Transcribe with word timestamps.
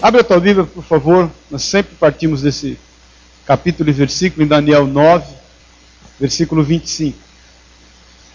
Abre 0.00 0.20
a 0.20 0.24
tua 0.24 0.38
Bíblia, 0.38 0.64
por 0.64 0.84
favor. 0.84 1.28
Nós 1.50 1.64
sempre 1.64 1.96
partimos 1.96 2.42
desse 2.42 2.78
capítulo 3.44 3.90
e 3.90 3.92
versículo 3.92 4.44
em 4.44 4.46
Daniel 4.46 4.86
9, 4.86 5.26
versículo 6.20 6.62
25. 6.62 7.18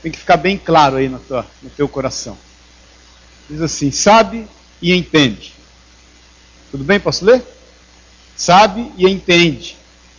Tem 0.02 0.12
que 0.12 0.18
ficar 0.18 0.36
bem 0.36 0.57
claro 0.57 0.98
aí 0.98 1.07
no, 1.07 1.20
tua, 1.20 1.48
no 1.62 1.70
teu 1.70 1.88
coração. 1.88 2.38
Diz 3.49 3.62
assim: 3.62 3.91
sabe 3.91 4.45
e 4.81 4.94
entende. 4.94 5.54
Tudo 6.70 6.84
bem? 6.84 6.99
Posso 6.99 7.23
ler? 7.23 7.41
Sabe 8.36 8.91
e 8.98 9.07
entende, 9.07 9.77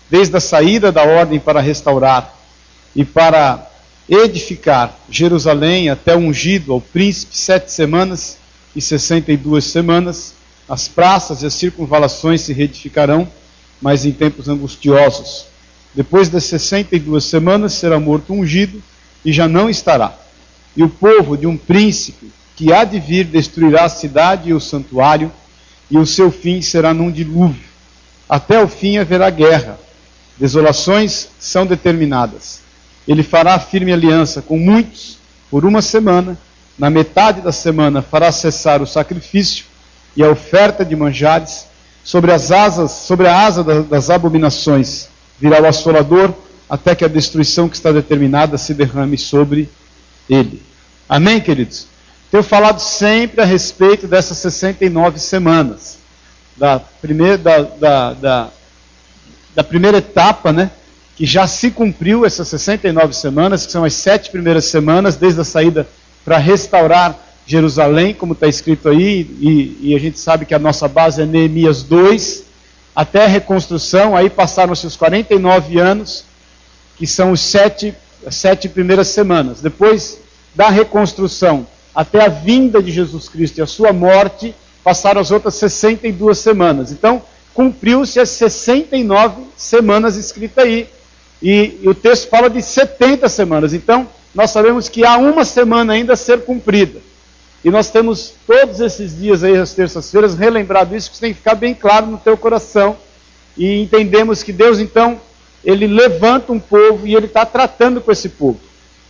desde 0.09 0.35
a 0.35 0.41
saída 0.41 0.91
da 0.91 1.03
ordem 1.03 1.39
para 1.39 1.61
restaurar 1.61 2.35
e 2.97 3.05
para 3.05 3.71
edificar 4.09 4.97
Jerusalém 5.11 5.91
até 5.91 6.17
ungido 6.17 6.73
ao 6.73 6.81
príncipe 6.81 7.37
sete 7.37 7.71
semanas 7.71 8.39
e 8.75 8.81
sessenta 8.81 9.31
e 9.31 9.37
duas 9.37 9.65
semanas, 9.65 10.33
as 10.69 10.89
praças 10.89 11.43
e 11.43 11.47
as 11.47 11.55
circunvalações 11.55 12.41
se 12.41 12.53
reedificarão, 12.53 13.29
mas 13.81 14.05
em 14.05 14.13
tempos 14.13 14.49
angustiosos. 14.49 15.47
Depois 15.95 16.29
das 16.29 16.45
sessenta 16.45 16.97
e 16.97 16.99
duas 16.99 17.25
semanas 17.25 17.75
será 17.75 18.01
morto 18.01 18.33
ungido 18.33 18.83
e 19.25 19.33
já 19.33 19.47
não 19.47 19.69
estará. 19.69 20.17
E 20.77 20.83
o 20.83 20.89
povo 20.89 21.37
de 21.37 21.47
um 21.47 21.57
príncipe 21.57 22.33
que 22.57 22.73
há 22.73 22.85
de 22.85 22.99
vir 22.99 23.25
destruirá 23.27 23.85
a 23.85 23.89
cidade 23.89 24.51
e 24.51 24.55
o 24.55 24.61
santuário, 24.61 25.31
e 25.91 25.99
o 25.99 26.07
seu 26.07 26.31
fim 26.31 26.63
será 26.63 26.95
num 26.95 27.11
dilúvio. 27.11 27.63
Até 28.29 28.63
o 28.63 28.67
fim 28.67 28.97
haverá 28.97 29.29
guerra. 29.29 29.79
Desolações 30.39 31.29
são 31.39 31.67
determinadas. 31.67 32.61
Ele 33.07 33.23
fará 33.23 33.59
firme 33.59 33.93
aliança 33.93 34.41
com 34.41 34.59
muitos 34.59 35.19
por 35.51 35.65
uma 35.65 35.83
semana. 35.83 36.39
Na 36.79 36.91
metade 36.91 37.41
da 37.41 37.53
semana 37.53 38.03
fará 38.03 38.33
cessar 38.33 38.83
o 38.83 38.87
sacrifício 38.87 39.67
e 40.17 40.23
a 40.23 40.31
oferta 40.31 40.85
de 40.85 40.95
manjares. 40.95 41.67
Sobre 42.03 42.33
as 42.33 42.53
asas, 42.53 42.91
sobre 42.91 43.27
a 43.27 43.47
asa 43.47 43.65
das 43.83 44.11
abominações 44.11 45.09
virá 45.41 45.61
o 45.61 45.67
assolador 45.67 46.35
até 46.69 46.95
que 46.95 47.05
a 47.05 47.09
destruição 47.09 47.69
que 47.69 47.77
está 47.77 47.93
determinada 47.93 48.59
se 48.59 48.75
derrame 48.75 49.17
sobre 49.17 49.71
ele. 50.29 50.63
Amém, 51.09 51.41
queridos? 51.41 51.87
Tenho 52.31 52.43
falado 52.43 52.81
sempre 52.81 53.41
a 53.41 53.45
respeito 53.45 54.07
dessas 54.07 54.39
69 54.39 55.19
semanas, 55.19 55.99
da 56.57 56.81
primeira, 56.81 57.39
da, 57.39 57.63
da, 57.63 58.13
da, 58.13 58.49
da 59.55 59.65
primeira 59.65 59.99
etapa, 59.99 60.53
né? 60.53 60.71
Que 61.17 61.25
já 61.25 61.47
se 61.47 61.71
cumpriu 61.71 62.27
essas 62.27 62.49
69 62.49 63.15
semanas, 63.15 63.67
que 63.67 63.73
são 63.73 63.85
as 63.85 63.95
sete 63.95 64.31
primeiras 64.31 64.65
semanas, 64.65 65.17
desde 65.17 65.41
a 65.41 65.45
saída 65.45 65.87
para 66.25 66.39
restaurar 66.39 67.17
Jerusalém, 67.47 68.15
como 68.15 68.33
está 68.33 68.47
escrito 68.47 68.89
aí, 68.89 69.21
e, 69.41 69.91
e, 69.91 69.95
a 69.95 70.01
gente 70.01 70.19
sabe 70.19 70.47
que 70.47 70.55
a 70.55 70.59
nossa 70.59 70.89
base 70.89 71.23
é 71.23 71.27
Neemias 71.27 71.83
2, 71.83 72.45
até 72.97 73.25
a 73.25 73.29
reconstrução, 73.29 74.17
aí 74.17 74.31
passaram-se 74.31 74.87
os 74.87 74.97
49 74.97 75.79
anos, 75.79 76.25
que 76.97 77.07
são 77.07 77.33
os 77.33 77.41
sete, 77.41 77.95
as 78.25 78.37
sete 78.37 78.69
primeiras 78.69 79.09
semanas. 79.09 79.61
Depois 79.61 80.19
da 80.55 80.71
reconstrução 80.71 81.67
até 81.95 82.25
a 82.25 82.29
vinda 82.29 82.83
de 82.83 82.91
Jesus 82.91 83.29
Cristo 83.29 83.59
e 83.59 83.63
a 83.63 83.67
sua 83.67 83.93
morte, 83.93 84.55
passaram 84.83 85.21
as 85.21 85.31
outras 85.31 85.55
62 85.55 86.39
semanas. 86.39 86.93
Então, 86.93 87.23
cumpriu-se 87.53 88.19
as 88.19 88.31
69 88.31 89.43
semanas 89.57 90.17
escritas 90.17 90.65
aí. 90.65 90.89
E, 91.43 91.79
e, 91.83 91.89
o 91.89 91.95
texto 91.95 92.29
fala 92.29 92.49
de 92.49 92.63
70 92.63 93.29
semanas. 93.29 93.75
Então, 93.75 94.09
nós 94.35 94.51
sabemos 94.51 94.89
que 94.89 95.05
há 95.05 95.17
uma 95.17 95.45
semana 95.45 95.93
ainda 95.93 96.15
a 96.15 96.17
ser 96.17 96.41
cumprida. 96.43 97.01
E 97.65 97.71
nós 97.71 97.89
temos 97.89 98.35
todos 98.47 98.81
esses 98.81 99.17
dias 99.19 99.43
aí, 99.43 99.57
as 99.57 99.73
terças-feiras, 99.73 100.35
relembrado 100.35 100.95
isso, 100.95 101.11
que 101.11 101.19
tem 101.19 101.33
que 101.33 101.39
ficar 101.39 101.55
bem 101.55 101.75
claro 101.75 102.07
no 102.07 102.19
teu 102.19 102.37
coração. 102.37 102.97
E 103.57 103.81
entendemos 103.81 104.43
que 104.43 104.53
Deus, 104.53 104.79
então, 104.79 105.19
ele 105.65 105.87
levanta 105.87 106.53
um 106.53 106.61
povo 106.61 107.07
e 107.07 107.15
ele 107.15 107.25
está 107.25 107.47
tratando 107.47 108.03
com 108.03 108.13
esse 108.13 108.29
povo, 108.29 108.61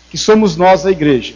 que 0.08 0.16
somos 0.16 0.56
nós, 0.56 0.86
a 0.86 0.92
igreja. 0.92 1.34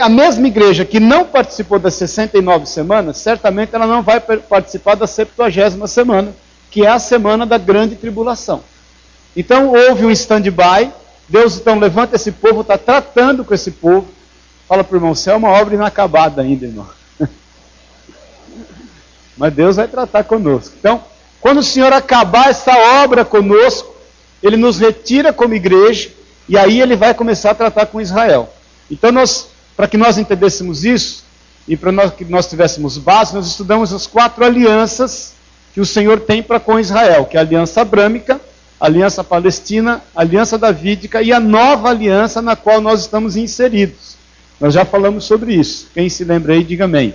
A 0.00 0.08
mesma 0.08 0.48
igreja 0.48 0.84
que 0.84 0.98
não 0.98 1.24
participou 1.24 1.78
das 1.78 1.94
69 1.94 2.66
semanas, 2.66 3.18
certamente 3.18 3.74
ela 3.74 3.86
não 3.86 4.02
vai 4.02 4.18
participar 4.18 4.96
da 4.96 5.06
70 5.06 5.86
semana, 5.86 6.34
que 6.70 6.84
é 6.84 6.88
a 6.88 6.98
semana 6.98 7.46
da 7.46 7.58
grande 7.58 7.94
tribulação. 7.94 8.64
Então 9.36 9.72
houve 9.72 10.04
um 10.04 10.10
stand-by, 10.10 10.90
Deus 11.28 11.58
então 11.58 11.78
levanta 11.78 12.16
esse 12.16 12.32
povo, 12.32 12.62
está 12.62 12.76
tratando 12.76 13.44
com 13.44 13.54
esse 13.54 13.70
povo. 13.70 14.08
Fala 14.68 14.84
para 14.84 14.94
o 14.94 14.96
irmão, 14.98 15.14
você 15.14 15.30
é 15.30 15.34
uma 15.34 15.48
obra 15.48 15.74
inacabada 15.74 16.42
ainda, 16.42 16.66
irmão. 16.66 16.86
Mas 19.34 19.54
Deus 19.54 19.76
vai 19.76 19.88
tratar 19.88 20.24
conosco. 20.24 20.74
Então, 20.78 21.02
quando 21.40 21.58
o 21.58 21.62
Senhor 21.62 21.90
acabar 21.90 22.50
essa 22.50 22.76
obra 23.02 23.24
conosco, 23.24 23.94
ele 24.42 24.58
nos 24.58 24.78
retira 24.78 25.32
como 25.32 25.54
igreja 25.54 26.10
e 26.46 26.58
aí 26.58 26.82
ele 26.82 26.96
vai 26.96 27.14
começar 27.14 27.52
a 27.52 27.54
tratar 27.54 27.86
com 27.86 27.98
Israel. 27.98 28.52
Então, 28.90 29.10
nós, 29.10 29.48
para 29.74 29.88
que 29.88 29.96
nós 29.96 30.18
entendêssemos 30.18 30.84
isso 30.84 31.24
e 31.66 31.74
para 31.74 31.90
nós, 31.90 32.12
que 32.12 32.26
nós 32.26 32.46
tivéssemos 32.46 32.98
base, 32.98 33.34
nós 33.34 33.46
estudamos 33.46 33.90
as 33.90 34.06
quatro 34.06 34.44
alianças 34.44 35.32
que 35.72 35.80
o 35.80 35.86
Senhor 35.86 36.20
tem 36.20 36.42
para 36.42 36.60
com 36.60 36.78
Israel, 36.78 37.24
que 37.24 37.38
é 37.38 37.40
a 37.40 37.42
aliança 37.42 37.80
abrâmica, 37.80 38.38
a 38.78 38.84
aliança 38.84 39.24
palestina, 39.24 40.02
a 40.14 40.20
aliança 40.20 40.58
davídica 40.58 41.22
e 41.22 41.32
a 41.32 41.40
nova 41.40 41.88
aliança 41.88 42.42
na 42.42 42.54
qual 42.54 42.82
nós 42.82 43.00
estamos 43.00 43.34
inseridos. 43.34 44.17
Nós 44.60 44.74
já 44.74 44.84
falamos 44.84 45.24
sobre 45.24 45.54
isso. 45.54 45.88
Quem 45.94 46.08
se 46.08 46.24
lembra 46.24 46.54
aí, 46.54 46.64
diga 46.64 46.84
amém. 46.84 47.14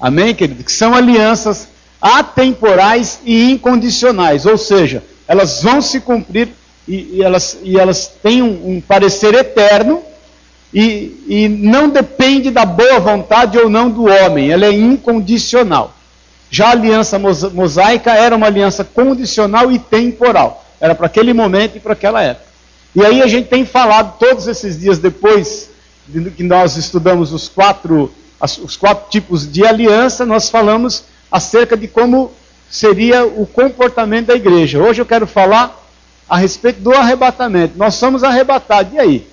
Amém, 0.00 0.34
querido? 0.34 0.64
Que 0.64 0.72
são 0.72 0.94
alianças 0.94 1.68
atemporais 2.00 3.20
e 3.24 3.50
incondicionais, 3.52 4.44
ou 4.44 4.58
seja, 4.58 5.04
elas 5.28 5.62
vão 5.62 5.80
se 5.80 6.00
cumprir 6.00 6.48
e, 6.86 7.18
e 7.18 7.22
elas, 7.22 7.58
e 7.62 7.78
elas 7.78 8.08
têm 8.20 8.42
um, 8.42 8.76
um 8.76 8.80
parecer 8.80 9.32
eterno 9.34 10.02
e, 10.74 11.24
e 11.28 11.48
não 11.48 11.88
depende 11.88 12.50
da 12.50 12.64
boa 12.64 12.98
vontade 12.98 13.56
ou 13.56 13.70
não 13.70 13.88
do 13.88 14.04
homem, 14.06 14.50
ela 14.50 14.66
é 14.66 14.72
incondicional. 14.72 15.94
Já 16.50 16.68
a 16.68 16.72
aliança 16.72 17.18
mosaica 17.18 18.12
era 18.12 18.36
uma 18.36 18.46
aliança 18.46 18.84
condicional 18.84 19.72
e 19.72 19.78
temporal. 19.78 20.64
Era 20.80 20.94
para 20.94 21.06
aquele 21.06 21.32
momento 21.32 21.76
e 21.76 21.80
para 21.80 21.94
aquela 21.94 22.22
época. 22.22 22.46
E 22.94 23.02
aí 23.02 23.22
a 23.22 23.26
gente 23.26 23.48
tem 23.48 23.64
falado 23.64 24.18
todos 24.18 24.46
esses 24.46 24.78
dias 24.78 24.98
depois 24.98 25.70
de 25.70 25.71
que 26.30 26.42
nós 26.42 26.76
estudamos 26.76 27.32
os 27.32 27.48
quatro, 27.48 28.12
os 28.40 28.76
quatro 28.76 29.10
tipos 29.10 29.50
de 29.50 29.66
aliança, 29.66 30.26
nós 30.26 30.50
falamos 30.50 31.04
acerca 31.30 31.76
de 31.76 31.88
como 31.88 32.32
seria 32.70 33.24
o 33.24 33.46
comportamento 33.46 34.26
da 34.26 34.34
igreja. 34.34 34.78
Hoje 34.78 35.00
eu 35.00 35.06
quero 35.06 35.26
falar 35.26 35.78
a 36.28 36.36
respeito 36.36 36.80
do 36.80 36.92
arrebatamento. 36.92 37.76
Nós 37.76 37.94
somos 37.94 38.24
arrebatados. 38.24 38.94
E 38.94 38.98
aí? 38.98 39.26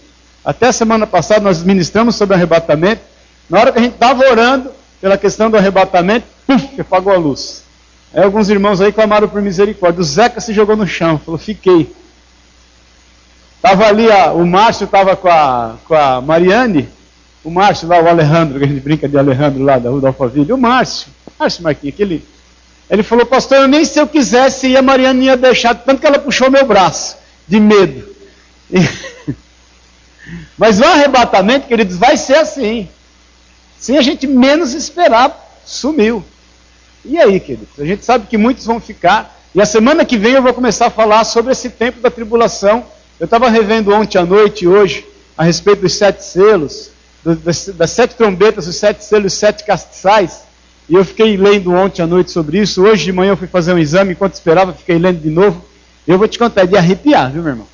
Até 0.44 0.72
semana 0.72 1.06
passada 1.08 1.42
nós 1.42 1.64
ministramos 1.64 2.16
sobre 2.16 2.36
arrebatamento. 2.36 3.02
Na 3.50 3.60
hora 3.60 3.72
que 3.72 3.80
a 3.80 3.82
gente 3.82 3.94
estava 3.94 4.30
orando 4.30 4.72
pela 5.02 5.18
questão 5.18 5.50
do 5.50 5.58
arrebatamento, 5.58 6.26
puf, 6.46 6.82
apagou 6.82 7.14
a 7.14 7.18
luz. 7.18 7.64
Aí 8.14 8.24
alguns 8.24 8.50
irmãos 8.50 8.82
aí 8.82 8.92
clamaram 8.92 9.28
por 9.28 9.42
misericórdia. 9.42 10.02
O 10.02 10.04
Zeca 10.04 10.42
se 10.42 10.54
jogou 10.54 10.76
no 10.76 10.88
chão, 10.88 11.18
falou: 11.18 11.38
fiquei. 11.38 11.94
Estava 13.60 13.88
ali, 13.88 14.10
a, 14.10 14.32
o 14.32 14.46
Márcio 14.46 14.86
estava 14.86 15.16
com 15.16 15.28
a, 15.28 15.76
com 15.86 15.94
a 15.94 16.22
Mariane, 16.22 16.88
o 17.44 17.52
Márcio 17.52 17.88
lá, 17.88 18.02
o 18.02 18.08
Alejandro, 18.08 18.58
que 18.58 18.66
a 18.66 18.68
gente 18.68 18.80
brinca 18.80 19.08
de 19.08 19.18
Alejandro 19.18 19.62
lá 19.64 19.78
da 19.78 19.90
Rua 19.90 20.02
da 20.02 20.08
Alphaville, 20.08 20.54
o 20.54 20.58
Márcio, 20.58 21.08
Márcio 21.38 21.64
Marquinhos, 21.64 21.94
aquele 21.94 22.26
ele 22.90 23.04
falou, 23.04 23.26
pastor, 23.26 23.60
eu 23.60 23.68
nem 23.68 23.86
se 23.86 24.00
eu 24.00 24.08
quisesse 24.08 24.68
ir, 24.68 24.78
a 24.78 24.82
Mariana 24.82 25.24
ia 25.24 25.38
deixar, 25.38 25.76
tanto 25.76 26.02
que 26.02 26.08
ela 26.08 26.18
puxou 26.18 26.50
meu 26.50 26.66
braço, 26.66 27.18
de 27.48 27.60
medo. 27.60 28.04
E... 28.72 28.80
Mas 30.58 30.80
o 30.80 30.84
arrebatamento, 30.84 31.68
queridos, 31.68 31.98
vai 31.98 32.18
ser 32.18 32.36
assim. 32.36 32.90
Sem 33.78 33.98
a 33.98 34.02
gente 34.02 34.26
menos 34.26 34.74
esperar, 34.74 35.60
sumiu. 35.66 36.24
E 37.06 37.18
aí, 37.18 37.40
queridos? 37.40 37.80
A 37.80 37.86
gente 37.86 38.04
sabe 38.04 38.26
que 38.28 38.38
muitos 38.38 38.66
vão 38.66 38.80
ficar. 38.80 39.40
E 39.54 39.62
a 39.62 39.66
semana 39.66 40.04
que 40.04 40.18
vem 40.18 40.34
eu 40.34 40.42
vou 40.42 40.54
começar 40.54 40.88
a 40.88 40.92
falar 40.92 41.24
sobre 41.24 41.52
esse 41.52 41.70
tempo 41.70 42.02
da 42.02 42.10
tribulação. 42.10 42.84
Eu 43.20 43.26
estava 43.26 43.50
revendo 43.50 43.94
ontem 43.94 44.18
à 44.18 44.26
noite 44.26 44.64
e 44.64 44.68
hoje 44.68 45.06
a 45.38 45.44
respeito 45.44 45.82
dos 45.82 45.94
sete 45.94 46.24
selos, 46.24 46.90
das, 47.22 47.68
das 47.68 47.92
sete 47.92 48.16
trombetas, 48.16 48.66
os 48.66 48.78
sete 48.78 49.04
selos, 49.04 49.34
os 49.34 49.38
sete 49.38 49.66
castiçais. 49.66 50.44
E 50.88 50.94
eu 50.96 51.04
fiquei 51.04 51.36
lendo 51.36 51.74
ontem 51.74 52.02
à 52.02 52.08
noite 52.08 52.32
sobre 52.32 52.60
isso. 52.60 52.82
Hoje 52.82 53.04
de 53.04 53.12
manhã 53.12 53.32
eu 53.32 53.38
fui 53.38 53.48
fazer 53.48 53.74
um 53.74 53.78
exame, 53.78 54.14
enquanto 54.14 54.36
esperava, 54.36 54.72
fiquei 54.72 54.98
lendo 54.98 55.20
de 55.20 55.30
novo. 55.30 55.64
Eu 56.08 56.18
vou 56.18 56.30
te 56.30 56.40
contar, 56.40 56.62
é 56.62 56.66
de 56.66 56.78
arrepiar, 56.78 57.30
viu, 57.30 57.44
meu 57.44 57.52
irmão? 57.52 57.68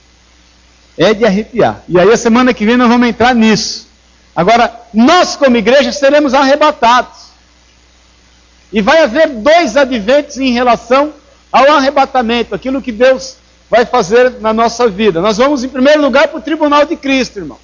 É 0.98 1.14
de 1.14 1.24
arrepiar. 1.24 1.84
E 1.88 2.00
aí 2.00 2.12
a 2.12 2.18
semana 2.18 2.52
que 2.52 2.66
vem 2.66 2.76
nós 2.76 2.90
vamos 2.90 3.08
entrar 3.08 3.36
nisso. 3.36 3.88
Agora, 4.36 4.74
nós 4.92 5.36
como 5.36 5.58
igreja 5.58 5.92
seremos 5.92 6.34
arrebatados. 6.34 7.26
E 8.74 8.82
vai 8.82 9.04
haver 9.04 9.30
dois 9.30 9.78
adventos 9.78 10.38
em 10.38 10.52
relação 10.52 11.14
ao 11.52 11.72
arrebatamento, 11.72 12.56
aquilo 12.56 12.82
que 12.82 12.92
Deus 12.92 13.38
vai 13.76 13.86
fazer 13.86 14.40
na 14.40 14.54
nossa 14.54 14.88
vida. 14.88 15.20
Nós 15.20 15.38
vamos, 15.38 15.64
em 15.64 15.70
primeiro 15.70 16.02
lugar, 16.02 16.30
para 16.30 16.40
o 16.40 16.42
tribunal 16.42 16.86
de 16.86 16.96
Cristo, 16.96 17.40
irmãos. 17.40 17.60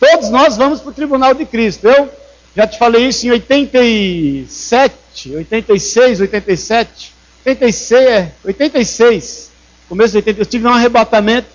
Todos 0.00 0.30
nós 0.30 0.56
vamos 0.56 0.80
para 0.80 0.90
o 0.90 0.94
tribunal 0.94 1.32
de 1.32 1.44
Cristo. 1.44 1.86
Eu 1.86 2.10
Já 2.56 2.66
te 2.66 2.76
falei 2.78 3.06
isso 3.06 3.26
em 3.26 3.30
87, 3.30 4.94
86, 5.36 6.20
87, 6.20 7.12
86, 7.44 8.28
86, 8.44 9.50
começo 9.88 10.10
de 10.12 10.16
80, 10.16 10.40
eu 10.40 10.46
tive 10.46 10.66
um 10.66 10.70
arrebatamento 10.70 11.48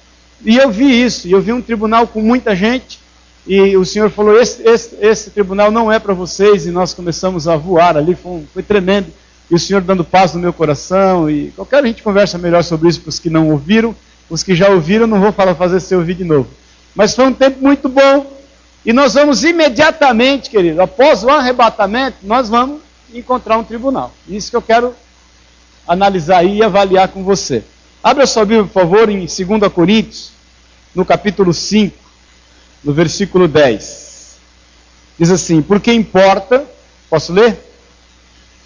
e 0.45 0.55
eu 0.57 0.69
vi 0.69 1.03
isso, 1.03 1.27
e 1.27 1.31
eu 1.31 1.41
vi 1.41 1.51
um 1.51 1.61
tribunal 1.61 2.07
com 2.07 2.21
muita 2.21 2.55
gente, 2.55 2.99
e 3.45 3.75
o 3.75 3.83
Senhor 3.83 4.09
falou: 4.11 4.39
esse, 4.39 4.61
esse, 4.61 4.95
esse 5.01 5.31
tribunal 5.31 5.71
não 5.71 5.91
é 5.91 5.99
para 5.99 6.13
vocês, 6.13 6.65
e 6.67 6.71
nós 6.71 6.93
começamos 6.93 7.47
a 7.47 7.57
voar 7.57 7.97
ali, 7.97 8.15
foi, 8.15 8.43
foi, 8.53 8.63
tremendo. 8.63 9.11
E 9.51 9.55
o 9.55 9.59
Senhor 9.59 9.81
dando 9.81 10.05
paz 10.05 10.33
no 10.33 10.39
meu 10.39 10.53
coração, 10.53 11.29
e 11.29 11.51
qualquer 11.51 11.83
a 11.83 11.85
gente 11.85 12.01
conversa 12.01 12.37
melhor 12.37 12.63
sobre 12.63 12.87
isso 12.87 13.01
para 13.01 13.09
os 13.09 13.19
que 13.19 13.29
não 13.29 13.49
ouviram, 13.49 13.93
os 14.29 14.43
que 14.43 14.55
já 14.55 14.69
ouviram, 14.69 15.05
não 15.05 15.19
vou 15.19 15.33
falar 15.33 15.55
fazer 15.55 15.81
você 15.81 15.93
ouvir 15.93 16.13
de 16.13 16.23
novo. 16.23 16.47
Mas 16.95 17.13
foi 17.13 17.25
um 17.25 17.33
tempo 17.33 17.61
muito 17.61 17.89
bom, 17.89 18.31
e 18.85 18.93
nós 18.93 19.15
vamos 19.15 19.43
imediatamente, 19.43 20.49
querido, 20.49 20.81
após 20.81 21.21
o 21.25 21.29
arrebatamento, 21.29 22.19
nós 22.23 22.47
vamos 22.47 22.79
encontrar 23.13 23.57
um 23.57 23.63
tribunal. 23.65 24.13
Isso 24.25 24.49
que 24.49 24.55
eu 24.55 24.61
quero 24.61 24.95
analisar 25.85 26.45
e 26.45 26.63
avaliar 26.63 27.09
com 27.09 27.21
você. 27.21 27.61
Abra 28.01 28.25
sua 28.25 28.45
Bíblia, 28.45 28.63
por 28.63 28.81
favor, 28.81 29.09
em 29.09 29.19
2 29.19 29.73
Coríntios, 29.73 30.31
no 30.95 31.03
capítulo 31.03 31.53
5, 31.53 31.93
no 32.85 32.93
versículo 32.93 33.49
10. 33.49 34.37
Diz 35.19 35.29
assim: 35.29 35.61
Porque 35.61 35.91
importa, 35.91 36.65
posso 37.09 37.33
ler? 37.33 37.70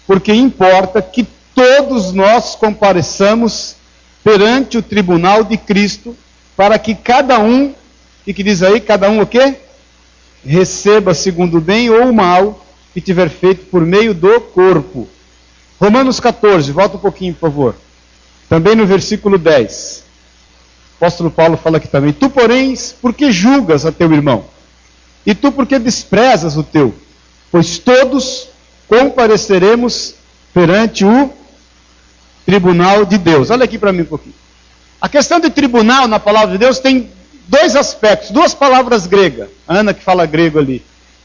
Porque 0.06 0.32
importa 0.32 1.02
que 1.02 1.26
todos 1.54 2.12
nós 2.12 2.54
compareçamos 2.54 3.76
perante 4.22 4.78
o 4.78 4.82
tribunal 4.82 5.42
de 5.42 5.56
Cristo, 5.56 6.16
para 6.56 6.78
que 6.78 6.94
cada 6.94 7.38
um, 7.38 7.74
o 8.26 8.34
que 8.34 8.42
diz 8.42 8.62
aí? 8.62 8.80
Cada 8.80 9.08
um 9.10 9.20
o 9.20 9.26
quê? 9.26 9.56
Receba 10.44 11.14
segundo 11.14 11.58
o 11.58 11.60
bem 11.60 11.90
ou 11.90 12.08
o 12.08 12.14
mal 12.14 12.64
que 12.92 13.00
tiver 13.00 13.28
feito 13.28 13.66
por 13.66 13.82
meio 13.82 14.14
do 14.14 14.40
corpo. 14.40 15.08
Romanos 15.80 16.18
14, 16.18 16.72
volta 16.72 16.96
um 16.96 17.00
pouquinho, 17.00 17.34
por 17.34 17.50
favor. 17.50 17.76
Também 18.48 18.74
no 18.74 18.86
versículo 18.86 19.38
10. 19.38 20.04
O 20.92 21.04
apóstolo 21.04 21.30
Paulo 21.30 21.56
fala 21.56 21.76
aqui 21.76 21.88
também: 21.88 22.12
Tu, 22.12 22.30
porém, 22.30 22.74
por 23.02 23.12
que 23.12 23.30
julgas 23.30 23.84
a 23.84 23.92
teu 23.92 24.12
irmão? 24.12 24.46
E 25.26 25.34
tu, 25.34 25.52
por 25.52 25.66
que 25.66 25.78
desprezas 25.78 26.56
o 26.56 26.62
teu? 26.62 26.94
Pois 27.50 27.78
todos 27.78 28.48
compareceremos 28.88 30.14
perante 30.52 31.04
o 31.04 31.32
tribunal 32.44 33.04
de 33.04 33.18
Deus. 33.18 33.50
Olha 33.50 33.64
aqui 33.64 33.78
para 33.78 33.92
mim 33.92 34.02
um 34.02 34.06
pouquinho. 34.06 34.34
A 35.00 35.08
questão 35.08 35.38
de 35.38 35.50
tribunal 35.50 36.08
na 36.08 36.18
palavra 36.18 36.52
de 36.52 36.58
Deus 36.58 36.78
tem 36.78 37.10
dois 37.48 37.76
aspectos, 37.76 38.30
duas 38.30 38.54
palavras 38.54 39.06
gregas. 39.06 39.48
Ana 39.68 39.92
que 39.92 40.02
fala 40.02 40.26
grego 40.26 40.58
ali. 40.58 40.82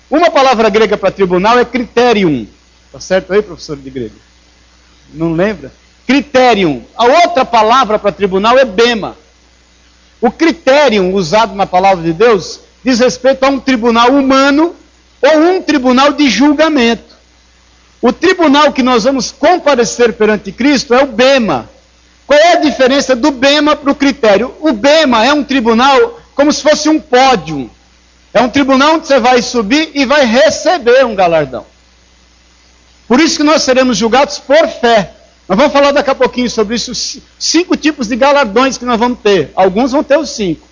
Uma 0.09 0.29
palavra 0.29 0.69
grega 0.69 0.97
para 0.97 1.11
tribunal 1.11 1.57
é 1.57 1.63
criterium. 1.63 2.45
Tá 2.91 2.99
certo 2.99 3.31
aí, 3.31 3.41
professor 3.41 3.77
de 3.77 3.89
grego? 3.89 4.15
Não 5.13 5.31
lembra? 5.31 5.71
Criterium. 6.05 6.83
A 6.97 7.05
outra 7.05 7.45
palavra 7.45 7.97
para 7.97 8.11
tribunal 8.11 8.57
é 8.59 8.65
bema. 8.65 9.15
O 10.19 10.29
criterium 10.29 11.13
usado 11.13 11.55
na 11.55 11.65
palavra 11.65 12.03
de 12.03 12.11
Deus 12.11 12.59
diz 12.83 12.99
respeito 12.99 13.43
a 13.43 13.49
um 13.49 13.59
tribunal 13.59 14.09
humano 14.09 14.75
ou 15.21 15.37
um 15.37 15.61
tribunal 15.61 16.11
de 16.11 16.29
julgamento. 16.29 17.10
O 18.01 18.11
tribunal 18.11 18.73
que 18.73 18.81
nós 18.81 19.03
vamos 19.03 19.31
comparecer 19.31 20.13
perante 20.13 20.51
Cristo 20.51 20.93
é 20.93 21.03
o 21.03 21.07
bema. 21.07 21.69
Qual 22.25 22.39
é 22.39 22.53
a 22.53 22.59
diferença 22.61 23.15
do 23.15 23.29
bema 23.29 23.75
para 23.75 23.91
o 23.91 23.95
critério? 23.95 24.55
O 24.59 24.71
bema 24.71 25.25
é 25.25 25.31
um 25.33 25.43
tribunal 25.43 26.19
como 26.33 26.51
se 26.51 26.61
fosse 26.61 26.89
um 26.89 26.99
pódio. 26.99 27.69
É 28.33 28.41
um 28.41 28.49
tribunal 28.49 28.95
onde 28.95 29.07
você 29.07 29.19
vai 29.19 29.41
subir 29.41 29.91
e 29.93 30.05
vai 30.05 30.25
receber 30.25 31.05
um 31.05 31.13
galardão. 31.13 31.65
Por 33.07 33.19
isso 33.19 33.37
que 33.37 33.43
nós 33.43 33.61
seremos 33.61 33.97
julgados 33.97 34.39
por 34.39 34.67
fé. 34.67 35.11
Nós 35.47 35.57
vamos 35.57 35.73
falar 35.73 35.91
daqui 35.91 36.09
a 36.09 36.15
pouquinho 36.15 36.49
sobre 36.49 36.75
isso, 36.75 36.93
cinco 37.37 37.75
tipos 37.75 38.07
de 38.07 38.15
galardões 38.15 38.77
que 38.77 38.85
nós 38.85 38.97
vamos 38.97 39.19
ter. 39.19 39.51
Alguns 39.53 39.91
vão 39.91 40.01
ter 40.01 40.17
os 40.17 40.29
cinco. 40.29 40.65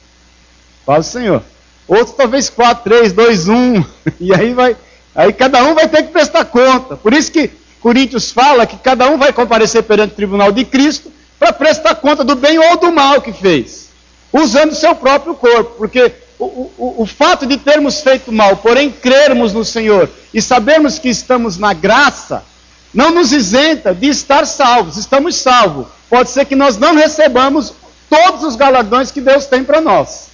Fala 0.86 1.00
o 1.00 1.04
Senhor. 1.04 1.44
Outros 1.86 2.16
talvez 2.16 2.50
quatro, 2.50 2.86
três, 2.86 3.12
dois, 3.12 3.50
um. 3.50 3.84
E 4.20 4.34
aí 4.34 4.54
vai. 4.54 4.78
Aí 5.19 5.33
cada 5.33 5.62
um 5.66 5.75
vai 5.75 5.86
ter 5.86 6.04
que 6.04 6.13
prestar 6.13 6.45
conta. 6.45 6.95
Por 6.95 7.13
isso 7.13 7.30
que 7.30 7.51
Coríntios 7.81 8.31
fala 8.31 8.66
que 8.66 8.77
cada 8.77 9.10
um 9.10 9.18
vai 9.18 9.33
comparecer 9.33 9.83
perante 9.83 10.13
o 10.13 10.16
tribunal 10.16 10.50
de 10.50 10.63
Cristo 10.63 11.12
para 11.38 11.51
prestar 11.51 11.95
conta 11.95 12.24
do 12.24 12.38
bem 12.38 12.57
ou 12.57 12.77
do 12.77 12.89
mal 12.89 13.21
que 13.21 13.33
fez, 13.33 13.89
usando 14.31 14.74
seu 14.74 14.95
próprio 14.95 15.36
corpo. 15.36 15.71
Porque 15.77 16.13
o, 16.39 16.45
o, 16.45 16.95
o 17.00 17.06
fato 17.06 17.45
de 17.45 17.57
termos 17.57 18.00
feito 18.00 18.31
mal, 18.31 18.56
porém 18.56 18.89
crermos 18.89 19.51
no 19.51 19.66
Senhor 19.66 20.10
e 20.33 20.42
sabermos 20.42 20.98
que 20.98 21.10
estamos 21.10 21.57
na 21.57 21.74
graça, 21.74 22.45
não 22.94 23.12
nos 23.12 23.33
isenta 23.33 23.94
de 23.94 24.07
estar 24.07 24.48
salvos, 24.48 24.95
estamos 24.95 25.36
salvos. 25.36 25.88
Pode 26.10 26.30
ser 26.30 26.45
que 26.45 26.56
nós 26.56 26.77
não 26.77 26.95
recebamos 26.95 27.74
todos 28.10 28.45
os 28.45 28.56
galardões 28.56 29.12
que 29.12 29.19
Deus 29.19 29.45
tem 29.45 29.65
para 29.65 29.81
nós. 29.81 30.30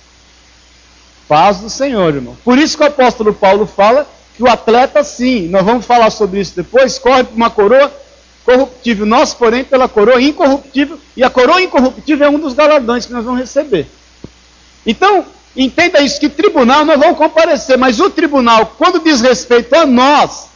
Paz 1.28 1.58
do 1.58 1.72
Senhor, 1.72 2.14
irmão. 2.14 2.38
Por 2.46 2.60
isso 2.60 2.78
que 2.78 2.84
o 2.84 2.88
apóstolo 2.88 3.34
Paulo 3.34 3.66
fala 3.66 4.08
que 4.36 4.44
o 4.44 4.48
atleta, 4.48 5.04
sim, 5.04 5.48
nós 5.48 5.64
vamos 5.64 5.86
falar 5.86 6.10
sobre 6.10 6.42
isso 6.42 6.56
depois, 6.56 7.00
corre 7.00 7.24
por 7.24 7.36
uma 7.36 7.50
coroa 7.50 7.92
corruptível, 8.44 9.06
nós, 9.06 9.34
porém, 9.34 9.64
pela 9.64 9.88
coroa 9.88 10.22
incorruptível, 10.22 11.00
e 11.18 11.24
a 11.24 11.30
coroa 11.30 11.62
incorruptível 11.62 12.28
é 12.28 12.30
um 12.30 12.40
dos 12.40 12.54
galardões 12.54 13.06
que 13.06 13.14
nós 13.14 13.26
vamos 13.26 13.40
receber. 13.40 13.88
Então, 14.86 15.26
entenda 15.56 16.02
isso, 16.02 16.20
que 16.20 16.30
tribunal 16.30 16.86
nós 16.86 17.00
vamos 17.00 17.18
comparecer, 17.18 17.78
mas 17.78 18.00
o 18.00 18.10
tribunal, 18.10 18.74
quando 18.78 19.00
diz 19.00 19.22
respeito 19.22 19.74
a 19.74 19.86
nós, 19.86 20.48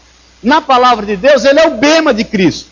na 0.44 0.62
palavra 0.62 1.06
de 1.06 1.16
Deus, 1.16 1.44
ele 1.44 1.60
é 1.60 1.68
o 1.68 1.78
bema 1.78 2.14
de 2.14 2.24
Cristo. 2.24 2.70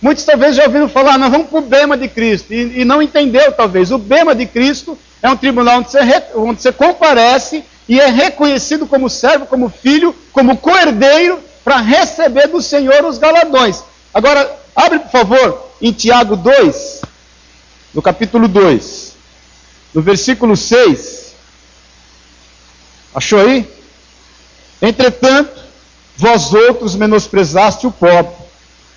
Muitos 0.00 0.24
talvez 0.24 0.54
já 0.54 0.64
ouviram 0.64 0.88
falar, 0.88 1.18
nós 1.18 1.30
vamos 1.30 1.48
para 1.48 1.58
o 1.58 1.62
bema 1.62 1.96
de 1.96 2.08
Cristo, 2.08 2.52
e, 2.52 2.80
e, 2.80 2.84
não 2.84 3.00
entendeu 3.02 3.50
talvez. 3.52 3.90
O 3.90 3.98
bema 3.98 4.34
de 4.34 4.46
Cristo 4.46 4.98
é 5.22 5.30
um 5.30 5.36
tribunal 5.36 5.78
onde 5.78 5.90
você, 5.90 5.98
onde 6.34 6.62
você 6.62 6.72
comparece 6.72 7.64
e 7.88 8.00
é 8.00 8.08
reconhecido 8.08 8.86
como 8.86 9.10
servo, 9.10 9.46
como 9.46 9.68
filho, 9.68 10.14
como 10.32 10.56
coerdeiro, 10.56 11.38
para 11.62 11.78
receber 11.78 12.48
do 12.48 12.60
Senhor 12.62 13.04
os 13.04 13.18
galardões. 13.18 13.82
Agora, 14.12 14.58
abre 14.74 14.98
por 15.00 15.10
favor 15.10 15.70
em 15.80 15.92
Tiago 15.92 16.36
2, 16.36 17.02
no 17.92 18.02
capítulo 18.02 18.48
2, 18.48 19.12
no 19.92 20.02
versículo 20.02 20.56
6. 20.56 21.34
Achou 23.14 23.40
aí? 23.40 23.68
Entretanto, 24.82 25.64
Vós 26.16 26.52
outros 26.54 26.94
menosprezaste 26.94 27.86
o 27.86 27.92
pobre. 27.92 28.34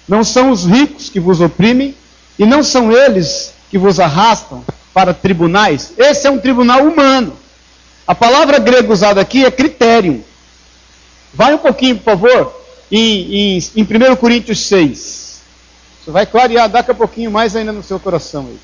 Não 0.07 0.23
são 0.23 0.51
os 0.51 0.65
ricos 0.65 1.09
que 1.09 1.19
vos 1.19 1.41
oprimem, 1.41 1.95
e 2.37 2.45
não 2.45 2.63
são 2.63 2.91
eles 2.91 3.53
que 3.69 3.77
vos 3.77 3.99
arrastam 3.99 4.63
para 4.93 5.13
tribunais. 5.13 5.93
Esse 5.97 6.27
é 6.27 6.31
um 6.31 6.39
tribunal 6.39 6.83
humano. 6.83 7.35
A 8.07 8.15
palavra 8.15 8.57
grega 8.57 8.91
usada 8.91 9.19
aqui 9.19 9.43
é 9.43 9.51
critério. 9.51 10.23
Vai 11.33 11.53
um 11.53 11.57
pouquinho, 11.57 11.97
por 11.97 12.05
favor, 12.05 12.61
em, 12.89 13.57
em, 13.57 13.63
em 13.75 13.83
1 13.83 14.15
Coríntios 14.15 14.65
6. 14.65 15.41
Você 16.03 16.11
vai 16.11 16.25
clarear 16.25 16.69
daqui 16.69 16.89
a 16.89 16.95
pouquinho 16.95 17.29
mais 17.29 17.53
ainda 17.53 17.73
no 17.73 17.83
seu 17.83 17.99
coração 17.99 18.47
aí. 18.47 18.57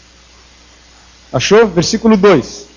Achou? 1.34 1.68
Versículo 1.68 2.16
2. 2.16 2.68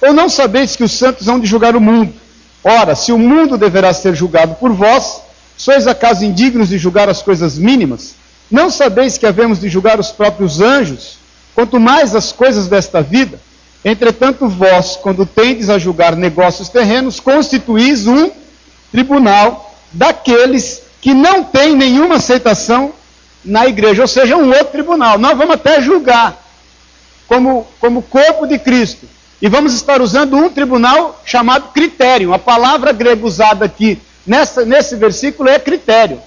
Ou 0.00 0.12
não 0.14 0.30
sabeis 0.30 0.76
que 0.76 0.84
os 0.84 0.92
santos 0.92 1.28
hão 1.28 1.38
de 1.38 1.46
julgar 1.46 1.76
o 1.76 1.80
mundo? 1.80 2.14
Ora, 2.62 2.94
se 2.94 3.12
o 3.12 3.18
mundo 3.18 3.58
deverá 3.58 3.92
ser 3.92 4.14
julgado 4.14 4.54
por 4.54 4.72
vós, 4.72 5.20
sois 5.58 5.86
acaso 5.86 6.24
indignos 6.24 6.70
de 6.70 6.78
julgar 6.78 7.10
as 7.10 7.20
coisas 7.20 7.58
mínimas? 7.58 8.14
Não 8.50 8.70
sabeis 8.70 9.18
que 9.18 9.26
havemos 9.26 9.60
de 9.60 9.68
julgar 9.68 10.00
os 10.00 10.10
próprios 10.10 10.62
anjos, 10.62 11.18
quanto 11.54 11.78
mais 11.78 12.14
as 12.14 12.32
coisas 12.32 12.66
desta 12.66 13.02
vida? 13.02 13.38
Entretanto, 13.84 14.48
vós, 14.48 14.96
quando 14.96 15.26
tendes 15.26 15.68
a 15.68 15.78
julgar 15.78 16.16
negócios 16.16 16.68
terrenos, 16.68 17.20
constituís 17.20 18.06
um 18.06 18.30
tribunal 18.90 19.74
daqueles 19.92 20.82
que 21.00 21.12
não 21.12 21.44
têm 21.44 21.76
nenhuma 21.76 22.16
aceitação 22.16 22.92
na 23.44 23.66
igreja, 23.66 24.02
ou 24.02 24.08
seja, 24.08 24.36
um 24.36 24.48
outro 24.48 24.68
tribunal. 24.68 25.18
Nós 25.18 25.36
vamos 25.36 25.56
até 25.56 25.82
julgar 25.82 26.42
como, 27.26 27.66
como 27.78 28.00
corpo 28.00 28.46
de 28.46 28.58
Cristo. 28.58 29.06
E 29.42 29.48
vamos 29.48 29.74
estar 29.74 30.00
usando 30.00 30.36
um 30.36 30.48
tribunal 30.48 31.20
chamado 31.26 31.72
critério. 31.72 32.32
A 32.32 32.38
palavra 32.38 32.92
grega 32.92 33.26
usada 33.26 33.66
aqui 33.66 34.00
nessa, 34.26 34.64
nesse 34.64 34.96
versículo 34.96 35.50
é 35.50 35.58
critério. 35.58 36.20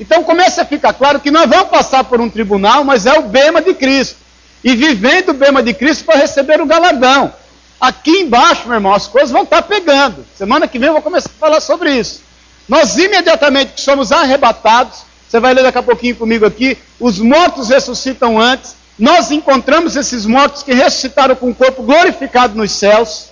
Então 0.00 0.24
começa 0.24 0.62
a 0.62 0.64
ficar 0.64 0.92
claro 0.92 1.20
que 1.20 1.30
nós 1.30 1.48
vamos 1.48 1.68
passar 1.68 2.02
por 2.02 2.20
um 2.20 2.28
tribunal, 2.28 2.82
mas 2.82 3.06
é 3.06 3.16
o 3.16 3.22
bema 3.22 3.62
de 3.62 3.74
Cristo. 3.74 4.16
E 4.64 4.74
vivendo 4.74 5.28
o 5.28 5.34
bema 5.34 5.62
de 5.62 5.74
Cristo 5.74 6.04
para 6.04 6.18
receber 6.18 6.60
o 6.60 6.66
galardão. 6.66 7.32
Aqui 7.80 8.22
embaixo, 8.22 8.66
meu 8.66 8.76
irmão, 8.76 8.94
as 8.94 9.06
coisas 9.06 9.30
vão 9.30 9.42
estar 9.42 9.62
pegando. 9.62 10.24
Semana 10.36 10.66
que 10.66 10.78
vem 10.78 10.88
eu 10.88 10.94
vou 10.94 11.02
começar 11.02 11.28
a 11.28 11.38
falar 11.38 11.60
sobre 11.60 11.92
isso. 11.94 12.22
Nós 12.66 12.96
imediatamente 12.96 13.74
que 13.74 13.80
somos 13.80 14.10
arrebatados, 14.10 15.00
você 15.28 15.38
vai 15.38 15.52
ler 15.52 15.62
daqui 15.62 15.78
a 15.78 15.82
pouquinho 15.82 16.16
comigo 16.16 16.46
aqui, 16.46 16.78
os 16.98 17.18
mortos 17.18 17.68
ressuscitam 17.68 18.40
antes, 18.40 18.74
nós 18.98 19.30
encontramos 19.30 19.96
esses 19.96 20.24
mortos 20.24 20.62
que 20.62 20.72
ressuscitaram 20.72 21.34
com 21.34 21.50
o 21.50 21.54
corpo 21.54 21.82
glorificado 21.82 22.56
nos 22.56 22.70
céus. 22.70 23.26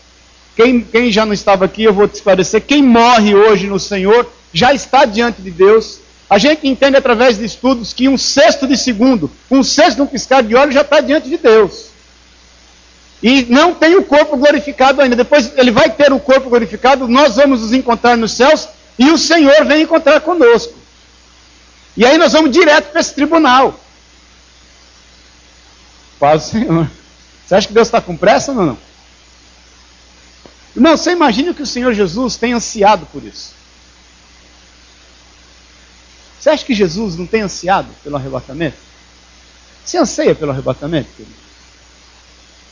Quem, 0.57 0.81
quem 0.83 1.11
já 1.11 1.25
não 1.25 1.33
estava 1.33 1.65
aqui, 1.65 1.85
eu 1.85 1.95
vou 1.95 2.07
te 2.09 2.17
esclarecer. 2.17 2.63
Quem 2.63 2.83
morre 2.83 3.35
hoje 3.35 3.69
no 3.69 3.79
Senhor 3.79 4.31
já 4.53 4.75
está 4.75 5.05
diante 5.05 5.41
de 5.41 5.51
Deus. 5.51 6.01
A 6.33 6.39
gente 6.39 6.67
entende 6.67 6.97
através 6.97 7.37
de 7.37 7.45
estudos 7.45 7.93
que 7.93 8.09
um 8.09 8.17
sexto 8.17 8.67
de 8.67 8.75
segundo, 8.75 9.31
um 9.51 9.63
sexto 9.63 9.97
de 9.97 10.01
um 10.01 10.07
piscar 10.07 10.43
de 10.43 10.55
olhos 10.55 10.73
já 10.73 10.81
está 10.81 10.99
diante 10.99 11.29
de 11.29 11.37
Deus. 11.37 11.89
E 13.23 13.45
não 13.51 13.75
tem 13.75 13.97
o 13.97 14.03
corpo 14.03 14.39
glorificado 14.39 15.03
ainda. 15.03 15.15
Depois 15.15 15.53
ele 15.59 15.71
vai 15.71 15.91
ter 15.91 16.11
o 16.11 16.19
corpo 16.19 16.49
glorificado, 16.49 17.07
nós 17.07 17.37
vamos 17.37 17.61
nos 17.61 17.75
encontrar 17.75 18.17
nos 18.17 18.33
céus 18.33 18.67
e 18.99 19.11
o 19.11 19.19
Senhor 19.19 19.63
vem 19.67 19.83
encontrar 19.83 20.23
conosco. 20.23 20.73
E 21.95 22.07
aí 22.07 22.17
nós 22.17 22.33
vamos 22.33 22.51
direto 22.51 22.93
para 22.93 23.03
esse 23.03 23.13
tribunal. 23.13 23.79
Paz, 26.19 26.45
Senhor. 26.45 26.91
Você 27.47 27.55
acha 27.55 27.69
que 27.69 27.75
Deus 27.75 27.89
está 27.89 28.01
com 28.01 28.17
pressa 28.17 28.53
ou 28.53 28.57
não? 28.57 28.79
Irmão, 30.75 30.97
você 30.97 31.11
imagina 31.11 31.53
que 31.53 31.61
o 31.61 31.67
Senhor 31.67 31.93
Jesus 31.93 32.37
tem 32.37 32.55
ansiado 32.55 33.05
por 33.13 33.23
isso. 33.23 33.61
Você 36.43 36.51
acha 36.51 36.65
que 36.65 36.75
Jesus 36.75 37.15
não 37.17 37.25
tem 37.25 37.43
ansiado 37.43 37.89
pelo 38.03 38.17
arrebatamento? 38.17 38.77
Você 39.85 39.97
anseia 39.97 40.35
pelo 40.35 40.51
arrebatamento, 40.51 41.09
querido? 41.17 41.37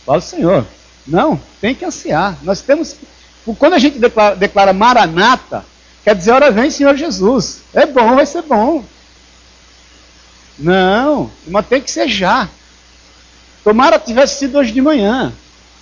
Fala 0.04 0.18
o 0.18 0.22
Senhor. 0.22 0.66
Não, 1.06 1.40
tem 1.60 1.72
que 1.72 1.84
ansiar. 1.84 2.36
Nós 2.42 2.62
temos. 2.62 2.96
Quando 3.60 3.74
a 3.74 3.78
gente 3.78 4.00
declara, 4.00 4.34
declara 4.34 4.72
Maranata, 4.72 5.64
quer 6.02 6.16
dizer, 6.16 6.32
hora 6.32 6.50
vem 6.50 6.68
Senhor 6.68 6.96
Jesus. 6.96 7.60
É 7.72 7.86
bom, 7.86 8.16
vai 8.16 8.26
ser 8.26 8.42
bom. 8.42 8.84
Não, 10.58 11.30
mas 11.46 11.68
tem 11.68 11.80
que 11.80 11.92
ser 11.92 12.08
já. 12.08 12.48
Tomara 13.62 14.00
tivesse 14.00 14.40
sido 14.40 14.58
hoje 14.58 14.72
de 14.72 14.80
manhã. 14.80 15.32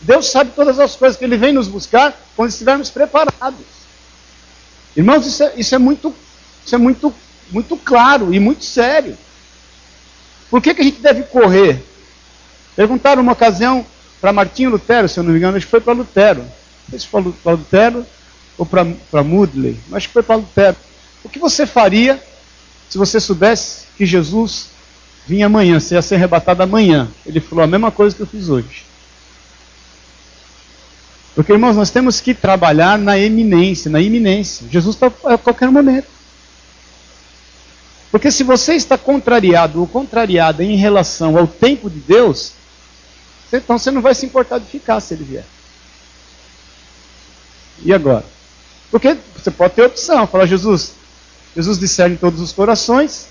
Deus 0.02 0.30
sabe 0.30 0.50
todas 0.54 0.78
as 0.78 0.94
coisas 0.94 1.16
que 1.16 1.24
Ele 1.24 1.38
vem 1.38 1.54
nos 1.54 1.68
buscar 1.68 2.14
quando 2.36 2.50
estivermos 2.50 2.90
preparados. 2.90 3.64
Irmãos, 4.94 5.26
isso 5.26 5.42
é, 5.42 5.52
isso 5.56 5.74
é 5.74 5.78
muito, 5.78 6.14
isso 6.66 6.74
é 6.74 6.78
muito, 6.78 7.14
muito 7.50 7.76
claro 7.76 8.32
e 8.32 8.40
muito 8.40 8.64
sério. 8.64 9.16
Por 10.50 10.62
que, 10.62 10.74
que 10.74 10.80
a 10.80 10.84
gente 10.84 11.00
deve 11.00 11.22
correr? 11.24 11.82
Perguntaram 12.74 13.22
uma 13.22 13.32
ocasião 13.32 13.84
para 14.20 14.32
Martinho 14.32 14.70
Lutero, 14.70 15.08
se 15.08 15.18
eu 15.18 15.24
não 15.24 15.32
me 15.32 15.38
engano, 15.38 15.56
acho 15.56 15.66
que 15.66 15.70
foi 15.70 15.80
para 15.80 15.92
Lutero. 15.92 16.40
Não 16.42 16.90
sei 16.90 16.98
se 16.98 17.06
foi 17.06 17.32
para 17.42 17.52
Lutero 17.52 18.06
ou 18.56 18.66
para 18.66 19.22
Mudley, 19.22 19.78
mas 19.88 19.98
acho 19.98 20.08
que 20.08 20.12
foi 20.14 20.22
para 20.22 20.36
Lutero. 20.36 20.76
O 21.22 21.28
que 21.28 21.38
você 21.38 21.66
faria 21.66 22.22
se 22.88 22.96
você 22.96 23.20
soubesse 23.20 23.86
que 23.96 24.06
Jesus 24.06 24.68
vinha 25.26 25.46
amanhã, 25.46 25.78
você 25.78 25.94
ia 25.94 26.02
ser 26.02 26.14
arrebatado 26.14 26.62
amanhã? 26.62 27.08
Ele 27.26 27.40
falou 27.40 27.64
a 27.64 27.66
mesma 27.66 27.90
coisa 27.90 28.16
que 28.16 28.22
eu 28.22 28.26
fiz 28.26 28.48
hoje. 28.48 28.84
Porque, 31.34 31.52
irmãos, 31.52 31.76
nós 31.76 31.90
temos 31.90 32.20
que 32.20 32.34
trabalhar 32.34 32.98
na 32.98 33.16
eminência, 33.16 33.90
na 33.90 34.00
iminência. 34.00 34.66
Jesus 34.70 34.96
está 34.96 35.06
a 35.24 35.38
qualquer 35.38 35.70
momento. 35.70 36.17
Porque 38.10 38.30
se 38.30 38.42
você 38.42 38.74
está 38.74 38.96
contrariado 38.96 39.80
ou 39.80 39.86
contrariada 39.86 40.64
em 40.64 40.76
relação 40.76 41.36
ao 41.36 41.46
tempo 41.46 41.90
de 41.90 42.00
Deus, 42.00 42.52
então 43.52 43.78
você 43.78 43.90
não 43.90 44.00
vai 44.00 44.14
se 44.14 44.24
importar 44.24 44.58
de 44.58 44.66
ficar 44.66 45.00
se 45.00 45.14
ele 45.14 45.24
vier. 45.24 45.44
E 47.84 47.92
agora? 47.92 48.24
Porque 48.90 49.16
você 49.36 49.50
pode 49.50 49.74
ter 49.74 49.82
opção, 49.82 50.26
falar, 50.26 50.46
Jesus, 50.46 50.92
Jesus 51.54 51.78
discerne 51.78 52.16
todos 52.16 52.40
os 52.40 52.52
corações, 52.52 53.28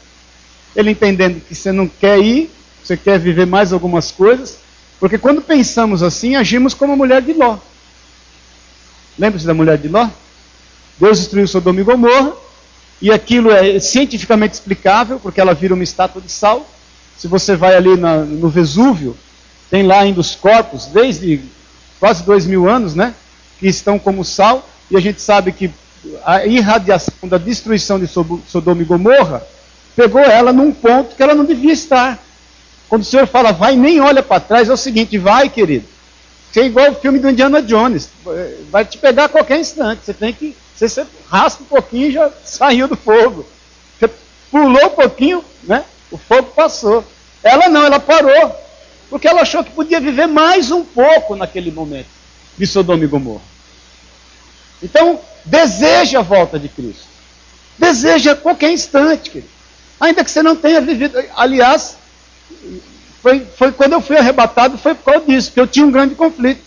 ele 0.76 0.92
entendendo 0.92 1.42
que 1.42 1.56
você 1.56 1.72
não 1.72 1.88
quer 1.88 2.20
ir, 2.20 2.52
você 2.84 2.96
quer 2.96 3.20
viver 3.20 3.48
mais 3.48 3.74
algumas 3.74 4.12
coisas, 4.12 4.60
porque 5.00 5.18
quando 5.18 5.42
pensamos 5.42 6.04
assim, 6.04 6.36
agimos 6.36 6.74
como 6.74 6.94
a 6.94 6.96
mulher 6.96 7.22
de 7.22 7.34
Ló. 7.34 7.58
Lembra-se 9.18 9.46
da 9.46 9.54
mulher 9.54 9.78
de 9.78 9.88
Ló? 9.88 10.08
Deus 11.00 11.20
destruiu 11.20 11.48
Sodoma 11.48 11.82
e 11.82 11.84
Gomorra, 11.84 12.34
e 13.02 13.12
aquilo 13.12 13.52
é 13.52 13.80
cientificamente 13.80 14.56
explicável, 14.56 15.20
porque 15.20 15.40
ela 15.40 15.54
vira 15.54 15.74
uma 15.74 15.84
estátua 15.84 16.22
de 16.22 16.32
sal. 16.32 16.68
Se 17.18 17.28
você 17.28 17.56
vai 17.56 17.76
ali 17.76 17.96
na, 17.96 18.18
no 18.18 18.50
Vesúvio, 18.50 19.16
tem 19.70 19.84
lá 19.84 20.00
ainda 20.00 20.20
os 20.20 20.36
corpos, 20.36 20.88
desde 20.88 21.42
quase 22.00 22.24
dois 22.24 22.46
mil 22.46 22.70
anos, 22.70 22.96
né? 22.96 23.14
Que 23.60 23.68
estão 23.68 24.00
como 24.00 24.24
sal, 24.24 24.68
e 24.90 24.98
a 24.98 25.00
gente 25.00 25.22
sabe 25.22 25.52
que 25.52 25.72
a 26.26 26.46
irradiação 26.46 27.28
da 27.28 27.38
destruição 27.38 28.00
de 28.00 28.08
Sodoma 28.08 28.82
e 28.82 28.86
Gomorra 28.86 29.44
pegou 29.96 30.22
ela 30.22 30.54
num 30.54 30.72
ponto 30.72 31.16
que 31.16 31.24
ela 31.24 31.36
não 31.36 31.44
devia 31.44 31.74
estar. 31.74 32.20
Quando 32.88 33.02
o 33.02 33.06
Senhor 33.06 33.28
fala, 33.28 33.52
vai, 33.52 33.76
nem 33.76 34.00
olha 34.00 34.24
para 34.24 34.40
trás, 34.40 34.70
é 34.70 34.74
o 34.74 34.78
seguinte, 34.78 35.18
vai, 35.18 35.50
querido. 35.50 35.86
Você 36.52 36.62
é 36.62 36.66
igual 36.66 36.92
o 36.92 36.96
filme 36.96 37.20
do 37.20 37.30
Indiana 37.30 37.62
Jones. 37.62 38.10
Vai 38.70 38.86
te 38.86 38.98
pegar 38.98 39.26
a 39.26 39.30
qualquer 39.30 39.60
instante. 39.60 40.06
Você 40.06 40.14
tem 40.14 40.34
que. 40.34 40.56
Você 40.76 41.06
raspa 41.30 41.64
um 41.64 41.68
pouquinho 41.68 42.08
e 42.08 42.12
já 42.12 42.32
saiu 42.44 42.88
do 42.88 42.96
fogo. 42.96 43.46
Você 44.00 44.10
pulou 44.52 44.86
um 44.86 44.90
pouquinho, 44.90 45.44
né? 45.64 45.84
O 46.12 46.18
fogo 46.18 46.52
passou. 46.56 47.04
Ela 47.44 47.70
não, 47.70 47.86
ela 47.86 48.00
parou. 48.00 48.56
Porque 49.10 49.28
ela 49.28 49.42
achou 49.42 49.64
que 49.64 49.72
podia 49.72 50.00
viver 50.00 50.28
mais 50.28 50.72
um 50.72 50.84
pouco 50.84 51.36
naquele 51.36 51.72
momento 51.72 52.08
de 52.58 52.68
Sodoma 52.68 53.04
e 53.04 53.08
Gomorra. 53.08 53.44
Então, 54.82 55.20
deseja 55.46 56.20
a 56.20 56.24
volta 56.24 56.60
de 56.60 56.68
Cristo. 56.70 57.06
Deseja 57.78 58.34
a 58.34 58.36
qualquer 58.36 58.72
instante, 58.72 59.30
querido. 59.30 59.50
Ainda 60.00 60.24
que 60.24 60.32
você 60.32 60.44
não 60.44 60.56
tenha 60.56 60.82
vivido. 60.82 61.18
Aliás, 61.36 61.96
foi, 63.22 63.46
foi 63.58 63.72
quando 63.72 63.94
eu 63.94 64.02
fui 64.02 64.18
arrebatado, 64.18 64.78
foi 64.78 64.94
por 64.94 65.12
causa 65.12 65.26
disso, 65.26 65.52
que 65.52 65.60
eu 65.60 65.68
tinha 65.68 65.86
um 65.86 65.92
grande 65.92 66.16
conflito. 66.16 66.62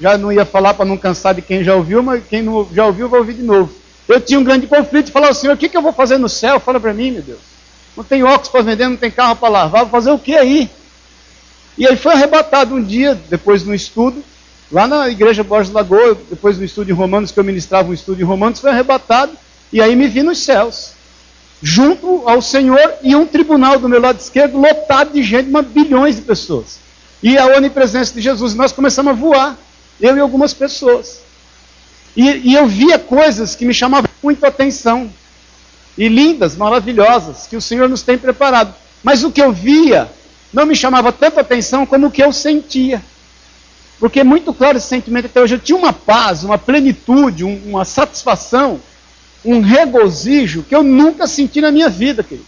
Já 0.00 0.16
não 0.16 0.32
ia 0.32 0.44
falar 0.44 0.74
para 0.74 0.84
não 0.84 0.96
cansar 0.96 1.34
de 1.34 1.42
quem 1.42 1.64
já 1.64 1.74
ouviu, 1.74 2.02
mas 2.02 2.22
quem 2.28 2.42
não 2.42 2.68
já 2.72 2.86
ouviu 2.86 3.08
vai 3.08 3.20
ouvir 3.20 3.34
de 3.34 3.42
novo. 3.42 3.72
Eu 4.06 4.20
tinha 4.20 4.38
um 4.38 4.44
grande 4.44 4.66
conflito, 4.66 5.10
falava, 5.10 5.34
Senhor, 5.34 5.54
o 5.54 5.56
que, 5.56 5.68
que 5.68 5.76
eu 5.76 5.82
vou 5.82 5.92
fazer 5.92 6.18
no 6.18 6.28
céu? 6.28 6.60
Fala 6.60 6.78
para 6.78 6.92
mim, 6.92 7.12
meu 7.12 7.22
Deus. 7.22 7.40
Não 7.96 8.04
tem 8.04 8.22
óculos 8.22 8.48
para 8.48 8.62
vender, 8.62 8.88
não 8.88 8.96
tem 8.96 9.10
carro 9.10 9.36
para 9.36 9.48
lavar, 9.48 9.82
vou 9.82 9.90
fazer 9.90 10.10
o 10.10 10.18
que 10.18 10.36
aí? 10.36 10.70
E 11.78 11.84
ele 11.84 11.96
foi 11.96 12.12
arrebatado 12.12 12.74
um 12.74 12.82
dia, 12.82 13.18
depois 13.28 13.64
no 13.64 13.74
estudo, 13.74 14.22
lá 14.70 14.86
na 14.86 15.08
igreja 15.08 15.42
Borges 15.42 15.72
Lagoa, 15.72 16.16
depois 16.28 16.58
no 16.58 16.64
estudo 16.64 16.90
em 16.90 16.94
Romanos, 16.94 17.32
que 17.32 17.40
eu 17.40 17.44
ministrava 17.44 17.88
um 17.88 17.94
estudo 17.94 18.20
em 18.20 18.24
Romanos, 18.24 18.60
foi 18.60 18.70
arrebatado, 18.70 19.32
e 19.72 19.80
aí 19.80 19.96
me 19.96 20.06
vi 20.08 20.22
nos 20.22 20.38
céus 20.38 20.95
junto 21.62 22.28
ao 22.28 22.42
Senhor 22.42 22.94
e 23.02 23.16
um 23.16 23.26
tribunal 23.26 23.78
do 23.78 23.88
meu 23.88 24.00
lado 24.00 24.20
esquerdo 24.20 24.58
lotado 24.58 25.12
de 25.12 25.22
gente, 25.22 25.48
uma 25.48 25.62
bilhões 25.62 26.16
de 26.16 26.22
pessoas. 26.22 26.78
E 27.22 27.38
a 27.38 27.46
onipresença 27.46 28.14
de 28.14 28.20
Jesus. 28.20 28.54
Nós 28.54 28.72
começamos 28.72 29.10
a 29.10 29.14
voar, 29.14 29.56
eu 30.00 30.16
e 30.16 30.20
algumas 30.20 30.52
pessoas. 30.52 31.20
E, 32.16 32.50
e 32.50 32.54
eu 32.54 32.66
via 32.66 32.98
coisas 32.98 33.54
que 33.54 33.64
me 33.64 33.74
chamavam 33.74 34.08
muito 34.22 34.44
a 34.44 34.48
atenção. 34.48 35.10
E 35.96 36.08
lindas, 36.08 36.56
maravilhosas, 36.56 37.46
que 37.46 37.56
o 37.56 37.60
Senhor 37.60 37.88
nos 37.88 38.02
tem 38.02 38.18
preparado. 38.18 38.74
Mas 39.02 39.24
o 39.24 39.30
que 39.30 39.40
eu 39.40 39.50
via 39.50 40.10
não 40.52 40.66
me 40.66 40.76
chamava 40.76 41.10
tanta 41.10 41.40
atenção 41.40 41.86
como 41.86 42.06
o 42.06 42.10
que 42.10 42.22
eu 42.22 42.32
sentia. 42.32 43.02
Porque 43.98 44.20
é 44.20 44.24
muito 44.24 44.52
claro 44.52 44.76
esse 44.76 44.88
sentimento 44.88 45.26
até 45.26 45.40
hoje. 45.40 45.54
Eu 45.54 45.58
tinha 45.58 45.78
uma 45.78 45.92
paz, 45.92 46.44
uma 46.44 46.58
plenitude, 46.58 47.44
uma 47.44 47.84
satisfação 47.84 48.80
um 49.44 49.60
regozijo 49.60 50.62
que 50.62 50.74
eu 50.74 50.82
nunca 50.82 51.26
senti 51.26 51.60
na 51.60 51.70
minha 51.70 51.88
vida, 51.88 52.22
querido. 52.22 52.46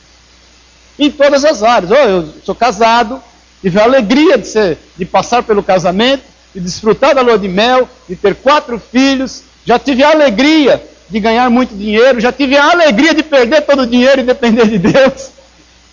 Em 0.98 1.10
todas 1.10 1.44
as 1.44 1.62
áreas. 1.62 1.90
Oh, 1.90 1.94
eu 1.94 2.34
sou 2.44 2.54
casado, 2.54 3.22
tive 3.60 3.78
a 3.78 3.84
alegria 3.84 4.36
de, 4.36 4.48
ser, 4.48 4.78
de 4.96 5.04
passar 5.04 5.42
pelo 5.42 5.62
casamento, 5.62 6.24
de 6.54 6.60
desfrutar 6.60 7.14
da 7.14 7.20
lua 7.20 7.38
de 7.38 7.48
mel, 7.48 7.88
de 8.08 8.16
ter 8.16 8.34
quatro 8.34 8.80
filhos, 8.80 9.42
já 9.64 9.78
tive 9.78 10.02
a 10.02 10.10
alegria 10.10 10.82
de 11.10 11.20
ganhar 11.20 11.48
muito 11.50 11.74
dinheiro, 11.74 12.20
já 12.20 12.32
tive 12.32 12.56
a 12.56 12.70
alegria 12.70 13.14
de 13.14 13.22
perder 13.22 13.62
todo 13.62 13.82
o 13.82 13.86
dinheiro 13.86 14.20
e 14.20 14.24
depender 14.24 14.66
de 14.66 14.78
Deus. 14.78 15.30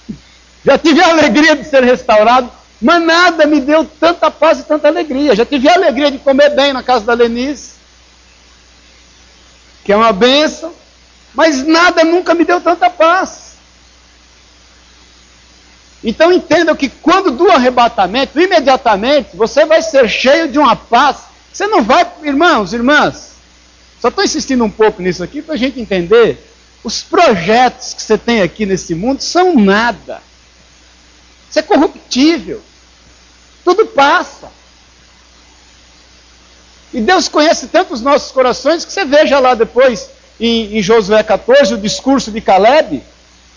Já 0.65 0.79
tive 0.79 0.99
a 0.99 1.09
alegria 1.09 1.55
de 1.55 1.63
ser 1.63 1.83
restaurado, 1.83 2.49
mas 2.81 2.99
nada 3.03 3.45
me 3.45 3.61
deu 3.61 3.85
tanta 3.85 4.31
paz 4.31 4.61
e 4.61 4.63
tanta 4.63 4.87
alegria. 4.87 5.35
Já 5.35 5.45
tive 5.45 5.69
a 5.69 5.75
alegria 5.75 6.09
de 6.09 6.17
comer 6.17 6.55
bem 6.55 6.73
na 6.73 6.81
casa 6.81 7.05
da 7.05 7.13
Lenice, 7.13 7.73
que 9.83 9.93
é 9.93 9.95
uma 9.95 10.11
bênção. 10.11 10.73
Mas 11.35 11.65
nada 11.65 12.03
nunca 12.03 12.33
me 12.33 12.45
deu 12.45 12.61
tanta 12.61 12.89
paz. 12.89 13.55
Então 16.03 16.31
entenda 16.31 16.75
que 16.75 16.87
quando 16.87 17.31
do 17.31 17.49
arrebatamento, 17.51 18.39
imediatamente, 18.39 19.35
você 19.35 19.65
vai 19.65 19.81
ser 19.81 20.07
cheio 20.07 20.47
de 20.47 20.57
uma 20.57 20.75
paz. 20.75 21.17
Você 21.51 21.67
não 21.67 21.83
vai, 21.83 22.07
irmãos, 22.23 22.73
irmãs, 22.73 23.33
só 23.99 24.09
estou 24.09 24.23
insistindo 24.23 24.63
um 24.63 24.69
pouco 24.69 25.01
nisso 25.01 25.23
aqui 25.23 25.41
para 25.41 25.55
a 25.55 25.57
gente 25.57 25.79
entender. 25.79 26.37
Os 26.83 27.01
projetos 27.01 27.93
que 27.95 28.01
você 28.03 28.17
tem 28.17 28.41
aqui 28.41 28.65
nesse 28.65 28.93
mundo 28.93 29.21
são 29.21 29.55
nada. 29.55 30.21
Isso 31.49 31.57
é 31.57 31.63
corruptível. 31.63 32.61
Tudo 33.63 33.87
passa. 33.87 34.51
E 36.93 37.01
Deus 37.01 37.27
conhece 37.27 37.67
tanto 37.67 37.93
os 37.93 38.01
nossos 38.01 38.31
corações 38.31 38.85
que 38.85 38.93
você 38.93 39.03
veja 39.03 39.39
lá 39.39 39.55
depois 39.55 40.09
em, 40.39 40.77
em 40.77 40.81
Josué 40.81 41.23
14, 41.23 41.73
o 41.73 41.77
discurso 41.77 42.31
de 42.31 42.41
Caleb, 42.41 43.01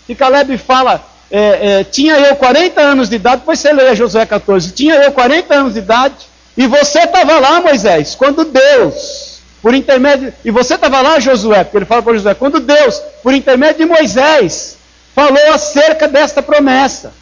e 0.07 0.15
Caleb 0.15 0.57
fala, 0.57 1.03
é, 1.31 1.79
é, 1.79 1.83
tinha 1.83 2.17
eu 2.17 2.35
40 2.35 2.81
anos 2.81 3.09
de 3.09 3.15
idade, 3.15 3.37
depois 3.37 3.59
você 3.59 3.71
lê 3.71 3.95
Josué 3.95 4.25
14, 4.25 4.71
tinha 4.71 4.95
eu 4.95 5.11
40 5.11 5.53
anos 5.53 5.73
de 5.73 5.79
idade, 5.79 6.15
e 6.57 6.67
você 6.67 6.99
estava 6.99 7.39
lá, 7.39 7.61
Moisés, 7.61 8.15
quando 8.15 8.43
Deus 8.43 9.29
por 9.61 9.73
intermédio. 9.73 10.33
E 10.43 10.51
você 10.51 10.75
estava 10.75 11.01
lá, 11.01 11.19
Josué, 11.19 11.63
porque 11.63 11.77
ele 11.77 11.85
fala 11.85 12.01
para 12.01 12.13
Josué: 12.13 12.33
quando 12.33 12.59
Deus, 12.59 13.01
por 13.21 13.33
intermédio 13.33 13.85
de 13.85 13.85
Moisés, 13.85 14.77
falou 15.13 15.53
acerca 15.53 16.07
desta 16.07 16.41
promessa. 16.41 17.13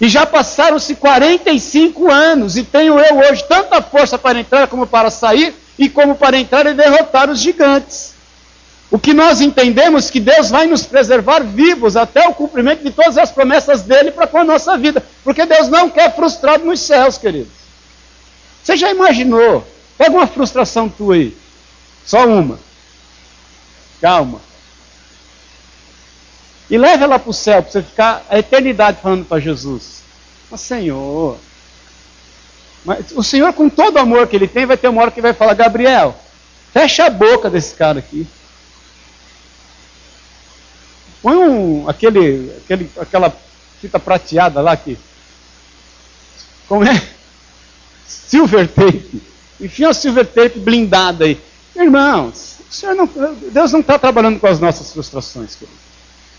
E 0.00 0.08
já 0.08 0.24
passaram-se 0.24 0.94
45 0.94 2.10
anos, 2.10 2.56
e 2.56 2.62
tenho 2.62 2.98
eu 2.98 3.18
hoje 3.18 3.44
tanta 3.48 3.82
força 3.82 4.16
para 4.16 4.38
entrar 4.38 4.68
como 4.68 4.86
para 4.86 5.10
sair, 5.10 5.54
e 5.76 5.88
como 5.88 6.14
para 6.14 6.38
entrar 6.38 6.66
e 6.66 6.74
derrotar 6.74 7.28
os 7.28 7.40
gigantes. 7.40 8.14
O 8.90 8.98
que 8.98 9.12
nós 9.12 9.40
entendemos 9.40 10.10
que 10.10 10.18
Deus 10.18 10.48
vai 10.48 10.66
nos 10.66 10.84
preservar 10.84 11.40
vivos 11.40 11.96
até 11.96 12.26
o 12.26 12.34
cumprimento 12.34 12.82
de 12.82 12.90
todas 12.90 13.18
as 13.18 13.30
promessas 13.30 13.82
dele 13.82 14.10
para 14.10 14.26
com 14.26 14.38
a 14.38 14.44
nossa 14.44 14.78
vida. 14.78 15.04
Porque 15.22 15.44
Deus 15.44 15.68
não 15.68 15.90
quer 15.90 16.14
frustrado 16.14 16.64
nos 16.64 16.80
céus, 16.80 17.18
queridos. 17.18 17.52
Você 18.62 18.76
já 18.76 18.90
imaginou? 18.90 19.66
Pega 19.98 20.10
uma 20.10 20.26
frustração 20.26 20.88
tua 20.88 21.16
aí. 21.16 21.36
Só 22.06 22.26
uma. 22.26 22.58
Calma. 24.00 24.40
E 26.70 26.78
leve 26.78 27.04
ela 27.04 27.18
para 27.18 27.30
o 27.30 27.34
céu, 27.34 27.62
para 27.62 27.72
você 27.72 27.82
ficar 27.82 28.24
a 28.28 28.38
eternidade 28.38 29.00
falando 29.02 29.26
para 29.26 29.40
Jesus. 29.40 30.02
Mas 30.50 30.60
Senhor, 30.62 31.36
mas 32.84 33.10
o 33.14 33.22
Senhor, 33.22 33.52
com 33.52 33.68
todo 33.68 33.96
o 33.96 33.98
amor 33.98 34.26
que 34.26 34.36
ele 34.36 34.48
tem, 34.48 34.64
vai 34.64 34.76
ter 34.76 34.88
uma 34.88 35.02
hora 35.02 35.10
que 35.10 35.20
vai 35.20 35.32
falar: 35.32 35.54
Gabriel, 35.54 36.14
fecha 36.72 37.04
a 37.04 37.10
boca 37.10 37.50
desse 37.50 37.74
cara 37.74 37.98
aqui. 37.98 38.26
Põe 41.22 41.36
um, 41.36 41.88
aquele, 41.88 42.52
aquele, 42.64 42.90
aquela 42.98 43.36
fita 43.80 43.98
prateada 43.98 44.60
lá 44.60 44.76
que. 44.76 44.98
Como 46.68 46.84
é? 46.84 47.02
Silver 48.06 48.68
tape. 48.68 49.22
Enfia 49.60 49.90
o 49.90 49.94
silver 49.94 50.26
tape 50.26 50.58
blindada 50.60 51.24
aí. 51.24 51.40
Irmãos, 51.74 52.58
não, 52.82 53.08
Deus 53.52 53.72
não 53.72 53.80
está 53.80 53.98
trabalhando 53.98 54.38
com 54.38 54.46
as 54.46 54.60
nossas 54.60 54.92
frustrações, 54.92 55.54
querido. 55.54 55.76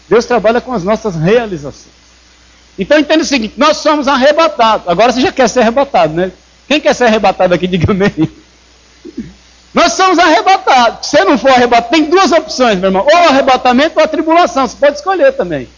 Deus 0.08 0.26
trabalha 0.26 0.62
com 0.62 0.74
as 0.74 0.84
nossas 0.84 1.16
realizações. 1.16 1.94
Então 2.78 2.98
entenda 2.98 3.24
o 3.24 3.28
seguinte: 3.28 3.56
nós 3.58 3.78
somos 3.78 4.08
arrebatados. 4.08 4.88
Agora 4.88 5.12
você 5.12 5.22
já 5.22 5.32
quer 5.32 5.50
ser 5.50 5.62
arrebatado, 5.62 6.14
né? 6.14 6.32
Quem 6.68 6.80
quer 6.80 6.94
ser 6.94 7.06
arrebatado 7.06 7.54
aqui, 7.54 7.68
diga 7.68 7.92
amém. 7.92 8.30
Nós 9.74 9.94
somos 9.94 10.18
arrebatados. 10.18 11.08
Se 11.08 11.24
não 11.24 11.38
for 11.38 11.52
arrebatado, 11.52 11.92
tem 11.92 12.06
duas 12.06 12.32
opções, 12.32 12.78
meu 12.80 12.90
irmão: 12.90 13.06
ou 13.06 13.18
arrebatamento 13.30 14.00
ou 14.00 14.04
a 14.04 14.08
tribulação. 14.08 14.68
Você 14.68 14.76
pode 14.78 14.98
escolher 14.98 15.34
também. 15.34 15.70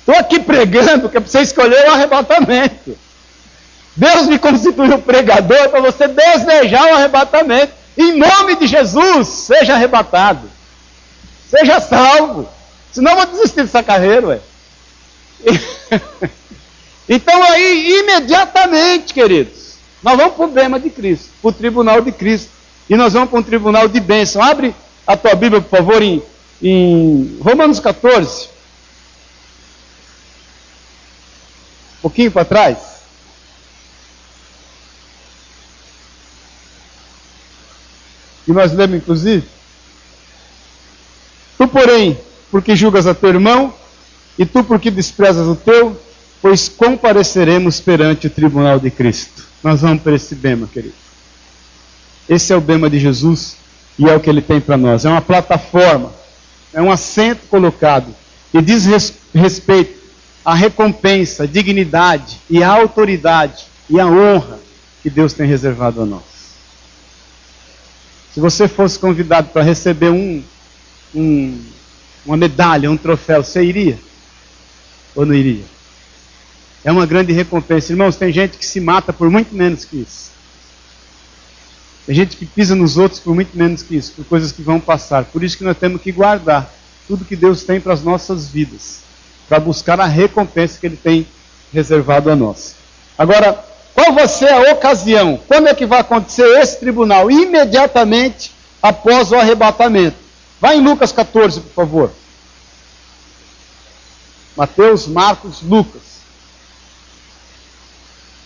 Estou 0.00 0.14
aqui 0.14 0.40
pregando 0.40 1.08
que 1.08 1.16
é 1.16 1.20
para 1.20 1.30
você 1.30 1.40
escolher 1.40 1.88
o 1.88 1.92
arrebatamento. 1.92 2.98
Deus 3.96 4.26
me 4.26 4.38
constituiu 4.38 4.98
pregador 5.00 5.68
para 5.68 5.80
você 5.80 6.08
desejar 6.08 6.84
o 6.86 6.94
arrebatamento. 6.94 7.72
Em 7.96 8.16
nome 8.16 8.56
de 8.56 8.66
Jesus, 8.66 9.28
seja 9.28 9.74
arrebatado. 9.74 10.50
Seja 11.48 11.80
salvo. 11.80 12.48
Senão 12.92 13.12
eu 13.12 13.16
vou 13.18 13.26
desistir 13.26 13.62
dessa 13.62 13.82
carreira, 13.82 14.28
ué. 14.28 14.40
então 17.08 17.42
aí, 17.42 18.00
imediatamente, 18.00 19.12
queridos, 19.12 19.74
nós 20.02 20.16
vamos 20.16 20.34
para 20.34 20.44
o 20.44 20.48
bema 20.48 20.80
de 20.80 20.90
Cristo, 20.90 21.28
para 21.42 21.48
o 21.48 21.52
tribunal 21.52 22.00
de 22.00 22.12
Cristo. 22.12 22.59
E 22.90 22.96
nós 22.96 23.12
vamos 23.12 23.30
para 23.30 23.38
um 23.38 23.42
tribunal 23.42 23.86
de 23.86 24.00
bênção. 24.00 24.42
Abre 24.42 24.74
a 25.06 25.16
tua 25.16 25.36
Bíblia, 25.36 25.60
por 25.60 25.70
favor, 25.70 26.02
em, 26.02 26.20
em 26.60 27.38
Romanos 27.40 27.78
14. 27.78 28.48
Um 31.98 32.02
pouquinho 32.02 32.32
para 32.32 32.44
trás. 32.44 32.78
E 38.48 38.50
nós 38.50 38.72
lemos, 38.72 38.96
inclusive. 38.96 39.46
Tu, 41.56 41.68
porém, 41.68 42.18
porque 42.50 42.74
julgas 42.74 43.06
a 43.06 43.14
teu 43.14 43.28
irmão, 43.28 43.72
e 44.36 44.44
tu, 44.44 44.64
porque 44.64 44.90
desprezas 44.90 45.46
o 45.46 45.54
teu, 45.54 45.96
pois 46.42 46.68
compareceremos 46.68 47.80
perante 47.80 48.26
o 48.26 48.30
tribunal 48.30 48.80
de 48.80 48.90
Cristo. 48.90 49.44
Nós 49.62 49.82
vamos 49.82 50.02
para 50.02 50.16
esse 50.16 50.34
bema, 50.34 50.66
querido. 50.66 51.09
Esse 52.30 52.52
é 52.52 52.56
o 52.56 52.60
bema 52.60 52.88
de 52.88 53.00
Jesus 53.00 53.56
e 53.98 54.08
é 54.08 54.14
o 54.14 54.20
que 54.20 54.30
ele 54.30 54.40
tem 54.40 54.60
para 54.60 54.76
nós. 54.76 55.04
É 55.04 55.08
uma 55.08 55.20
plataforma, 55.20 56.12
é 56.72 56.80
um 56.80 56.88
assento 56.88 57.48
colocado 57.48 58.14
e 58.54 58.62
diz 58.62 58.86
res 58.86 59.14
respeito 59.34 59.98
à 60.44 60.54
recompensa, 60.54 61.42
à 61.42 61.46
dignidade 61.46 62.38
e 62.48 62.62
à 62.62 62.68
autoridade 62.70 63.64
e 63.88 63.98
à 63.98 64.06
honra 64.06 64.60
que 65.02 65.10
Deus 65.10 65.32
tem 65.32 65.44
reservado 65.44 66.02
a 66.02 66.06
nós. 66.06 66.22
Se 68.32 68.38
você 68.38 68.68
fosse 68.68 68.96
convidado 68.96 69.48
para 69.48 69.64
receber 69.64 70.10
um, 70.10 70.40
um, 71.12 71.60
uma 72.24 72.36
medalha, 72.36 72.88
um 72.88 72.96
troféu, 72.96 73.42
você 73.42 73.64
iria? 73.64 73.98
Ou 75.16 75.26
não 75.26 75.34
iria? 75.34 75.64
É 76.84 76.92
uma 76.92 77.06
grande 77.06 77.32
recompensa. 77.32 77.92
Irmãos, 77.92 78.14
tem 78.14 78.32
gente 78.32 78.56
que 78.56 78.64
se 78.64 78.78
mata 78.80 79.12
por 79.12 79.28
muito 79.28 79.52
menos 79.52 79.84
que 79.84 79.96
isso. 79.96 80.30
Tem 82.10 82.16
gente 82.16 82.36
que 82.36 82.44
pisa 82.44 82.74
nos 82.74 82.98
outros 82.98 83.20
por 83.20 83.36
muito 83.36 83.56
menos 83.56 83.84
que 83.84 83.94
isso, 83.94 84.10
por 84.10 84.24
coisas 84.24 84.50
que 84.50 84.62
vão 84.62 84.80
passar. 84.80 85.26
Por 85.26 85.44
isso 85.44 85.56
que 85.56 85.62
nós 85.62 85.78
temos 85.78 86.02
que 86.02 86.10
guardar 86.10 86.68
tudo 87.06 87.24
que 87.24 87.36
Deus 87.36 87.62
tem 87.62 87.80
para 87.80 87.92
as 87.92 88.02
nossas 88.02 88.48
vidas, 88.48 89.02
para 89.48 89.60
buscar 89.60 90.00
a 90.00 90.06
recompensa 90.06 90.76
que 90.80 90.88
Ele 90.88 90.96
tem 90.96 91.24
reservado 91.72 92.28
a 92.28 92.34
nós. 92.34 92.74
Agora, 93.16 93.64
qual 93.94 94.12
vai 94.12 94.26
ser 94.26 94.48
a 94.48 94.72
ocasião? 94.72 95.38
Quando 95.46 95.68
é 95.68 95.72
que 95.72 95.86
vai 95.86 96.00
acontecer 96.00 96.48
esse 96.58 96.80
tribunal? 96.80 97.30
Imediatamente 97.30 98.50
após 98.82 99.30
o 99.30 99.36
arrebatamento. 99.36 100.16
Vai 100.60 100.78
em 100.78 100.82
Lucas 100.82 101.12
14, 101.12 101.60
por 101.60 101.74
favor. 101.74 102.10
Mateus, 104.56 105.06
Marcos, 105.06 105.62
Lucas. 105.62 106.02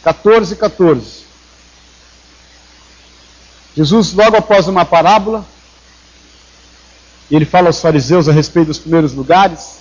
14, 0.03 0.55
14. 0.55 1.25
Jesus, 3.77 4.13
logo 4.13 4.37
após 4.37 4.69
uma 4.69 4.85
parábola, 4.85 5.45
ele 7.31 7.45
fala 7.45 7.69
aos 7.69 7.81
fariseus 7.81 8.29
a 8.29 8.33
respeito 8.33 8.69
dos 8.69 8.79
primeiros 8.79 9.13
lugares. 9.13 9.79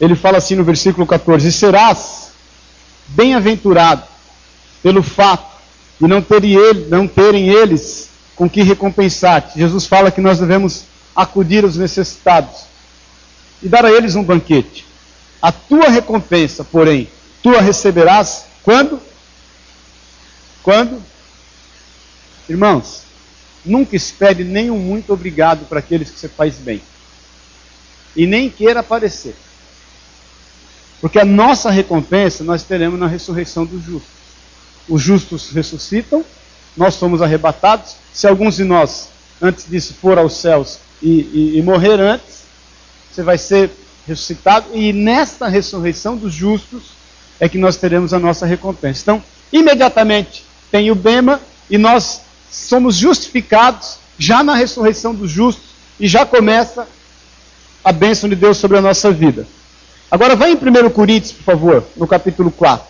Ele 0.00 0.16
fala 0.16 0.38
assim 0.38 0.54
no 0.54 0.64
versículo 0.64 1.06
14: 1.06 1.48
E 1.48 1.52
serás 1.52 2.30
bem-aventurado 3.08 4.04
pelo 4.82 5.02
fato 5.02 5.52
de 6.00 6.06
não 6.06 6.22
terem, 6.22 6.54
ele, 6.54 6.86
não 6.88 7.06
terem 7.06 7.48
eles 7.48 8.08
com 8.34 8.48
que 8.48 8.62
recompensar-te. 8.62 9.58
Jesus 9.58 9.86
fala 9.86 10.10
que 10.10 10.20
nós 10.20 10.38
devemos 10.38 10.84
acudir 11.14 11.62
aos 11.64 11.76
necessitados 11.76 12.62
e 13.62 13.68
dar 13.68 13.84
a 13.84 13.92
eles 13.92 14.14
um 14.14 14.24
banquete. 14.24 14.86
A 15.40 15.52
tua 15.52 15.88
recompensa, 15.88 16.64
porém, 16.64 17.08
tu 17.42 17.54
a 17.54 17.60
receberás 17.60 18.46
quando? 18.62 19.00
Quando? 20.62 21.11
Irmãos, 22.48 23.02
nunca 23.64 23.94
espere 23.96 24.44
nenhum 24.44 24.78
muito 24.78 25.12
obrigado 25.12 25.66
para 25.66 25.78
aqueles 25.78 26.10
que 26.10 26.18
você 26.18 26.28
faz 26.28 26.56
bem. 26.56 26.82
E 28.16 28.26
nem 28.26 28.50
queira 28.50 28.80
aparecer. 28.80 29.34
Porque 31.00 31.18
a 31.18 31.24
nossa 31.24 31.70
recompensa 31.70 32.44
nós 32.44 32.62
teremos 32.62 32.98
na 32.98 33.06
ressurreição 33.06 33.64
dos 33.64 33.82
justos. 33.84 34.10
Os 34.88 35.02
justos 35.02 35.50
ressuscitam, 35.50 36.24
nós 36.76 36.94
somos 36.94 37.22
arrebatados. 37.22 37.96
Se 38.12 38.26
alguns 38.26 38.56
de 38.56 38.64
nós, 38.64 39.08
antes 39.40 39.66
disso, 39.68 39.94
for 39.94 40.18
aos 40.18 40.34
céus 40.34 40.78
e, 41.00 41.08
e, 41.08 41.58
e 41.58 41.62
morrer 41.62 41.98
antes, 42.00 42.42
você 43.10 43.22
vai 43.22 43.38
ser 43.38 43.70
ressuscitado, 44.06 44.66
e 44.74 44.92
nesta 44.92 45.48
ressurreição 45.48 46.16
dos 46.16 46.32
justos 46.32 46.90
é 47.38 47.48
que 47.48 47.58
nós 47.58 47.76
teremos 47.76 48.12
a 48.12 48.18
nossa 48.18 48.46
recompensa. 48.46 49.02
Então, 49.02 49.24
imediatamente 49.52 50.44
tem 50.70 50.90
o 50.90 50.94
Bema, 50.94 51.40
e 51.70 51.78
nós 51.78 52.22
somos 52.52 52.94
justificados 52.94 53.96
já 54.18 54.44
na 54.44 54.54
ressurreição 54.54 55.14
dos 55.14 55.30
justos, 55.30 55.72
e 55.98 56.06
já 56.06 56.24
começa 56.24 56.86
a 57.82 57.92
bênção 57.92 58.28
de 58.28 58.36
Deus 58.36 58.58
sobre 58.58 58.78
a 58.78 58.80
nossa 58.80 59.10
vida. 59.10 59.46
Agora, 60.10 60.36
vai 60.36 60.52
em 60.52 60.54
1 60.54 60.90
Coríntios, 60.90 61.32
por 61.32 61.44
favor, 61.44 61.84
no 61.96 62.06
capítulo 62.06 62.50
4, 62.50 62.86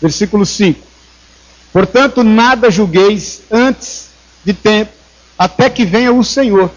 versículo 0.00 0.46
5. 0.46 0.80
Portanto, 1.72 2.22
nada 2.22 2.70
julgueis 2.70 3.42
antes 3.50 4.08
de 4.44 4.54
tempo, 4.54 4.92
até 5.36 5.68
que 5.68 5.84
venha 5.84 6.12
o 6.12 6.22
Senhor 6.22 6.70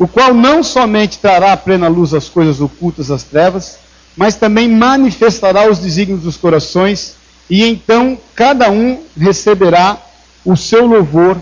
o 0.00 0.08
qual 0.08 0.32
não 0.32 0.62
somente 0.62 1.18
trará 1.18 1.52
à 1.52 1.56
plena 1.58 1.86
luz 1.86 2.14
as 2.14 2.26
coisas 2.26 2.58
ocultas 2.58 3.08
das 3.08 3.22
trevas, 3.22 3.76
mas 4.16 4.34
também 4.34 4.66
manifestará 4.66 5.70
os 5.70 5.78
desígnios 5.78 6.22
dos 6.22 6.38
corações, 6.38 7.16
e 7.50 7.62
então 7.62 8.18
cada 8.34 8.70
um 8.70 9.02
receberá 9.14 10.00
o 10.44 10.56
seu 10.56 10.86
louvor 10.86 11.40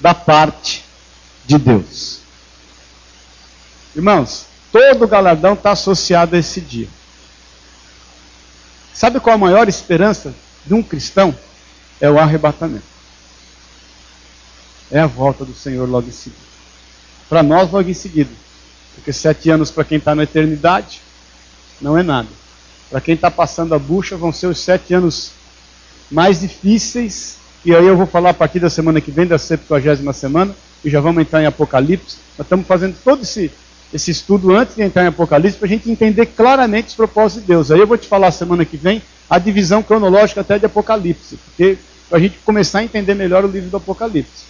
da 0.00 0.14
parte 0.14 0.84
de 1.46 1.58
Deus. 1.58 2.20
Irmãos, 3.94 4.46
todo 4.70 5.08
galardão 5.08 5.54
está 5.54 5.72
associado 5.72 6.36
a 6.36 6.38
esse 6.38 6.60
dia. 6.60 6.88
Sabe 8.92 9.20
qual 9.20 9.34
a 9.34 9.38
maior 9.38 9.68
esperança 9.68 10.34
de 10.64 10.74
um 10.74 10.82
cristão? 10.82 11.36
É 12.00 12.10
o 12.10 12.18
arrebatamento. 12.18 12.84
é 14.90 15.00
a 15.00 15.06
volta 15.06 15.44
do 15.44 15.54
Senhor 15.54 15.88
logo 15.88 16.08
em 16.08 16.12
seguida. 16.12 16.42
Para 17.28 17.42
nós, 17.42 17.70
logo 17.70 17.88
em 17.88 17.94
seguida. 17.94 18.30
Porque 18.94 19.12
sete 19.12 19.50
anos 19.50 19.70
para 19.70 19.84
quem 19.84 19.98
está 19.98 20.14
na 20.14 20.22
eternidade 20.22 21.00
não 21.80 21.96
é 21.96 22.02
nada. 22.02 22.28
Para 22.90 23.00
quem 23.00 23.14
está 23.14 23.30
passando 23.30 23.74
a 23.74 23.78
bucha, 23.78 24.16
vão 24.16 24.32
ser 24.32 24.46
os 24.46 24.58
sete 24.58 24.94
anos 24.94 25.32
mais 26.10 26.40
difíceis. 26.40 27.36
E 27.66 27.74
aí 27.74 27.84
eu 27.84 27.96
vou 27.96 28.06
falar 28.06 28.30
a 28.30 28.34
partir 28.34 28.60
da 28.60 28.70
semana 28.70 29.00
que 29.00 29.10
vem, 29.10 29.26
da 29.26 29.38
70 29.38 30.12
semana, 30.12 30.54
e 30.84 30.88
já 30.88 31.00
vamos 31.00 31.20
entrar 31.20 31.42
em 31.42 31.46
Apocalipse. 31.46 32.18
Nós 32.38 32.46
estamos 32.46 32.64
fazendo 32.64 32.94
todo 33.02 33.24
esse, 33.24 33.50
esse 33.92 34.12
estudo 34.12 34.54
antes 34.54 34.76
de 34.76 34.82
entrar 34.82 35.02
em 35.02 35.08
Apocalipse 35.08 35.58
para 35.58 35.66
a 35.66 35.68
gente 35.68 35.90
entender 35.90 36.26
claramente 36.26 36.90
os 36.90 36.94
propósitos 36.94 37.42
de 37.42 37.48
Deus. 37.48 37.72
Aí 37.72 37.80
eu 37.80 37.86
vou 37.88 37.98
te 37.98 38.06
falar 38.06 38.30
semana 38.30 38.64
que 38.64 38.76
vem 38.76 39.02
a 39.28 39.36
divisão 39.40 39.82
cronológica 39.82 40.42
até 40.42 40.60
de 40.60 40.66
Apocalipse, 40.66 41.36
porque 41.38 41.76
para 42.08 42.18
a 42.18 42.20
gente 42.20 42.38
começar 42.44 42.78
a 42.78 42.84
entender 42.84 43.14
melhor 43.14 43.44
o 43.44 43.48
livro 43.48 43.68
do 43.68 43.78
Apocalipse. 43.78 44.44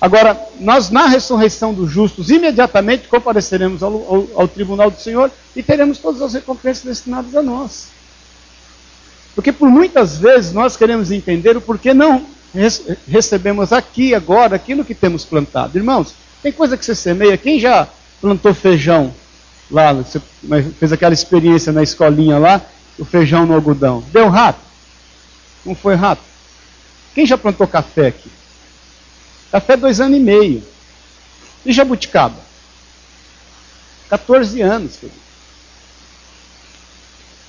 Agora, 0.00 0.36
nós 0.58 0.90
na 0.90 1.06
ressurreição 1.06 1.72
dos 1.72 1.88
justos, 1.88 2.28
imediatamente 2.28 3.06
compareceremos 3.06 3.84
ao, 3.84 3.92
ao, 3.92 4.28
ao, 4.34 4.48
tribunal 4.48 4.90
do 4.90 4.98
Senhor 4.98 5.30
e 5.54 5.62
teremos 5.62 5.98
todas 5.98 6.20
as 6.22 6.34
recompensas 6.34 6.82
destinadas 6.82 7.36
a 7.36 7.42
nós. 7.42 7.90
Porque 9.36 9.52
por 9.52 9.70
muitas 9.70 10.18
vezes 10.18 10.52
nós 10.52 10.76
queremos 10.76 11.12
entender 11.12 11.56
o 11.56 11.60
porquê 11.60 11.94
não 11.94 12.36
recebemos 13.06 13.72
aqui, 13.72 14.14
agora, 14.14 14.56
aquilo 14.56 14.84
que 14.84 14.94
temos 14.94 15.24
plantado. 15.24 15.78
Irmãos, 15.78 16.14
tem 16.42 16.52
coisa 16.52 16.76
que 16.76 16.84
você 16.84 16.94
semeia. 16.94 17.36
Quem 17.36 17.60
já 17.60 17.88
plantou 18.20 18.52
feijão 18.52 19.14
lá, 19.70 19.92
você 19.92 20.20
fez 20.78 20.92
aquela 20.92 21.14
experiência 21.14 21.72
na 21.72 21.82
escolinha 21.82 22.38
lá, 22.38 22.60
o 22.98 23.04
feijão 23.04 23.46
no 23.46 23.54
algodão? 23.54 24.02
Deu 24.12 24.28
rato? 24.28 24.60
Não 25.64 25.74
foi 25.74 25.94
rato? 25.94 26.22
Quem 27.14 27.26
já 27.26 27.36
plantou 27.36 27.66
café 27.66 28.08
aqui? 28.08 28.30
Café 29.50 29.76
dois 29.76 30.00
anos 30.00 30.18
e 30.18 30.20
meio. 30.20 30.62
E 31.64 31.72
jabuticaba? 31.72 32.48
14 34.08 34.60
anos, 34.62 34.96
querido. 34.96 35.27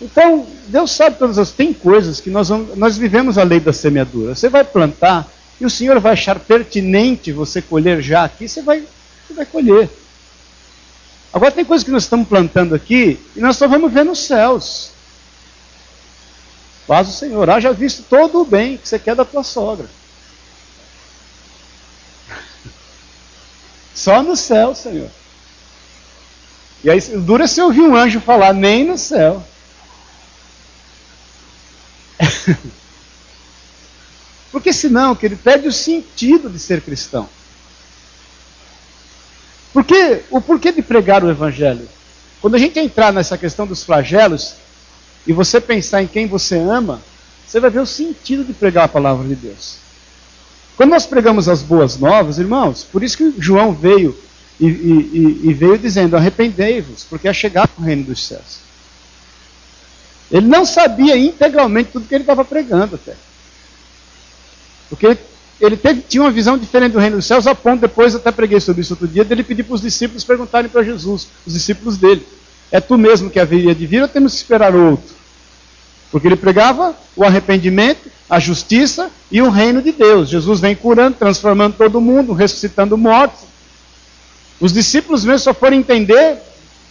Então, 0.02 0.48
Deus 0.68 0.92
sabe 0.92 1.18
todas 1.18 1.38
as. 1.38 1.52
Tem 1.52 1.74
coisas 1.74 2.22
que 2.22 2.30
nós, 2.30 2.50
vamos, 2.50 2.78
nós 2.78 2.98
vivemos 2.98 3.38
a 3.38 3.44
lei 3.44 3.60
da 3.60 3.74
semeadura. 3.74 4.34
Você 4.34 4.48
vai 4.48 4.64
plantar 4.64 5.28
e 5.60 5.66
o 5.66 5.70
Senhor 5.70 6.00
vai 6.00 6.14
achar 6.14 6.40
pertinente 6.40 7.34
você 7.34 7.62
colher 7.62 8.02
já 8.02 8.24
aqui, 8.24 8.48
você 8.48 8.62
vai, 8.62 8.82
você 9.28 9.34
vai 9.34 9.46
colher. 9.46 9.90
Agora, 11.34 11.52
tem 11.52 11.66
coisas 11.66 11.84
que 11.84 11.92
nós 11.92 12.04
estamos 12.04 12.28
plantando 12.28 12.74
aqui 12.74 13.20
e 13.36 13.42
nós 13.42 13.58
só 13.58 13.68
vamos 13.68 13.92
ver 13.92 14.06
nos 14.06 14.20
céus. 14.20 14.92
Faz 16.88 17.08
o 17.10 17.12
Senhor, 17.12 17.50
haja 17.50 17.72
visto 17.72 18.04
todo 18.10 18.42
o 18.42 18.46
bem 18.46 18.78
que 18.78 18.88
você 18.88 18.98
quer 18.98 19.16
da 19.16 19.26
tua 19.26 19.44
sogra. 19.44 19.88
Só 23.94 24.24
no 24.24 24.36
céu, 24.36 24.74
Senhor. 24.74 25.12
E 26.84 26.90
aí, 26.90 27.00
dura 27.00 27.48
se 27.48 27.62
ouvir 27.62 27.82
um 27.82 27.96
anjo 27.96 28.20
falar, 28.20 28.54
nem 28.54 28.86
no 28.86 28.98
céu. 28.98 29.44
Porque 34.52 34.74
senão, 34.74 35.16
que 35.16 35.26
ele 35.26 35.36
perde 35.36 35.68
o 35.68 35.72
sentido 35.72 36.50
de 36.50 36.60
ser 36.60 36.82
cristão. 36.82 37.30
Porque 39.72 40.24
o 40.32 40.42
porquê 40.42 40.72
de 40.72 40.82
pregar 40.82 41.24
o 41.24 41.30
evangelho? 41.30 41.88
Quando 42.42 42.56
a 42.56 42.58
gente 42.58 42.80
entrar 42.80 43.14
nessa 43.14 43.38
questão 43.38 43.68
dos 43.68 43.84
flagelos 43.84 44.56
e 45.28 45.34
você 45.34 45.62
pensar 45.62 46.02
em 46.02 46.08
quem 46.08 46.26
você 46.26 46.58
ama, 46.58 47.02
você 47.46 47.60
vai 47.60 47.70
ver 47.70 47.80
o 47.80 47.86
sentido 47.86 48.44
de 48.44 48.54
pregar 48.54 48.86
a 48.86 48.90
palavra 48.90 49.28
de 49.28 49.36
Deus. 49.36 49.78
Quando 50.76 50.92
nós 50.92 51.06
pregamos 51.06 51.50
as 51.50 51.62
boas 51.62 51.98
novas, 51.98 52.40
irmãos, 52.40 52.84
por 52.84 53.04
isso 53.04 53.18
que 53.18 53.34
João 53.38 53.74
veio 53.74 54.18
e, 54.60 54.66
e, 54.68 55.42
e 55.44 55.54
veio 55.54 55.78
dizendo: 55.78 56.16
arrependei-vos, 56.16 57.04
porque 57.04 57.28
é 57.28 57.34
chegado 57.34 57.70
o 57.78 57.82
reino 57.82 58.04
dos 58.04 58.26
céus. 58.26 58.69
Ele 60.32 60.48
não 60.48 60.66
sabia 60.66 61.18
integralmente 61.18 61.92
tudo 61.92 62.08
que 62.08 62.14
ele 62.14 62.24
estava 62.24 62.46
pregando 62.46 62.96
até. 62.96 63.16
Porque 64.90 65.18
ele, 65.60 65.76
teve, 65.76 66.02
tinha 66.02 66.24
uma 66.24 66.32
visão 66.32 66.58
diferente 66.58 66.94
do 66.94 67.00
reino 67.00 67.18
dos 67.18 67.26
céus, 67.26 67.48
a 67.48 67.56
ponto, 67.56 67.82
depois 67.82 68.16
até 68.16 68.32
preguei 68.32 68.60
sobre 68.60 68.82
isso 68.82 68.94
outro 68.94 69.08
dia, 69.08 69.26
dele 69.26 69.44
pedir 69.44 69.64
para 69.64 69.76
os 69.76 69.82
discípulos 69.82 70.24
perguntarem 70.24 70.70
para 70.70 70.84
Jesus, 70.84 71.28
os 71.46 71.54
discípulos 71.54 71.98
dele: 71.98 72.26
É 72.72 72.80
tu 72.80 72.98
mesmo 72.98 73.30
que 73.30 73.40
haveria 73.40 73.74
de 73.74 73.86
vir 73.86 74.02
ou 74.02 74.08
temos 74.08 74.34
que 74.34 74.40
esperar 74.40 74.76
outro? 74.76 75.20
Porque 76.12 76.28
ele 76.28 76.36
pregava 76.36 76.96
o 77.16 77.24
arrependimento, 77.24 78.10
a 78.30 78.40
justiça 78.40 79.12
e 79.32 79.42
o 79.42 79.50
reino 79.50 79.82
de 79.82 79.92
Deus. 79.92 80.30
Jesus 80.30 80.60
vem 80.60 80.76
curando, 80.76 81.18
transformando 81.18 81.76
todo 81.76 82.02
mundo, 82.02 82.34
ressuscitando 82.34 82.98
mortos. 82.98 83.48
Os 84.60 84.74
discípulos 84.74 85.24
mesmo 85.24 85.40
só 85.40 85.54
foram 85.54 85.78
entender 85.78 86.38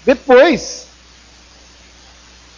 depois 0.04 0.87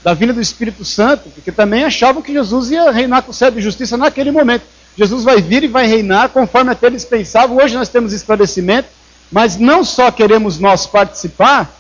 da 0.03 0.15
vinda 0.15 0.33
do 0.33 0.41
Espírito 0.41 0.85
Santo, 0.85 1.29
porque 1.31 1.53
também 1.53 1.85
achavam 1.85 2.23
que 2.23 2.33
Jesus 2.33 2.71
ia 2.71 2.91
reinar 2.91 3.23
com 3.23 3.33
sede 3.33 3.57
de 3.57 3.63
justiça 3.63 3.97
naquele 3.97 4.31
momento. 4.31 4.65
Jesus 4.97 5.25
vai 5.25 5.41
vir 5.41 5.63
e 5.63 5.69
vai 5.69 5.87
reinar 5.87 6.31
conforme 6.31 6.71
até 6.71 6.87
eles 6.87 7.05
pensavam. 7.05 7.57
Hoje 7.59 7.77
nós 7.77 7.89
temos 7.89 8.13
esclarecimento, 8.13 8.89
mas 9.31 9.57
não 9.57 9.85
só 9.85 10.11
queremos 10.11 10.59
nós 10.59 10.87
participar, 10.87 11.71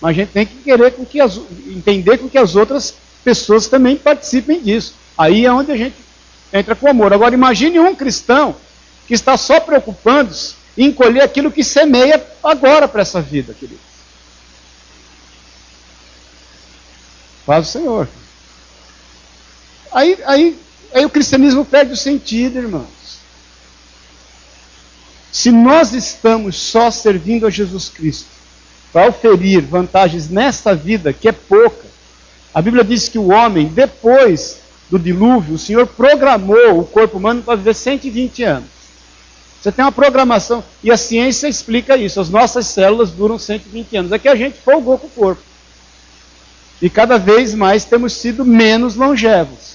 mas 0.00 0.10
a 0.10 0.14
gente 0.14 0.30
tem 0.30 0.46
que 0.46 0.56
querer 0.56 0.92
com 0.92 1.04
que 1.04 1.20
as, 1.20 1.38
entender 1.66 2.18
com 2.18 2.28
que 2.28 2.38
as 2.38 2.54
outras 2.54 2.94
pessoas 3.24 3.66
também 3.66 3.96
participem 3.96 4.60
disso. 4.60 4.94
Aí 5.16 5.44
é 5.44 5.52
onde 5.52 5.72
a 5.72 5.76
gente 5.76 5.96
entra 6.52 6.74
com 6.74 6.88
amor. 6.88 7.12
Agora 7.12 7.34
imagine 7.34 7.78
um 7.78 7.94
cristão 7.94 8.56
que 9.06 9.14
está 9.14 9.36
só 9.36 9.58
preocupando-se 9.58 10.54
em 10.76 10.92
colher 10.92 11.22
aquilo 11.22 11.50
que 11.50 11.64
semeia 11.64 12.22
agora 12.42 12.86
para 12.86 13.02
essa 13.02 13.20
vida, 13.20 13.52
querido. 13.52 13.89
Faz 17.44 17.68
o 17.68 17.70
Senhor. 17.70 18.08
Aí, 19.92 20.18
aí, 20.24 20.58
aí 20.94 21.04
o 21.04 21.10
cristianismo 21.10 21.64
perde 21.64 21.92
o 21.92 21.96
sentido, 21.96 22.58
irmãos. 22.58 23.00
Se 25.32 25.50
nós 25.50 25.92
estamos 25.92 26.56
só 26.56 26.90
servindo 26.90 27.46
a 27.46 27.50
Jesus 27.50 27.88
Cristo 27.88 28.28
para 28.92 29.08
oferir 29.08 29.62
vantagens 29.62 30.28
nesta 30.28 30.74
vida, 30.74 31.12
que 31.12 31.28
é 31.28 31.32
pouca, 31.32 31.86
a 32.52 32.60
Bíblia 32.60 32.82
diz 32.82 33.08
que 33.08 33.18
o 33.18 33.28
homem, 33.28 33.68
depois 33.68 34.58
do 34.90 34.98
dilúvio, 34.98 35.54
o 35.54 35.58
Senhor 35.58 35.86
programou 35.86 36.80
o 36.80 36.84
corpo 36.84 37.16
humano 37.16 37.42
para 37.42 37.54
viver 37.54 37.74
120 37.74 38.42
anos. 38.42 38.68
Você 39.60 39.70
tem 39.70 39.84
uma 39.84 39.92
programação, 39.92 40.64
e 40.82 40.90
a 40.90 40.96
ciência 40.96 41.46
explica 41.46 41.96
isso. 41.96 42.18
As 42.18 42.30
nossas 42.30 42.66
células 42.66 43.10
duram 43.10 43.38
120 43.38 43.96
anos. 43.96 44.12
É 44.12 44.18
que 44.18 44.28
a 44.28 44.34
gente 44.34 44.58
folgou 44.58 44.98
com 44.98 45.06
o 45.06 45.10
corpo. 45.10 45.42
E 46.80 46.88
cada 46.88 47.18
vez 47.18 47.54
mais 47.54 47.84
temos 47.84 48.14
sido 48.14 48.44
menos 48.44 48.96
longevos, 48.96 49.74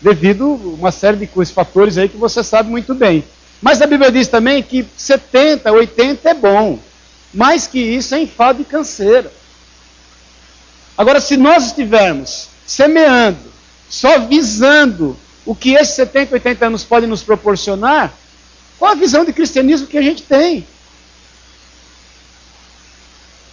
devido 0.00 0.44
a 0.44 0.68
uma 0.80 0.90
série 0.90 1.18
de 1.18 1.26
coisas, 1.26 1.52
fatores 1.52 1.98
aí 1.98 2.08
que 2.08 2.16
você 2.16 2.42
sabe 2.42 2.70
muito 2.70 2.94
bem. 2.94 3.24
Mas 3.60 3.82
a 3.82 3.86
Bíblia 3.86 4.10
diz 4.10 4.26
também 4.28 4.62
que 4.62 4.86
70, 4.96 5.70
80 5.70 6.30
é 6.30 6.34
bom. 6.34 6.78
Mais 7.32 7.66
que 7.66 7.78
isso 7.78 8.14
é 8.14 8.20
enfado 8.20 8.62
e 8.62 8.64
canseira. 8.64 9.30
Agora, 10.96 11.20
se 11.20 11.36
nós 11.36 11.66
estivermos 11.66 12.48
semeando, 12.66 13.52
só 13.88 14.18
visando 14.20 15.16
o 15.44 15.54
que 15.54 15.74
esses 15.74 15.94
70, 15.94 16.34
80 16.34 16.66
anos 16.66 16.84
podem 16.84 17.08
nos 17.08 17.22
proporcionar, 17.22 18.12
qual 18.78 18.92
a 18.92 18.96
visão 18.96 19.24
de 19.24 19.32
cristianismo 19.32 19.86
que 19.86 19.98
a 19.98 20.02
gente 20.02 20.22
tem? 20.22 20.66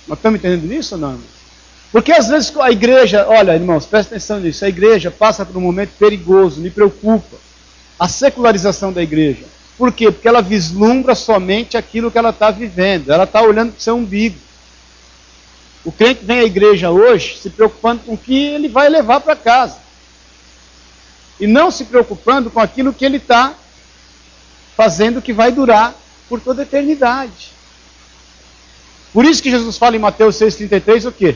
Nós 0.08 0.18
estamos 0.18 0.40
entendendo 0.40 0.72
isso 0.72 0.96
ou 0.96 1.02
não? 1.02 1.37
Porque 1.92 2.12
às 2.12 2.28
vezes 2.28 2.54
a 2.58 2.72
igreja, 2.72 3.26
olha 3.28 3.56
irmãos, 3.56 3.86
presta 3.86 4.16
atenção 4.16 4.40
nisso, 4.40 4.66
a 4.66 4.70
igreja 4.70 5.10
passa 5.10 5.46
por 5.46 5.56
um 5.58 5.62
momento 5.62 5.92
perigoso, 5.98 6.60
me 6.60 6.70
preocupa. 6.70 7.38
A 8.00 8.08
secularização 8.08 8.94
da 8.94 9.02
igreja. 9.02 9.46
Por 9.78 9.92
quê? 9.92 10.12
Porque 10.12 10.28
ela 10.28 10.42
vislumbra 10.42 11.16
somente 11.16 11.78
aquilo 11.78 12.12
que 12.12 12.18
ela 12.18 12.32
está 12.32 12.52
vivendo, 12.52 13.12
ela 13.12 13.24
está 13.24 13.42
olhando 13.42 13.72
para 13.72 13.80
o 13.80 13.82
seu 13.82 13.96
umbigo. 13.96 14.38
O 15.86 15.92
crente 15.92 16.26
vem 16.26 16.40
à 16.40 16.44
igreja 16.44 16.92
hoje 16.92 17.38
se 17.38 17.50
preocupando 17.50 18.04
com 18.04 18.14
o 18.14 18.18
que 18.18 18.36
ele 18.36 18.68
vai 18.68 18.90
levar 18.90 19.22
para 19.22 19.36
casa. 19.36 19.78
E 21.40 21.48
não 21.48 21.72
se 21.72 21.86
preocupando 21.86 22.50
com 22.50 22.60
aquilo 22.60 22.94
que 22.94 23.06
ele 23.06 23.18
está 23.18 23.54
fazendo 24.76 25.22
que 25.22 25.32
vai 25.32 25.52
durar 25.52 25.96
por 26.28 26.42
toda 26.42 26.62
a 26.62 26.66
eternidade. 26.66 27.52
Por 29.14 29.24
isso 29.26 29.42
que 29.42 29.50
Jesus 29.50 29.78
fala 29.78 29.96
em 29.96 30.00
Mateus 30.00 30.36
6,33 30.36 31.08
o 31.08 31.12
quê? 31.12 31.36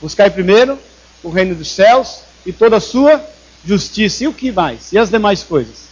Buscai 0.00 0.30
primeiro 0.30 0.78
o 1.22 1.30
reino 1.30 1.54
dos 1.54 1.70
céus 1.70 2.20
e 2.44 2.52
toda 2.52 2.76
a 2.76 2.80
sua 2.80 3.24
justiça. 3.64 4.24
E 4.24 4.28
o 4.28 4.32
que 4.32 4.52
mais? 4.52 4.92
E 4.92 4.98
as 4.98 5.10
demais 5.10 5.42
coisas? 5.42 5.84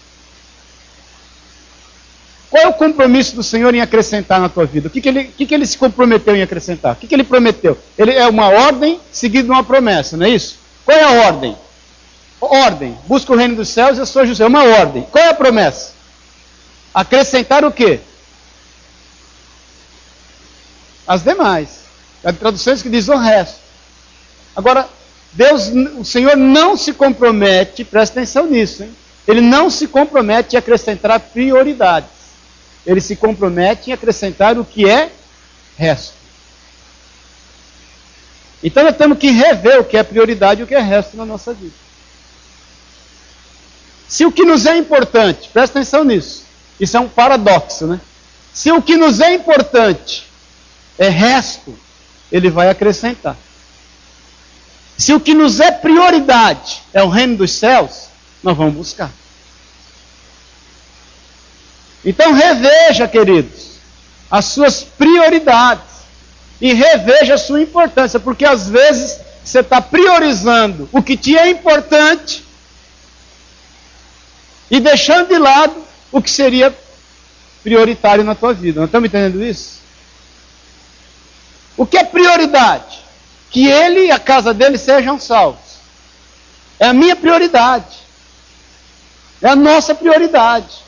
Qual 2.50 2.62
é 2.62 2.68
o 2.68 2.74
compromisso 2.74 3.34
do 3.34 3.42
Senhor 3.42 3.74
em 3.74 3.80
acrescentar 3.80 4.38
na 4.38 4.48
tua 4.48 4.66
vida? 4.66 4.88
O 4.88 4.90
que, 4.90 5.00
que, 5.00 5.08
ele, 5.08 5.24
que, 5.24 5.46
que 5.46 5.54
ele 5.54 5.66
se 5.66 5.78
comprometeu 5.78 6.36
em 6.36 6.42
acrescentar? 6.42 6.92
O 6.92 6.96
que, 6.96 7.06
que 7.06 7.14
ele 7.14 7.24
prometeu? 7.24 7.78
Ele 7.96 8.12
é 8.12 8.26
uma 8.28 8.48
ordem 8.48 9.00
seguida 9.10 9.44
de 9.44 9.50
uma 9.50 9.64
promessa, 9.64 10.16
não 10.16 10.26
é 10.26 10.30
isso? 10.30 10.58
Qual 10.84 10.96
é 10.96 11.02
a 11.02 11.26
ordem? 11.26 11.56
Ordem. 12.40 12.98
Busca 13.06 13.32
o 13.32 13.36
reino 13.36 13.56
dos 13.56 13.68
céus 13.68 13.96
e 13.96 14.02
a 14.02 14.06
sua 14.06 14.26
justiça. 14.26 14.44
É 14.44 14.46
uma 14.48 14.64
ordem. 14.64 15.06
Qual 15.10 15.24
é 15.24 15.28
a 15.28 15.34
promessa? 15.34 15.92
Acrescentar 16.92 17.64
o 17.64 17.72
quê? 17.72 18.00
as 21.06 21.22
demais. 21.22 21.82
Há 22.24 22.32
traduções 22.32 22.82
que 22.82 22.88
diz 22.88 23.08
o 23.08 23.16
resto. 23.16 23.60
Agora, 24.54 24.88
Deus, 25.32 25.68
o 25.98 26.04
Senhor 26.04 26.36
não 26.36 26.76
se 26.76 26.92
compromete, 26.92 27.84
presta 27.84 28.20
atenção 28.20 28.46
nisso, 28.46 28.82
hein? 28.82 28.94
Ele 29.26 29.40
não 29.40 29.70
se 29.70 29.86
compromete 29.86 30.56
em 30.56 30.58
acrescentar 30.58 31.18
prioridades. 31.18 32.10
Ele 32.84 33.00
se 33.00 33.14
compromete 33.16 33.90
em 33.90 33.92
acrescentar 33.92 34.58
o 34.58 34.64
que 34.64 34.88
é 34.88 35.10
resto. 35.76 36.14
Então 38.62 38.84
nós 38.84 38.96
temos 38.96 39.18
que 39.18 39.30
rever 39.30 39.80
o 39.80 39.84
que 39.84 39.96
é 39.96 40.02
prioridade 40.02 40.60
e 40.60 40.64
o 40.64 40.66
que 40.66 40.74
é 40.74 40.80
resto 40.80 41.16
na 41.16 41.24
nossa 41.24 41.52
vida. 41.52 41.74
Se 44.08 44.26
o 44.26 44.32
que 44.32 44.44
nos 44.44 44.66
é 44.66 44.76
importante, 44.76 45.48
presta 45.52 45.78
atenção 45.78 46.04
nisso, 46.04 46.44
isso 46.78 46.96
é 46.96 47.00
um 47.00 47.08
paradoxo, 47.08 47.86
né? 47.86 48.00
Se 48.52 48.70
o 48.70 48.82
que 48.82 48.96
nos 48.96 49.20
é 49.20 49.32
importante 49.34 50.26
é 50.98 51.08
resto, 51.08 51.76
ele 52.30 52.50
vai 52.50 52.68
acrescentar. 52.68 53.36
Se 54.96 55.12
o 55.12 55.20
que 55.20 55.34
nos 55.34 55.60
é 55.60 55.70
prioridade 55.70 56.82
é 56.92 57.02
o 57.02 57.08
reino 57.08 57.36
dos 57.36 57.52
céus, 57.52 58.08
nós 58.42 58.56
vamos 58.56 58.74
buscar. 58.74 59.10
Então 62.04 62.32
reveja, 62.32 63.06
queridos, 63.06 63.72
as 64.30 64.46
suas 64.46 64.82
prioridades 64.82 65.92
e 66.60 66.72
reveja 66.72 67.34
a 67.34 67.38
sua 67.38 67.60
importância, 67.60 68.18
porque 68.18 68.44
às 68.44 68.68
vezes 68.68 69.20
você 69.44 69.60
está 69.60 69.80
priorizando 69.80 70.88
o 70.92 71.02
que 71.02 71.16
te 71.16 71.36
é 71.36 71.50
importante 71.50 72.44
e 74.70 74.80
deixando 74.80 75.28
de 75.28 75.38
lado 75.38 75.74
o 76.10 76.22
que 76.22 76.30
seria 76.30 76.74
prioritário 77.62 78.24
na 78.24 78.34
tua 78.34 78.54
vida. 78.54 78.80
Não 78.80 78.86
estamos 78.86 79.08
entendendo 79.08 79.44
isso? 79.44 79.80
O 81.76 81.86
que 81.86 81.96
é 81.96 82.04
prioridade? 82.04 83.01
Que 83.52 83.68
ele 83.68 84.06
e 84.06 84.10
a 84.10 84.18
casa 84.18 84.52
dele 84.52 84.78
sejam 84.78 85.20
salvos. 85.20 85.60
É 86.80 86.86
a 86.86 86.92
minha 86.92 87.14
prioridade. 87.14 87.98
É 89.40 89.48
a 89.48 89.56
nossa 89.56 89.94
prioridade. 89.94 90.82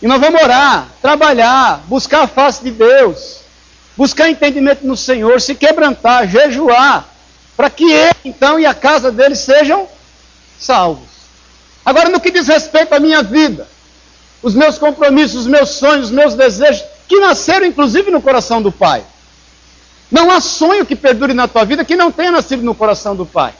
E 0.00 0.06
nós 0.06 0.20
vamos 0.20 0.40
orar, 0.42 0.88
trabalhar, 1.02 1.82
buscar 1.86 2.22
a 2.22 2.26
face 2.26 2.62
de 2.62 2.70
Deus, 2.70 3.40
buscar 3.96 4.30
entendimento 4.30 4.86
no 4.86 4.96
Senhor, 4.96 5.40
se 5.40 5.54
quebrantar, 5.54 6.28
jejuar, 6.28 7.08
para 7.56 7.70
que 7.70 7.90
ele 7.90 8.14
então 8.24 8.60
e 8.60 8.66
a 8.66 8.74
casa 8.74 9.10
dele 9.10 9.34
sejam 9.34 9.88
salvos. 10.58 11.08
Agora, 11.84 12.08
no 12.08 12.20
que 12.20 12.30
diz 12.30 12.46
respeito 12.46 12.94
à 12.94 13.00
minha 13.00 13.22
vida, 13.22 13.66
os 14.42 14.54
meus 14.54 14.76
compromissos, 14.78 15.40
os 15.40 15.46
meus 15.46 15.70
sonhos, 15.70 16.06
os 16.06 16.10
meus 16.10 16.34
desejos, 16.34 16.84
que 17.08 17.18
nasceram 17.18 17.66
inclusive 17.66 18.10
no 18.10 18.20
coração 18.20 18.60
do 18.60 18.70
Pai. 18.70 19.02
Não 20.10 20.30
há 20.30 20.40
sonho 20.40 20.86
que 20.86 20.94
perdure 20.94 21.34
na 21.34 21.48
tua 21.48 21.64
vida 21.64 21.84
que 21.84 21.96
não 21.96 22.12
tenha 22.12 22.30
nascido 22.30 22.62
no 22.62 22.74
coração 22.74 23.16
do 23.16 23.26
Pai. 23.26 23.54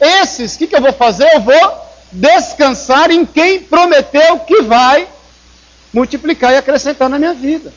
Esses, 0.00 0.54
o 0.54 0.58
que, 0.58 0.66
que 0.66 0.76
eu 0.76 0.80
vou 0.80 0.92
fazer? 0.92 1.28
Eu 1.34 1.40
vou 1.40 1.84
descansar 2.12 3.10
em 3.10 3.24
quem 3.24 3.60
prometeu 3.60 4.38
que 4.40 4.62
vai 4.62 5.08
multiplicar 5.92 6.52
e 6.52 6.56
acrescentar 6.56 7.08
na 7.08 7.18
minha 7.18 7.34
vida. 7.34 7.72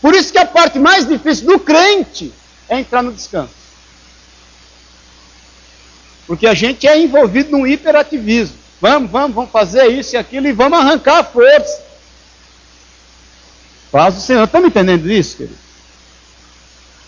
Por 0.00 0.14
isso 0.14 0.32
que 0.32 0.38
a 0.38 0.46
parte 0.46 0.78
mais 0.78 1.06
difícil 1.06 1.46
do 1.46 1.60
crente 1.60 2.32
é 2.68 2.80
entrar 2.80 3.02
no 3.02 3.12
descanso. 3.12 3.54
Porque 6.26 6.46
a 6.46 6.54
gente 6.54 6.88
é 6.88 6.98
envolvido 6.98 7.52
num 7.52 7.66
hiperativismo. 7.66 8.56
Vamos, 8.80 9.10
vamos, 9.10 9.34
vamos 9.34 9.50
fazer 9.50 9.86
isso 9.86 10.16
e 10.16 10.18
aquilo 10.18 10.48
e 10.48 10.52
vamos 10.52 10.78
arrancar 10.78 11.18
a 11.18 11.24
força. 11.24 11.82
Faz 13.92 14.16
o 14.16 14.20
Senhor. 14.20 14.44
Estão 14.44 14.60
me 14.60 14.68
entendendo 14.68 15.10
isso, 15.10 15.36
querido? 15.36 15.58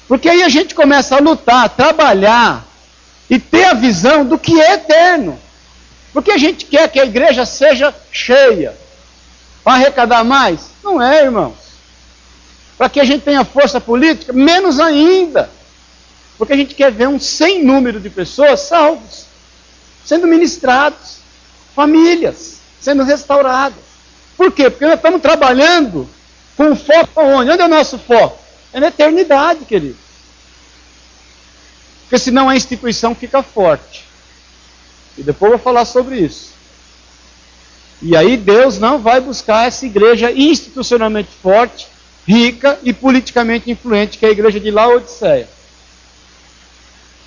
Porque 0.06 0.28
aí 0.28 0.42
a 0.42 0.48
gente 0.48 0.74
começa 0.74 1.16
a 1.16 1.20
lutar, 1.20 1.64
a 1.64 1.68
trabalhar 1.68 2.64
e 3.28 3.38
ter 3.38 3.64
a 3.64 3.74
visão 3.74 4.24
do 4.24 4.38
que 4.38 4.60
é 4.60 4.74
eterno. 4.74 5.38
Porque 6.12 6.30
a 6.30 6.38
gente 6.38 6.64
quer 6.66 6.88
que 6.88 7.00
a 7.00 7.04
igreja 7.04 7.44
seja 7.46 7.94
cheia. 8.12 8.76
Para 9.62 9.74
arrecadar 9.74 10.22
mais? 10.22 10.60
Não 10.82 11.00
é, 11.02 11.24
irmãos. 11.24 11.54
Para 12.76 12.88
que 12.88 13.00
a 13.00 13.04
gente 13.04 13.22
tenha 13.22 13.44
força 13.44 13.80
política? 13.80 14.32
Menos 14.32 14.78
ainda. 14.78 15.50
Porque 16.36 16.52
a 16.52 16.56
gente 16.56 16.74
quer 16.74 16.92
ver 16.92 17.08
um 17.08 17.18
sem 17.18 17.64
número 17.64 17.98
de 18.00 18.10
pessoas 18.10 18.60
salvos, 18.60 19.26
sendo 20.04 20.26
ministrados, 20.26 21.18
famílias 21.74 22.54
sendo 22.84 23.02
restauradas. 23.02 23.78
Por 24.36 24.52
quê? 24.52 24.68
Porque 24.68 24.84
nós 24.84 24.96
estamos 24.96 25.22
trabalhando 25.22 26.08
com 26.56 26.76
foco 26.76 27.20
onde? 27.22 27.50
Onde 27.50 27.62
é 27.62 27.64
o 27.64 27.68
nosso 27.68 27.98
foco? 27.98 28.38
É 28.74 28.80
na 28.80 28.88
eternidade, 28.88 29.64
querido. 29.64 29.96
Porque 32.02 32.18
senão 32.18 32.48
a 32.48 32.56
instituição 32.56 33.14
fica 33.14 33.40
forte. 33.40 34.04
E 35.16 35.22
depois 35.22 35.52
eu 35.52 35.58
vou 35.58 35.64
falar 35.64 35.84
sobre 35.84 36.18
isso. 36.18 36.52
E 38.02 38.16
aí 38.16 38.36
Deus 38.36 38.80
não 38.80 38.98
vai 38.98 39.20
buscar 39.20 39.68
essa 39.68 39.86
igreja 39.86 40.32
institucionalmente 40.32 41.30
forte, 41.40 41.86
rica 42.26 42.76
e 42.82 42.92
politicamente 42.92 43.70
influente, 43.70 44.18
que 44.18 44.26
é 44.26 44.30
a 44.30 44.32
igreja 44.32 44.58
de 44.58 44.72
Laodiceia. 44.72 45.48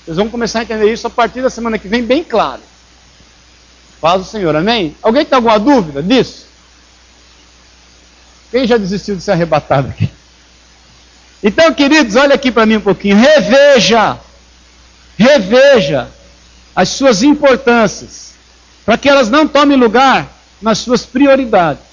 Vocês 0.04 0.18
vão 0.18 0.30
começar 0.30 0.60
a 0.60 0.64
entender 0.64 0.92
isso 0.92 1.08
a 1.08 1.10
partir 1.10 1.42
da 1.42 1.50
semana 1.50 1.80
que 1.80 1.88
vem, 1.88 2.04
bem 2.04 2.26
claro. 2.26 2.62
Faz 4.02 4.22
o 4.22 4.26
Senhor, 4.26 4.54
amém? 4.54 4.98
Alguém 5.02 5.24
tem 5.24 5.36
alguma 5.38 5.58
dúvida 5.58 6.04
disso? 6.04 6.46
Quem 8.52 8.68
já 8.68 8.76
desistiu 8.76 9.16
de 9.16 9.24
ser 9.24 9.32
arrebatado 9.32 9.88
aqui? 9.88 10.17
Então, 11.44 11.74
queridos, 11.74 12.16
olha 12.16 12.36
aqui 12.36 12.52
para 12.52 12.66
mim 12.66 12.78
um 12.78 12.82
pouquinho. 12.82 13.16
Reveja, 13.16 14.20
reveja 15.18 16.10
as 16.76 16.90
suas 16.90 17.24
importâncias, 17.24 18.34
para 18.86 18.98
que 18.98 19.10
elas 19.10 19.30
não 19.30 19.48
tomem 19.48 19.78
lugar 19.78 20.28
nas 20.62 20.80
suas 20.80 21.06
prioridades. 21.06 21.84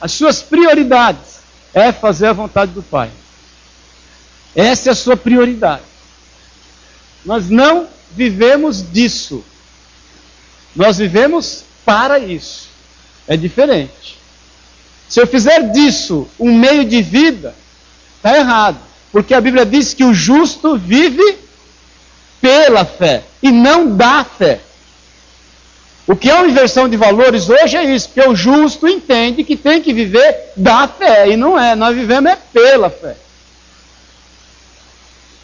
As 0.00 0.12
suas 0.12 0.42
prioridades 0.42 1.40
é 1.74 1.92
fazer 1.92 2.28
a 2.28 2.32
vontade 2.32 2.72
do 2.72 2.82
Pai. 2.82 3.10
Essa 4.54 4.90
é 4.90 4.92
a 4.92 4.96
sua 4.96 5.16
prioridade. 5.16 5.82
Nós 7.24 7.50
não 7.50 7.86
vivemos 8.12 8.82
disso. 8.90 9.44
Nós 10.74 10.98
vivemos 10.98 11.64
para 11.84 12.18
isso. 12.18 12.68
É 13.28 13.36
diferente. 13.36 14.19
Se 15.10 15.20
eu 15.20 15.26
fizer 15.26 15.72
disso 15.72 16.28
um 16.38 16.54
meio 16.56 16.84
de 16.84 17.02
vida, 17.02 17.52
está 18.16 18.38
errado. 18.38 18.78
Porque 19.10 19.34
a 19.34 19.40
Bíblia 19.40 19.66
diz 19.66 19.92
que 19.92 20.04
o 20.04 20.14
justo 20.14 20.78
vive 20.78 21.36
pela 22.40 22.84
fé 22.84 23.24
e 23.42 23.50
não 23.50 23.96
da 23.96 24.22
fé. 24.22 24.60
O 26.06 26.14
que 26.14 26.30
é 26.30 26.34
uma 26.34 26.46
inversão 26.46 26.88
de 26.88 26.96
valores 26.96 27.50
hoje 27.50 27.76
é 27.76 27.84
isso, 27.84 28.08
porque 28.08 28.28
o 28.28 28.36
justo 28.36 28.86
entende 28.86 29.42
que 29.42 29.56
tem 29.56 29.82
que 29.82 29.92
viver 29.92 30.52
da 30.56 30.86
fé, 30.86 31.28
e 31.28 31.36
não 31.36 31.58
é, 31.58 31.74
nós 31.74 31.94
vivemos 31.94 32.30
é 32.30 32.38
pela 32.52 32.88
fé. 32.88 33.16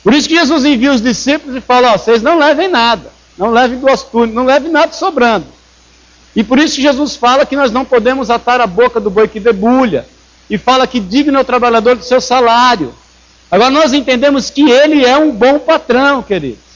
Por 0.02 0.14
isso 0.14 0.28
que 0.28 0.36
Jesus 0.36 0.64
envia 0.64 0.92
os 0.92 1.02
discípulos 1.02 1.56
e 1.56 1.60
fala: 1.60 1.92
ó, 1.92 1.98
vocês 1.98 2.22
não 2.22 2.38
levem 2.38 2.68
nada, 2.68 3.12
não 3.36 3.50
levem 3.50 3.78
duas 3.78 4.04
túnicas, 4.04 4.34
não 4.34 4.44
levem 4.44 4.70
nada 4.70 4.92
sobrando. 4.92 5.55
E 6.36 6.44
por 6.44 6.58
isso 6.58 6.80
Jesus 6.80 7.16
fala 7.16 7.44
que 7.44 7.56
nós 7.56 7.72
não 7.72 7.84
podemos 7.84 8.30
atar 8.30 8.60
a 8.60 8.66
boca 8.66 9.00
do 9.00 9.10
boi 9.10 9.26
que 9.26 9.40
debulha, 9.40 10.06
e 10.48 10.56
fala 10.56 10.86
que 10.86 11.00
digno 11.00 11.36
é 11.36 11.40
o 11.40 11.44
trabalhador 11.44 11.96
do 11.96 12.04
seu 12.04 12.20
salário. 12.20 12.94
Agora 13.50 13.70
nós 13.70 13.92
entendemos 13.92 14.50
que 14.50 14.70
ele 14.70 15.04
é 15.04 15.16
um 15.16 15.32
bom 15.32 15.58
patrão, 15.58 16.22
querido. 16.22 16.66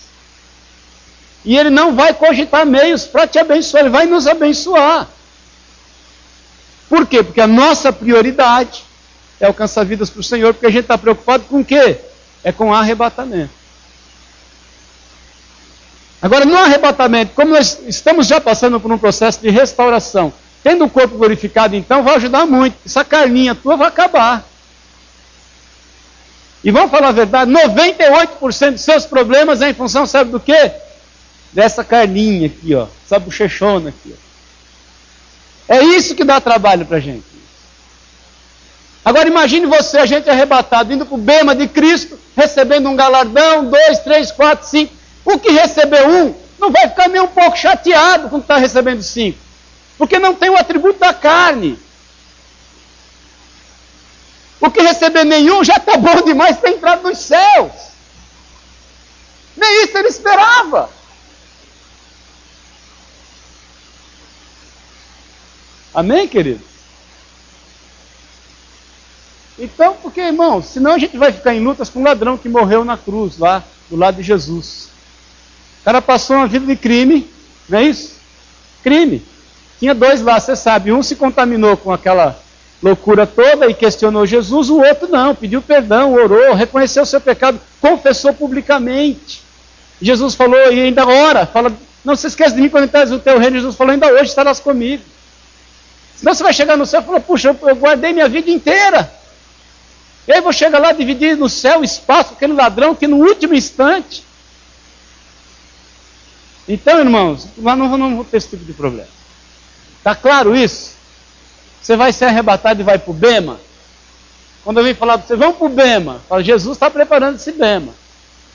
E 1.44 1.57
Ele 1.57 1.70
não 1.70 1.94
vai 1.94 2.12
cogitar 2.12 2.66
meios 2.66 3.05
para 3.05 3.27
te 3.27 3.38
abençoar, 3.38 3.83
Ele 3.83 3.90
vai 3.90 4.07
nos 4.07 4.27
abençoar. 4.27 5.09
Por 6.88 7.07
quê? 7.07 7.23
Porque 7.23 7.40
a 7.40 7.46
nossa 7.46 7.92
prioridade 7.92 8.85
é 9.38 9.46
alcançar 9.46 9.85
vidas 9.85 10.11
para 10.11 10.20
o 10.20 10.25
Senhor, 10.25 10.53
porque 10.53 10.66
a 10.66 10.70
gente 10.70 10.83
está 10.83 10.99
preocupado 10.99 11.44
com 11.44 11.61
o 11.61 11.64
quê? 11.64 11.99
É 12.44 12.53
com 12.53 12.75
arrebatamento. 12.75 13.60
Agora, 16.22 16.44
no 16.44 16.56
arrebatamento, 16.56 17.33
como 17.35 17.54
nós 17.54 17.78
estamos 17.87 18.26
já 18.26 18.40
passando 18.40 18.78
por 18.78 18.92
um 18.92 18.98
processo 18.98 19.40
de 19.40 19.48
restauração, 19.50 20.33
tendo 20.62 20.85
o 20.85 20.90
corpo 20.90 21.16
glorificado, 21.16 21.74
então, 21.74 22.02
vai 22.02 22.16
ajudar 22.16 22.46
muito. 22.46 22.76
Essa 22.85 23.04
carninha 23.04 23.54
tua 23.54 23.76
vai 23.76 23.88
acabar. 23.88 24.44
E 26.62 26.70
vamos 26.70 26.90
falar 26.90 27.09
a 27.09 27.12
verdade: 27.12 27.50
98% 27.50 28.72
dos 28.72 28.83
seus 28.83 29.06
problemas 29.06 29.62
é 29.62 29.70
em 29.70 29.74
função, 29.74 30.04
sabe 30.06 30.30
do 30.30 30.38
quê? 30.38 30.72
dessa 31.52 31.83
carninha 31.83 32.46
aqui, 32.46 32.74
ó, 32.74 32.87
essa 33.04 33.18
bochechona 33.18 33.90
aqui. 33.90 34.14
Ó. 35.68 35.74
É 35.74 35.85
isso 35.85 36.14
que 36.14 36.24
dá 36.24 36.40
trabalho 36.40 36.87
para 36.87 37.00
gente. 37.00 37.24
Agora 39.04 39.28
imagine 39.28 39.66
você, 39.66 39.98
a 39.98 40.06
gente 40.06 40.28
arrebatado, 40.28 40.92
indo 40.92 41.06
para 41.06 41.14
o 41.14 41.18
bema 41.18 41.54
de 41.54 41.66
Cristo, 41.66 42.18
recebendo 42.37 42.88
um 42.88 42.96
galardão, 42.96 43.64
dois, 43.64 44.00
três, 44.00 44.30
quatro, 44.30 44.66
cinco. 44.66 44.92
O 45.33 45.38
que 45.38 45.51
recebeu 45.51 46.09
um, 46.09 46.35
não 46.59 46.73
vai 46.73 46.88
ficar 46.88 47.09
nem 47.09 47.21
um 47.21 47.29
pouco 47.29 47.57
chateado 47.57 48.29
quando 48.29 48.43
está 48.43 48.57
recebendo 48.57 49.03
cinco. 49.03 49.38
Porque 49.97 50.19
não 50.19 50.35
tem 50.35 50.51
o 50.51 50.57
atributo 50.57 50.99
da 50.99 51.14
carne. 51.14 51.79
O 54.61 54.71
que 54.71 54.83
receber 54.83 55.25
nenhum 55.25 55.62
já 55.62 55.77
está 55.77 55.97
bom 55.97 56.21
demais 56.23 56.57
para 56.59 56.71
entrar 56.71 56.97
nos 56.97 57.19
céus. 57.19 57.73
Nem 59.57 59.85
isso 59.85 59.97
ele 59.97 60.09
esperava. 60.09 60.90
Amém, 65.95 66.27
querido? 66.27 66.64
Então, 69.59 69.97
porque, 70.03 70.21
irmão, 70.21 70.62
senão 70.62 70.93
a 70.93 70.99
gente 70.99 71.16
vai 71.16 71.33
ficar 71.33 71.55
em 71.55 71.62
lutas 71.62 71.88
com 71.88 72.01
um 72.01 72.05
ladrão 72.05 72.37
que 72.37 72.49
morreu 72.49 72.85
na 72.85 72.97
cruz, 72.97 73.38
lá 73.38 73.62
do 73.88 73.97
lado 73.97 74.16
de 74.16 74.23
Jesus. 74.23 74.89
O 75.81 75.85
cara 75.85 76.03
passou 76.03 76.37
uma 76.37 76.47
vida 76.47 76.66
de 76.66 76.77
crime, 76.77 77.29
não 77.69 77.79
é 77.79 77.85
isso? 77.85 78.14
Crime. 78.83 79.23
Tinha 79.79 79.95
dois 79.95 80.21
lá, 80.21 80.38
você 80.38 80.55
sabe. 80.55 80.93
Um 80.93 81.03
se 81.03 81.16
contaminou 81.16 81.77
com 81.77 81.93
aquela 81.93 82.38
loucura 82.83 83.27
toda 83.27 83.66
e 83.66 83.75
questionou 83.75 84.27
Jesus, 84.27 84.71
o 84.71 84.81
outro 84.81 85.09
não, 85.09 85.35
pediu 85.35 85.61
perdão, 85.61 86.14
orou, 86.14 86.55
reconheceu 86.55 87.03
o 87.03 87.07
seu 87.07 87.21
pecado, 87.21 87.61
confessou 87.81 88.33
publicamente. 88.33 89.43
Jesus 90.01 90.35
falou, 90.35 90.73
e 90.73 90.81
ainda 90.81 91.07
ora, 91.07 91.45
fala, 91.45 91.73
não 92.05 92.16
se 92.16 92.27
esqueça 92.27 92.55
de 92.55 92.62
mim 92.62 92.71
quando 92.71 92.85
entrares 92.85 93.11
no 93.11 93.19
teu 93.19 93.38
reino. 93.38 93.57
Jesus 93.57 93.77
falou, 93.77 93.93
ainda 93.93 94.07
hoje 94.07 94.31
estarás 94.31 94.61
comigo. 94.61 95.03
Senão 96.16 96.35
você 96.35 96.43
vai 96.43 96.53
chegar 96.53 96.77
no 96.77 96.87
céu 96.87 97.01
e 97.01 97.05
falar, 97.05 97.21
puxa, 97.21 97.57
eu 97.62 97.77
guardei 97.77 98.12
minha 98.12 98.29
vida 98.29 98.51
inteira. 98.51 99.11
E 100.27 100.33
aí 100.33 100.40
vou 100.40 100.53
chegar 100.53 100.79
lá 100.79 100.93
dividir 100.93 101.37
no 101.37 101.49
céu 101.49 101.83
espaço 101.83 102.35
aquele 102.35 102.53
ladrão 102.53 102.95
que 102.95 103.07
no 103.07 103.16
último 103.16 103.55
instante. 103.55 104.23
Então, 106.72 107.00
irmãos, 107.00 107.48
nós 107.59 107.76
não, 107.76 107.90
vamos 107.90 108.28
ter 108.28 108.37
esse 108.37 108.50
tipo 108.50 108.64
de 108.64 108.72
problema. 108.72 109.09
Está 109.98 110.14
claro 110.14 110.54
isso? 110.56 110.92
Você 111.83 111.96
vai 111.96 112.12
ser 112.12 112.26
arrebatado 112.26 112.80
e 112.80 112.85
vai 112.85 112.96
para 112.96 113.11
o 113.11 113.14
Bema? 113.14 113.59
Quando 114.62 114.78
eu 114.78 114.85
vim 114.85 114.94
falar 114.94 115.18
para 115.18 115.26
você, 115.26 115.35
vamos 115.35 115.56
para 115.56 115.66
o 115.66 115.70
Bema. 115.70 116.20
Fala, 116.28 116.44
Jesus 116.44 116.76
está 116.76 116.88
preparando 116.88 117.35
esse 117.35 117.50
Bema. 117.50 117.92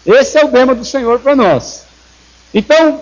Esse 0.06 0.38
é 0.38 0.46
o 0.46 0.48
Bema 0.48 0.74
do 0.74 0.86
Senhor 0.86 1.20
para 1.20 1.36
nós. 1.36 1.84
Então, 2.54 3.02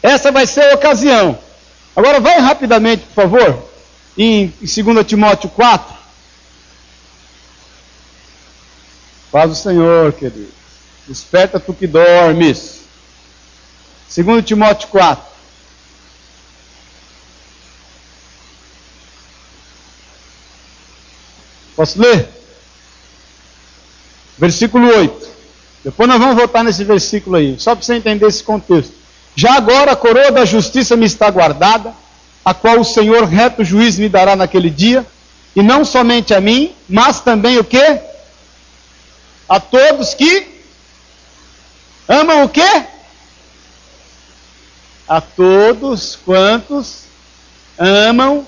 essa 0.00 0.30
vai 0.30 0.46
ser 0.46 0.70
a 0.70 0.74
ocasião. 0.76 1.36
Agora 1.96 2.20
vai 2.20 2.38
rapidamente, 2.38 3.06
por 3.06 3.24
favor, 3.24 3.68
em 4.16 4.54
2 4.60 5.04
Timóteo 5.04 5.50
4. 5.50 5.92
Faz 9.32 9.50
o 9.50 9.56
Senhor, 9.56 10.12
querido. 10.12 10.52
Desperta 11.08 11.58
tu 11.58 11.74
que 11.74 11.88
dormes. 11.88 12.79
2 14.14 14.44
Timóteo 14.44 14.88
4. 14.88 15.24
Posso 21.76 22.00
ler? 22.00 22.28
Versículo 24.36 24.88
8. 24.88 25.28
Depois 25.84 26.08
nós 26.08 26.18
vamos 26.18 26.36
voltar 26.36 26.62
nesse 26.62 26.84
versículo 26.84 27.36
aí, 27.36 27.58
só 27.58 27.74
para 27.74 27.84
você 27.84 27.94
entender 27.94 28.26
esse 28.26 28.42
contexto. 28.42 28.92
Já 29.34 29.54
agora 29.54 29.92
a 29.92 29.96
coroa 29.96 30.30
da 30.30 30.44
justiça 30.44 30.96
me 30.96 31.06
está 31.06 31.30
guardada, 31.30 31.94
a 32.44 32.52
qual 32.52 32.80
o 32.80 32.84
Senhor 32.84 33.24
reto 33.24 33.64
juiz 33.64 33.98
me 33.98 34.08
dará 34.08 34.34
naquele 34.34 34.68
dia, 34.68 35.06
e 35.54 35.62
não 35.62 35.84
somente 35.84 36.34
a 36.34 36.40
mim, 36.40 36.74
mas 36.88 37.20
também 37.20 37.58
o 37.58 37.64
que? 37.64 37.98
A 39.48 39.58
todos 39.58 40.14
que 40.14 40.48
amam 42.08 42.44
o 42.44 42.48
que? 42.48 42.99
A 45.10 45.20
todos 45.20 46.14
quantos 46.24 47.06
amam 47.76 48.46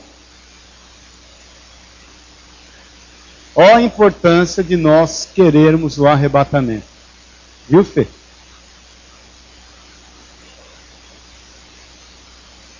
Ó 3.54 3.74
a 3.74 3.82
importância 3.82 4.62
de 4.62 4.76
nós 4.76 5.28
querermos 5.34 5.98
o 5.98 6.06
arrebatamento. 6.06 6.86
Viu, 7.68 7.84
Fê? 7.84 8.06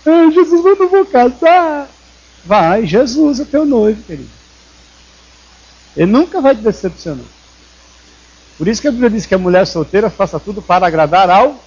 Ai, 0.07 0.33
Jesus, 0.33 0.65
eu 0.65 0.77
não 0.77 0.89
vou 0.89 1.05
casar. 1.05 1.89
Vai, 2.45 2.87
Jesus 2.87 3.41
é 3.41 3.45
teu 3.45 3.67
noivo, 3.67 4.03
querido. 4.03 4.31
Ele 5.97 6.11
nunca 6.11 6.41
vai 6.41 6.57
te 6.57 6.63
decepcionar. 6.63 7.27
Por 8.57 8.67
isso 8.67 8.81
que 8.81 8.89
a 8.89 8.93
Bíblia 8.93 9.11
diz 9.11 9.27
que 9.27 9.35
a 9.35 9.39
mulher 9.39 9.67
solteira 9.67 10.09
faça 10.09 10.41
tudo 10.41 10.63
para 10.63 10.87
agradar 10.87 11.29
ao. 11.29 11.63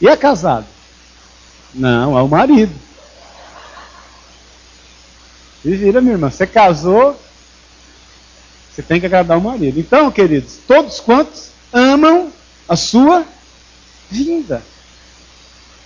E 0.00 0.08
é 0.08 0.16
casado? 0.16 0.66
Não, 1.74 2.16
ao 2.16 2.28
marido. 2.28 2.74
E 5.64 5.74
vira, 5.74 6.00
minha 6.00 6.14
irmã. 6.14 6.30
Você 6.30 6.46
casou, 6.46 7.18
você 8.70 8.82
tem 8.82 9.00
que 9.00 9.06
agradar 9.06 9.38
o 9.38 9.40
marido. 9.40 9.78
Então, 9.78 10.10
queridos, 10.10 10.58
todos 10.66 11.00
quantos 11.00 11.50
amam 11.72 12.32
a 12.68 12.76
sua 12.76 13.24
vinda. 14.10 14.62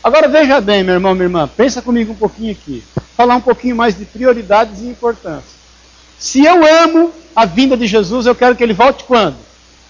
Agora 0.02 0.28
veja 0.28 0.60
bem, 0.60 0.82
meu 0.82 0.94
irmão, 0.94 1.14
minha 1.14 1.26
irmã, 1.26 1.48
pensa 1.48 1.82
comigo 1.82 2.12
um 2.12 2.16
pouquinho 2.16 2.52
aqui. 2.52 2.82
Falar 3.16 3.36
um 3.36 3.40
pouquinho 3.40 3.76
mais 3.76 3.96
de 3.96 4.04
prioridades 4.04 4.80
e 4.80 4.86
importância. 4.86 5.58
Se 6.18 6.44
eu 6.44 6.64
amo 6.82 7.12
a 7.34 7.44
vinda 7.44 7.76
de 7.76 7.86
Jesus, 7.86 8.26
eu 8.26 8.34
quero 8.34 8.56
que 8.56 8.62
ele 8.62 8.72
volte 8.72 9.04
quando? 9.04 9.36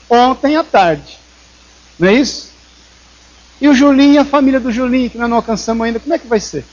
Ontem 0.09 0.57
à 0.57 0.65
tarde. 0.65 1.19
Não 1.99 2.09
é 2.09 2.15
isso? 2.15 2.48
E 3.61 3.69
o 3.69 3.75
Julinho 3.75 4.15
e 4.15 4.19
a 4.19 4.25
família 4.25 4.61
do 4.61 4.71
Julinho, 4.71 5.11
que 5.11 5.19
nós 5.19 5.29
não 5.29 5.39
alcançamos 5.39 5.85
ainda, 5.85 5.99
como 5.99 6.15
é 6.15 6.19
que 6.19 6.27
vai 6.27 6.41
ser? 6.41 6.65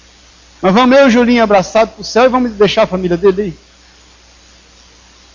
Nós 0.62 0.74
vamos 0.74 0.98
eu 0.98 1.06
e 1.06 1.08
o 1.08 1.10
Julinho 1.10 1.43
abraçado 1.43 1.91
para 1.91 2.02
o 2.02 2.06
céu 2.06 2.26
e 2.26 2.30
vamos 2.30 2.52
deixar 2.52 2.84
a 2.84 2.88
família 2.88 3.17
dele 3.17 3.41
aí? 3.41 3.54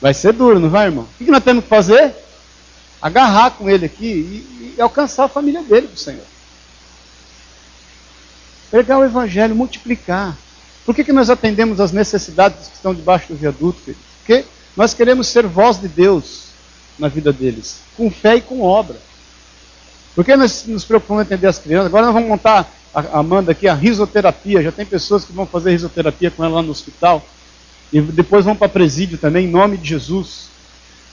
Vai 0.00 0.14
ser 0.14 0.32
duro, 0.32 0.58
não 0.58 0.70
vai, 0.70 0.86
irmão? 0.86 1.06
O 1.20 1.24
que 1.24 1.30
nós 1.30 1.44
temos 1.44 1.64
que 1.64 1.68
fazer? 1.68 2.14
Agarrar 3.02 3.50
com 3.52 3.68
ele 3.68 3.86
aqui 3.86 4.06
e, 4.06 4.74
e 4.76 4.80
alcançar 4.80 5.24
a 5.24 5.28
família 5.28 5.62
dele 5.62 5.88
para 5.88 5.94
o 5.94 5.98
Senhor. 5.98 6.24
Pregar 8.70 8.98
o 8.98 9.04
Evangelho, 9.04 9.54
multiplicar. 9.54 10.36
Por 10.86 10.94
que, 10.94 11.04
que 11.04 11.12
nós 11.12 11.28
atendemos 11.28 11.80
as 11.80 11.92
necessidades 11.92 12.68
que 12.68 12.76
estão 12.76 12.94
debaixo 12.94 13.28
do 13.28 13.36
viaduto, 13.36 13.80
querido? 13.80 14.02
Porque 14.18 14.44
nós 14.76 14.94
queremos 14.94 15.26
ser 15.28 15.46
voz 15.46 15.80
de 15.80 15.88
Deus 15.88 16.44
na 16.98 17.08
vida 17.08 17.32
deles, 17.32 17.80
com 17.96 18.10
fé 18.10 18.36
e 18.36 18.40
com 18.40 18.62
obra. 18.62 18.96
Por 20.20 20.24
que 20.26 20.37
nós 20.37 20.66
nos 20.66 20.85
preocupamos 20.85 21.22
em 21.22 21.24
atender 21.24 21.46
as 21.46 21.59
crianças? 21.59 21.87
Agora 21.87 22.04
nós 22.04 22.12
vamos 22.12 22.28
montar 22.28 22.70
a 22.94 23.20
Amanda 23.20 23.52
aqui 23.52 23.66
a 23.66 23.72
risoterapia. 23.72 24.62
Já 24.62 24.70
tem 24.70 24.85
pessoas 24.85 25.24
que 25.24 25.33
vão 25.33 25.46
fazer 25.46 25.70
risoterapia 25.70 26.30
com 26.30 26.44
ela 26.44 26.56
lá 26.56 26.62
no 26.62 26.72
hospital. 26.72 27.24
E 27.90 28.02
depois 28.02 28.44
vão 28.44 28.54
para 28.54 28.68
presídio 28.68 29.16
também, 29.16 29.46
em 29.46 29.50
nome 29.50 29.78
de 29.78 29.88
Jesus. 29.88 30.50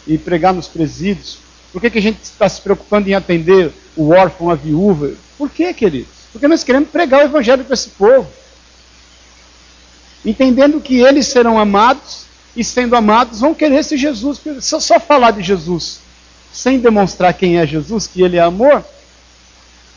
E 0.05 0.17
pregar 0.17 0.53
nos 0.53 0.67
presídios. 0.67 1.37
Por 1.71 1.79
que, 1.79 1.89
que 1.89 1.99
a 1.99 2.01
gente 2.01 2.21
está 2.21 2.49
se 2.49 2.59
preocupando 2.59 3.07
em 3.07 3.13
atender 3.13 3.71
o 3.95 4.09
órfão, 4.09 4.49
a 4.49 4.55
viúva? 4.55 5.13
Por 5.37 5.49
que, 5.49 5.73
queridos? 5.73 6.11
Porque 6.33 6.45
nós 6.45 6.65
queremos 6.65 6.89
pregar 6.89 7.21
o 7.21 7.27
evangelho 7.27 7.63
para 7.63 7.75
esse 7.75 7.91
povo. 7.91 8.29
Entendendo 10.25 10.81
que 10.81 10.99
eles 10.99 11.27
serão 11.27 11.57
amados 11.57 12.25
e 12.57 12.61
sendo 12.61 12.93
amados 12.93 13.39
vão 13.39 13.53
querer 13.53 13.77
esse 13.77 13.95
Jesus. 13.95 14.41
Se 14.59 14.81
só 14.81 14.99
falar 14.99 15.31
de 15.31 15.43
Jesus 15.43 16.01
sem 16.51 16.79
demonstrar 16.79 17.33
quem 17.33 17.57
é 17.57 17.65
Jesus, 17.65 18.07
que 18.07 18.21
ele 18.21 18.35
é 18.35 18.41
amor. 18.41 18.83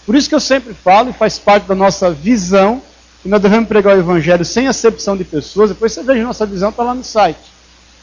Por 0.06 0.14
isso 0.14 0.28
que 0.28 0.34
eu 0.34 0.40
sempre 0.40 0.74
falo 0.74 1.10
e 1.10 1.12
faz 1.12 1.38
parte 1.38 1.66
da 1.66 1.74
nossa 1.74 2.10
visão 2.10 2.82
que 3.22 3.28
nós 3.28 3.40
devemos 3.40 3.68
pregar 3.68 3.96
o 3.96 4.00
Evangelho 4.00 4.44
sem 4.44 4.66
acepção 4.66 5.16
de 5.16 5.24
pessoas, 5.24 5.70
depois 5.70 5.92
você 5.92 6.02
veja 6.02 6.24
nossa 6.24 6.46
visão, 6.46 6.70
está 6.70 6.82
lá 6.82 6.94
no 6.94 7.04
site. 7.04 7.38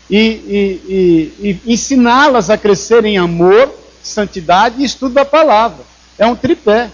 E, 0.09 0.17
e, 0.17 0.81
e, 0.87 1.61
e 1.65 1.73
ensiná-las 1.73 2.49
a 2.49 2.57
crescer 2.57 3.03
em 3.03 3.17
amor, 3.17 3.73
santidade 4.03 4.81
e 4.81 4.85
estudo 4.85 5.15
da 5.15 5.25
palavra. 5.25 5.83
É 6.17 6.25
um 6.25 6.35
tripé. 6.35 6.89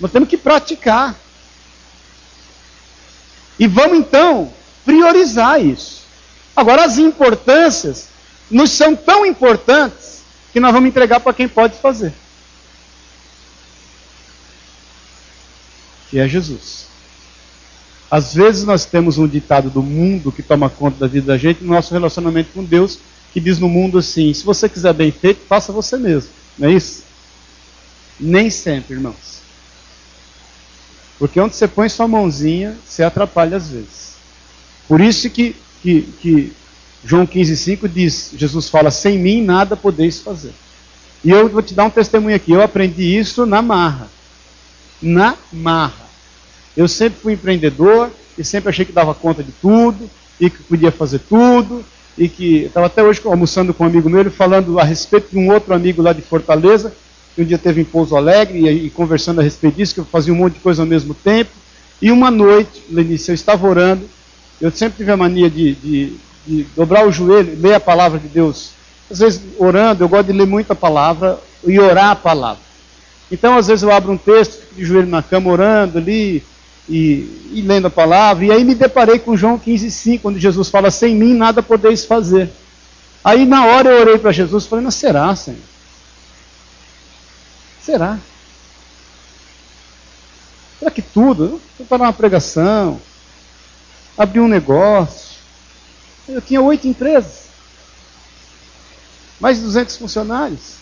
Nós 0.00 0.10
temos 0.10 0.28
que 0.28 0.36
praticar. 0.36 1.14
E 3.58 3.66
vamos 3.66 3.98
então 3.98 4.52
priorizar 4.84 5.64
isso. 5.64 6.02
Agora, 6.54 6.84
as 6.84 6.98
importâncias 6.98 8.08
nos 8.50 8.70
são 8.72 8.94
tão 8.94 9.24
importantes 9.24 10.22
que 10.52 10.60
nós 10.60 10.72
vamos 10.72 10.88
entregar 10.88 11.20
para 11.20 11.32
quem 11.32 11.48
pode 11.48 11.76
fazer. 11.78 12.12
Que 16.12 16.18
é 16.18 16.28
Jesus. 16.28 16.88
Às 18.10 18.34
vezes 18.34 18.64
nós 18.64 18.84
temos 18.84 19.16
um 19.16 19.26
ditado 19.26 19.70
do 19.70 19.82
mundo 19.82 20.30
que 20.30 20.42
toma 20.42 20.68
conta 20.68 20.98
da 20.98 21.06
vida 21.06 21.28
da 21.28 21.38
gente, 21.38 21.64
no 21.64 21.72
nosso 21.72 21.94
relacionamento 21.94 22.50
com 22.52 22.62
Deus, 22.62 22.98
que 23.32 23.40
diz 23.40 23.58
no 23.58 23.66
mundo 23.66 23.96
assim: 23.96 24.34
se 24.34 24.44
você 24.44 24.68
quiser 24.68 24.92
bem 24.92 25.10
feito, 25.10 25.40
faça 25.48 25.72
você 25.72 25.96
mesmo. 25.96 26.28
Não 26.58 26.68
é 26.68 26.72
isso? 26.74 27.04
Nem 28.20 28.50
sempre, 28.50 28.96
irmãos. 28.96 29.40
Porque 31.18 31.40
onde 31.40 31.56
você 31.56 31.66
põe 31.66 31.88
sua 31.88 32.06
mãozinha, 32.06 32.76
você 32.86 33.02
atrapalha 33.02 33.56
às 33.56 33.70
vezes. 33.70 34.16
Por 34.86 35.00
isso 35.00 35.30
que, 35.30 35.56
que, 35.82 36.02
que 36.20 36.52
João 37.02 37.26
15,5 37.26 37.88
diz: 37.88 38.32
Jesus 38.36 38.68
fala, 38.68 38.90
sem 38.90 39.18
mim 39.18 39.42
nada 39.42 39.74
podeis 39.74 40.20
fazer. 40.20 40.52
E 41.24 41.30
eu 41.30 41.48
vou 41.48 41.62
te 41.62 41.72
dar 41.72 41.84
um 41.84 41.90
testemunho 41.90 42.36
aqui. 42.36 42.52
Eu 42.52 42.60
aprendi 42.60 43.16
isso 43.16 43.46
na 43.46 43.62
marra. 43.62 44.10
Na 45.00 45.34
marra. 45.50 46.01
Eu 46.76 46.88
sempre 46.88 47.20
fui 47.20 47.32
empreendedor 47.34 48.10
e 48.36 48.44
sempre 48.44 48.70
achei 48.70 48.84
que 48.84 48.92
dava 48.92 49.14
conta 49.14 49.42
de 49.42 49.52
tudo 49.52 50.08
e 50.40 50.48
que 50.48 50.62
podia 50.62 50.90
fazer 50.90 51.20
tudo 51.20 51.84
e 52.16 52.28
que 52.28 52.64
estava 52.64 52.86
até 52.86 53.02
hoje 53.02 53.20
almoçando 53.24 53.72
com 53.72 53.84
um 53.84 53.86
amigo 53.86 54.08
meu, 54.08 54.20
ele 54.20 54.30
falando 54.30 54.78
a 54.78 54.84
respeito 54.84 55.30
de 55.30 55.38
um 55.38 55.50
outro 55.50 55.74
amigo 55.74 56.02
lá 56.02 56.12
de 56.12 56.20
Fortaleza, 56.20 56.92
que 57.34 57.42
um 57.42 57.44
dia 57.44 57.58
teve 57.58 57.80
em 57.80 57.84
Pouso 57.84 58.16
Alegre 58.16 58.58
e, 58.58 58.86
e 58.86 58.90
conversando 58.90 59.40
a 59.40 59.44
respeito 59.44 59.76
disso, 59.76 59.94
que 59.94 60.00
eu 60.00 60.04
fazia 60.04 60.32
um 60.32 60.36
monte 60.36 60.54
de 60.54 60.60
coisa 60.60 60.82
ao 60.82 60.86
mesmo 60.86 61.14
tempo. 61.14 61.50
E 62.00 62.10
uma 62.10 62.30
noite, 62.30 62.82
Lenice, 62.90 63.30
eu 63.30 63.34
estava 63.34 63.66
orando, 63.66 64.08
eu 64.60 64.70
sempre 64.70 64.98
tive 64.98 65.10
a 65.10 65.16
mania 65.16 65.48
de, 65.48 65.74
de, 65.74 66.16
de 66.46 66.66
dobrar 66.76 67.06
o 67.06 67.12
joelho, 67.12 67.58
ler 67.60 67.74
a 67.74 67.80
palavra 67.80 68.18
de 68.18 68.28
Deus. 68.28 68.72
Às 69.10 69.20
vezes, 69.20 69.40
orando, 69.58 70.02
eu 70.02 70.08
gosto 70.08 70.26
de 70.26 70.32
ler 70.32 70.46
muita 70.46 70.74
palavra 70.74 71.38
e 71.64 71.78
orar 71.78 72.10
a 72.10 72.16
palavra. 72.16 72.62
Então, 73.30 73.56
às 73.56 73.68
vezes, 73.68 73.82
eu 73.82 73.90
abro 73.90 74.12
um 74.12 74.18
texto, 74.18 74.60
fico 74.60 74.74
de 74.74 74.84
joelho 74.84 75.08
na 75.08 75.22
cama, 75.22 75.50
orando 75.50 75.98
ali, 75.98 76.42
e, 76.88 77.50
e, 77.52 77.62
lendo 77.62 77.86
a 77.86 77.90
palavra, 77.90 78.44
e 78.44 78.50
aí 78.50 78.64
me 78.64 78.74
deparei 78.74 79.18
com 79.18 79.36
João 79.36 79.58
15,5, 79.58 80.20
onde 80.24 80.40
Jesus 80.40 80.68
fala: 80.68 80.90
Sem 80.90 81.14
mim 81.14 81.34
nada 81.34 81.62
podeis 81.62 82.04
fazer. 82.04 82.50
Aí 83.24 83.46
na 83.46 83.66
hora 83.66 83.90
eu 83.90 84.00
orei 84.00 84.18
para 84.18 84.32
Jesus 84.32 84.66
falei: 84.66 84.84
Mas 84.84 84.94
será, 84.96 85.34
Senhor? 85.36 85.60
Será? 87.82 88.18
Será 90.78 90.90
que 90.90 91.02
tudo? 91.02 91.60
Eu 91.78 91.86
para 91.86 92.02
uma 92.02 92.12
pregação, 92.12 93.00
abri 94.18 94.40
um 94.40 94.48
negócio. 94.48 95.32
Eu 96.28 96.40
tinha 96.40 96.60
oito 96.60 96.86
empresas, 96.86 97.46
mais 99.40 99.58
de 99.58 99.64
200 99.64 99.96
funcionários. 99.96 100.76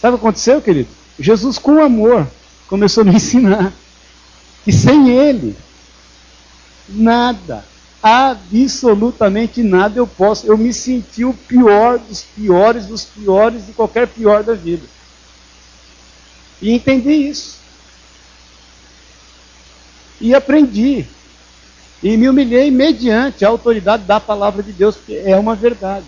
Sabe 0.00 0.14
o 0.14 0.18
que 0.18 0.24
aconteceu, 0.24 0.60
querido? 0.60 0.88
Jesus, 1.18 1.58
com 1.58 1.82
amor, 1.82 2.26
começou 2.72 3.02
a 3.02 3.04
me 3.04 3.14
ensinar 3.16 3.70
que 4.64 4.72
sem 4.72 5.10
Ele, 5.10 5.54
nada, 6.88 7.62
absolutamente 8.02 9.62
nada 9.62 9.98
eu 9.98 10.06
posso. 10.06 10.46
Eu 10.46 10.56
me 10.56 10.72
senti 10.72 11.22
o 11.22 11.34
pior 11.34 11.98
dos 11.98 12.22
piores 12.22 12.86
dos 12.86 13.04
piores 13.04 13.66
de 13.66 13.74
qualquer 13.74 14.08
pior 14.08 14.42
da 14.42 14.54
vida. 14.54 14.86
E 16.62 16.72
entendi 16.72 17.10
isso. 17.10 17.58
E 20.18 20.34
aprendi. 20.34 21.04
E 22.02 22.16
me 22.16 22.26
humilhei 22.26 22.70
mediante 22.70 23.44
a 23.44 23.48
autoridade 23.48 24.04
da 24.04 24.18
palavra 24.18 24.62
de 24.62 24.72
Deus, 24.72 24.96
porque 24.96 25.20
é 25.26 25.36
uma 25.36 25.54
verdade. 25.54 26.06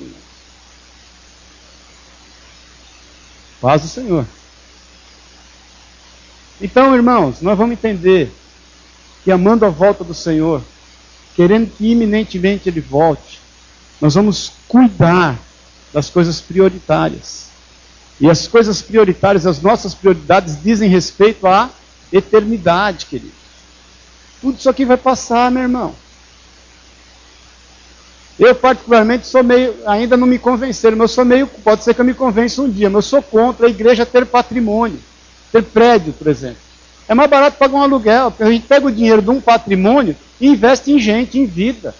Paz 3.60 3.84
o 3.84 3.88
Senhor. 3.88 4.26
Então, 6.64 6.94
irmãos, 6.94 7.42
nós 7.42 7.58
vamos 7.58 7.74
entender 7.74 8.32
que 9.22 9.30
amando 9.30 9.66
a 9.66 9.68
volta 9.68 10.02
do 10.02 10.14
Senhor, 10.14 10.62
querendo 11.36 11.70
que 11.70 11.90
iminentemente 11.90 12.70
Ele 12.70 12.80
volte, 12.80 13.38
nós 14.00 14.14
vamos 14.14 14.50
cuidar 14.66 15.38
das 15.92 16.08
coisas 16.08 16.40
prioritárias. 16.40 17.48
E 18.18 18.30
as 18.30 18.48
coisas 18.48 18.80
prioritárias, 18.80 19.46
as 19.46 19.60
nossas 19.60 19.92
prioridades, 19.92 20.56
dizem 20.62 20.88
respeito 20.88 21.46
à 21.46 21.68
eternidade, 22.10 23.04
querido. 23.04 23.34
Tudo 24.40 24.58
isso 24.58 24.70
aqui 24.70 24.86
vai 24.86 24.96
passar, 24.96 25.50
meu 25.50 25.64
irmão. 25.64 25.94
Eu, 28.38 28.54
particularmente, 28.54 29.26
sou 29.26 29.44
meio. 29.44 29.76
Ainda 29.86 30.16
não 30.16 30.26
me 30.26 30.38
convenceram, 30.38 30.96
mas 30.96 31.10
eu 31.10 31.14
sou 31.14 31.24
meio. 31.26 31.46
Pode 31.46 31.84
ser 31.84 31.92
que 31.92 32.00
eu 32.00 32.06
me 32.06 32.14
convença 32.14 32.62
um 32.62 32.70
dia, 32.70 32.88
mas 32.88 33.04
eu 33.04 33.10
sou 33.10 33.22
contra 33.22 33.66
a 33.66 33.70
igreja 33.70 34.06
ter 34.06 34.24
patrimônio, 34.24 34.98
ter 35.52 35.62
prédio, 35.62 36.12
por 36.12 36.26
exemplo. 36.26 36.58
É 37.08 37.14
mais 37.14 37.28
barato 37.28 37.58
pagar 37.58 37.76
um 37.76 37.82
aluguel. 37.82 38.32
A 38.38 38.50
gente 38.50 38.66
pega 38.66 38.86
o 38.86 38.92
dinheiro 38.92 39.20
de 39.20 39.30
um 39.30 39.40
patrimônio 39.40 40.16
e 40.40 40.48
investe 40.48 40.90
em 40.90 40.98
gente, 40.98 41.38
em 41.38 41.46
vida. 41.46 41.94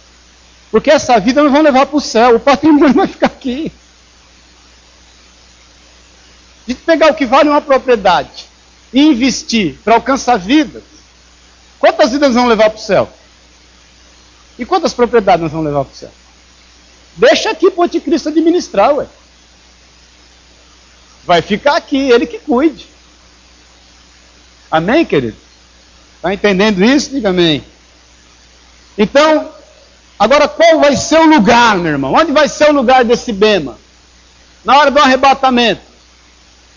Porque 0.71 0.91
essa 0.91 1.19
vida 1.21 1.43
nós 1.43 1.53
vamos 1.53 1.67
levar 1.67 1.87
para 1.87 1.97
o 1.97 2.01
céu. 2.01 2.37
O 2.37 2.41
patrimônio 2.41 2.95
vai 2.95 3.07
ficar 3.07 3.27
aqui. 3.27 3.71
De 6.67 6.75
pegar 6.75 7.13
o 7.13 7.15
que 7.15 7.27
vale 7.27 7.49
uma 7.49 7.61
propriedade 7.61 8.47
e 8.93 9.01
investir 9.01 9.77
para 9.85 9.97
alcançar 9.97 10.39
vidas, 10.39 10.83
quantas 11.79 12.13
vidas 12.13 12.29
nós 12.29 12.37
vamos 12.37 12.51
levar 12.51 12.71
para 12.71 12.79
o 12.79 12.83
céu? 12.83 13.09
E 14.59 14.65
quantas 14.65 14.95
propriedades 14.95 15.43
nós 15.43 15.53
vamos 15.53 15.67
levar 15.67 15.85
para 15.85 15.93
o 15.93 15.97
céu? 15.97 16.11
Deixa 17.17 17.51
aqui 17.51 17.71
para 17.71 17.81
o 17.81 17.85
anticristo 17.85 18.29
administrar, 18.29 18.95
ué. 18.95 19.07
Vai 21.25 21.43
ficar 21.43 21.77
aqui, 21.77 22.11
ele 22.11 22.27
que 22.27 22.39
cuide. 22.39 22.87
Amém, 24.75 25.05
querido? 25.05 25.37
Está 26.17 26.35
entendendo 26.35 26.85
isso? 26.85 27.11
Diga 27.11 27.29
amém. 27.29 27.63
Então, 28.99 29.49
agora 30.19 30.49
qual 30.49 30.81
vai 30.81 30.97
ser 30.97 31.21
o 31.21 31.27
lugar, 31.27 31.77
meu 31.77 31.93
irmão? 31.93 32.13
Onde 32.13 32.33
vai 32.33 32.49
ser 32.49 32.71
o 32.71 32.73
lugar 32.73 33.05
desse 33.05 33.33
bema? 33.33 33.79
Na 34.65 34.77
hora 34.77 34.91
do 34.91 34.99
arrebatamento. 34.99 35.83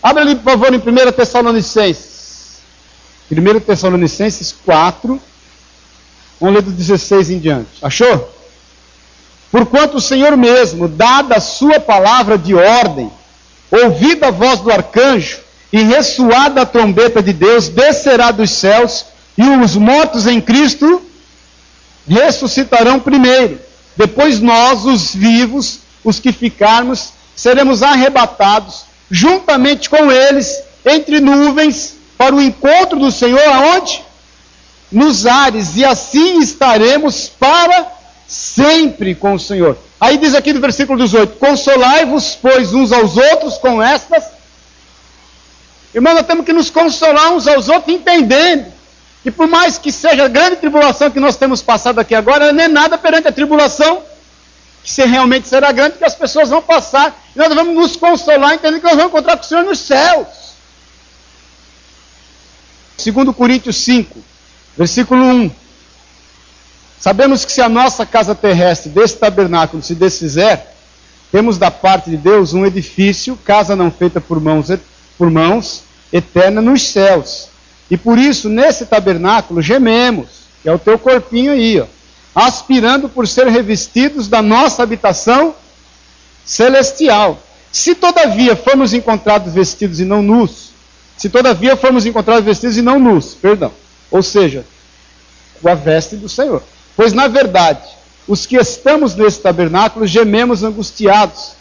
Abre 0.00 0.22
ali, 0.22 0.36
por 0.36 0.44
favor, 0.44 0.72
em 0.72 0.76
1 0.76 1.10
Tessalonicenses. 1.10 2.60
1 3.32 3.58
Tessalonicenses 3.58 4.54
4. 4.64 5.20
Vamos 6.40 6.54
ler 6.54 6.62
do 6.62 6.70
16 6.70 7.30
em 7.30 7.40
diante. 7.40 7.70
Achou? 7.82 8.32
Porquanto 9.50 9.96
o 9.96 10.00
Senhor 10.00 10.36
mesmo, 10.36 10.86
dada 10.86 11.34
a 11.34 11.40
sua 11.40 11.80
palavra 11.80 12.38
de 12.38 12.54
ordem, 12.54 13.10
ouvida 13.72 14.28
a 14.28 14.30
voz 14.30 14.60
do 14.60 14.70
arcanjo, 14.70 15.47
e 15.72 15.82
ressoada 15.82 16.62
a 16.62 16.66
trombeta 16.66 17.22
de 17.22 17.32
Deus, 17.32 17.68
descerá 17.68 18.30
dos 18.30 18.50
céus, 18.50 19.04
e 19.36 19.42
os 19.42 19.76
mortos 19.76 20.26
em 20.26 20.40
Cristo 20.40 21.02
ressuscitarão 22.08 22.98
primeiro. 22.98 23.60
Depois 23.96 24.40
nós, 24.40 24.84
os 24.84 25.14
vivos, 25.14 25.80
os 26.02 26.18
que 26.18 26.32
ficarmos, 26.32 27.10
seremos 27.36 27.82
arrebatados 27.82 28.84
juntamente 29.10 29.88
com 29.88 30.10
eles 30.10 30.62
entre 30.84 31.20
nuvens 31.20 31.94
para 32.16 32.34
o 32.34 32.40
encontro 32.40 32.98
do 32.98 33.12
Senhor 33.12 33.40
aonde? 33.40 34.02
Nos 34.90 35.26
ares, 35.26 35.76
e 35.76 35.84
assim 35.84 36.40
estaremos 36.40 37.28
para 37.28 37.86
sempre 38.26 39.14
com 39.14 39.34
o 39.34 39.40
Senhor. 39.40 39.76
Aí 40.00 40.16
diz 40.16 40.34
aqui 40.34 40.52
no 40.52 40.60
versículo 40.60 40.98
18: 40.98 41.36
Consolai-vos, 41.36 42.38
pois, 42.40 42.72
uns 42.72 42.90
aos 42.90 43.16
outros 43.16 43.58
com 43.58 43.82
estas 43.82 44.37
Irmão, 45.94 46.14
nós 46.14 46.26
temos 46.26 46.44
que 46.44 46.52
nos 46.52 46.70
consolar 46.70 47.32
uns 47.32 47.46
aos 47.46 47.68
outros, 47.68 47.94
entendendo 47.94 48.72
que 49.22 49.30
por 49.30 49.48
mais 49.48 49.78
que 49.78 49.90
seja 49.90 50.24
a 50.24 50.28
grande 50.28 50.56
tribulação 50.56 51.10
que 51.10 51.20
nós 51.20 51.36
temos 51.36 51.62
passado 51.62 51.98
aqui 51.98 52.14
agora, 52.14 52.44
ela 52.44 52.52
não 52.52 52.62
é 52.62 52.68
nada 52.68 52.96
perante 52.96 53.28
a 53.28 53.32
tribulação 53.32 54.02
que 54.82 54.90
se 54.92 55.04
realmente 55.04 55.48
será 55.48 55.72
grande, 55.72 55.98
que 55.98 56.04
as 56.04 56.14
pessoas 56.14 56.48
vão 56.48 56.62
passar. 56.62 57.14
E 57.34 57.38
nós 57.38 57.52
vamos 57.52 57.74
nos 57.74 57.96
consolar, 57.96 58.54
entendendo 58.54 58.80
que 58.80 58.86
nós 58.86 58.96
vamos 58.96 59.10
encontrar 59.10 59.36
com 59.36 59.42
o 59.42 59.46
Senhor 59.46 59.64
nos 59.64 59.80
céus. 59.80 60.26
Segundo 62.96 63.32
Coríntios 63.32 63.76
5, 63.76 64.18
versículo 64.76 65.22
1. 65.22 65.50
Sabemos 66.98 67.44
que 67.44 67.52
se 67.52 67.60
a 67.60 67.68
nossa 67.68 68.04
casa 68.04 68.34
terrestre 68.34 68.90
desse 68.90 69.16
tabernáculo 69.16 69.82
se 69.82 69.94
desfizer, 69.94 70.60
temos 71.30 71.58
da 71.58 71.70
parte 71.70 72.10
de 72.10 72.16
Deus 72.16 72.54
um 72.54 72.66
edifício, 72.66 73.38
casa 73.44 73.76
não 73.76 73.90
feita 73.90 74.20
por 74.20 74.40
mãos, 74.40 74.70
por 75.18 75.30
mãos, 75.30 75.82
eterna 76.12 76.62
nos 76.62 76.88
céus. 76.88 77.48
E 77.90 77.96
por 77.96 78.16
isso, 78.16 78.48
nesse 78.48 78.86
tabernáculo, 78.86 79.60
gememos, 79.60 80.28
que 80.62 80.68
é 80.68 80.72
o 80.72 80.78
teu 80.78 80.98
corpinho 80.98 81.52
aí, 81.52 81.80
ó, 81.80 81.86
aspirando 82.34 83.08
por 83.08 83.26
ser 83.26 83.48
revestidos 83.48 84.28
da 84.28 84.40
nossa 84.40 84.82
habitação 84.82 85.54
celestial. 86.44 87.42
Se 87.72 87.94
todavia 87.94 88.54
formos 88.54 88.94
encontrados 88.94 89.52
vestidos 89.52 90.00
e 90.00 90.04
não 90.04 90.22
nus, 90.22 90.70
se 91.16 91.28
todavia 91.28 91.76
formos 91.76 92.06
encontrados 92.06 92.44
vestidos 92.44 92.76
e 92.76 92.82
não 92.82 92.98
nus, 92.98 93.34
perdão, 93.34 93.72
ou 94.10 94.22
seja, 94.22 94.64
com 95.60 95.68
a 95.68 95.74
veste 95.74 96.16
do 96.16 96.28
Senhor. 96.28 96.62
Pois 96.96 97.12
na 97.12 97.26
verdade, 97.26 97.86
os 98.26 98.46
que 98.46 98.56
estamos 98.56 99.14
nesse 99.14 99.40
tabernáculo 99.40 100.06
gememos 100.06 100.62
angustiados, 100.62 101.52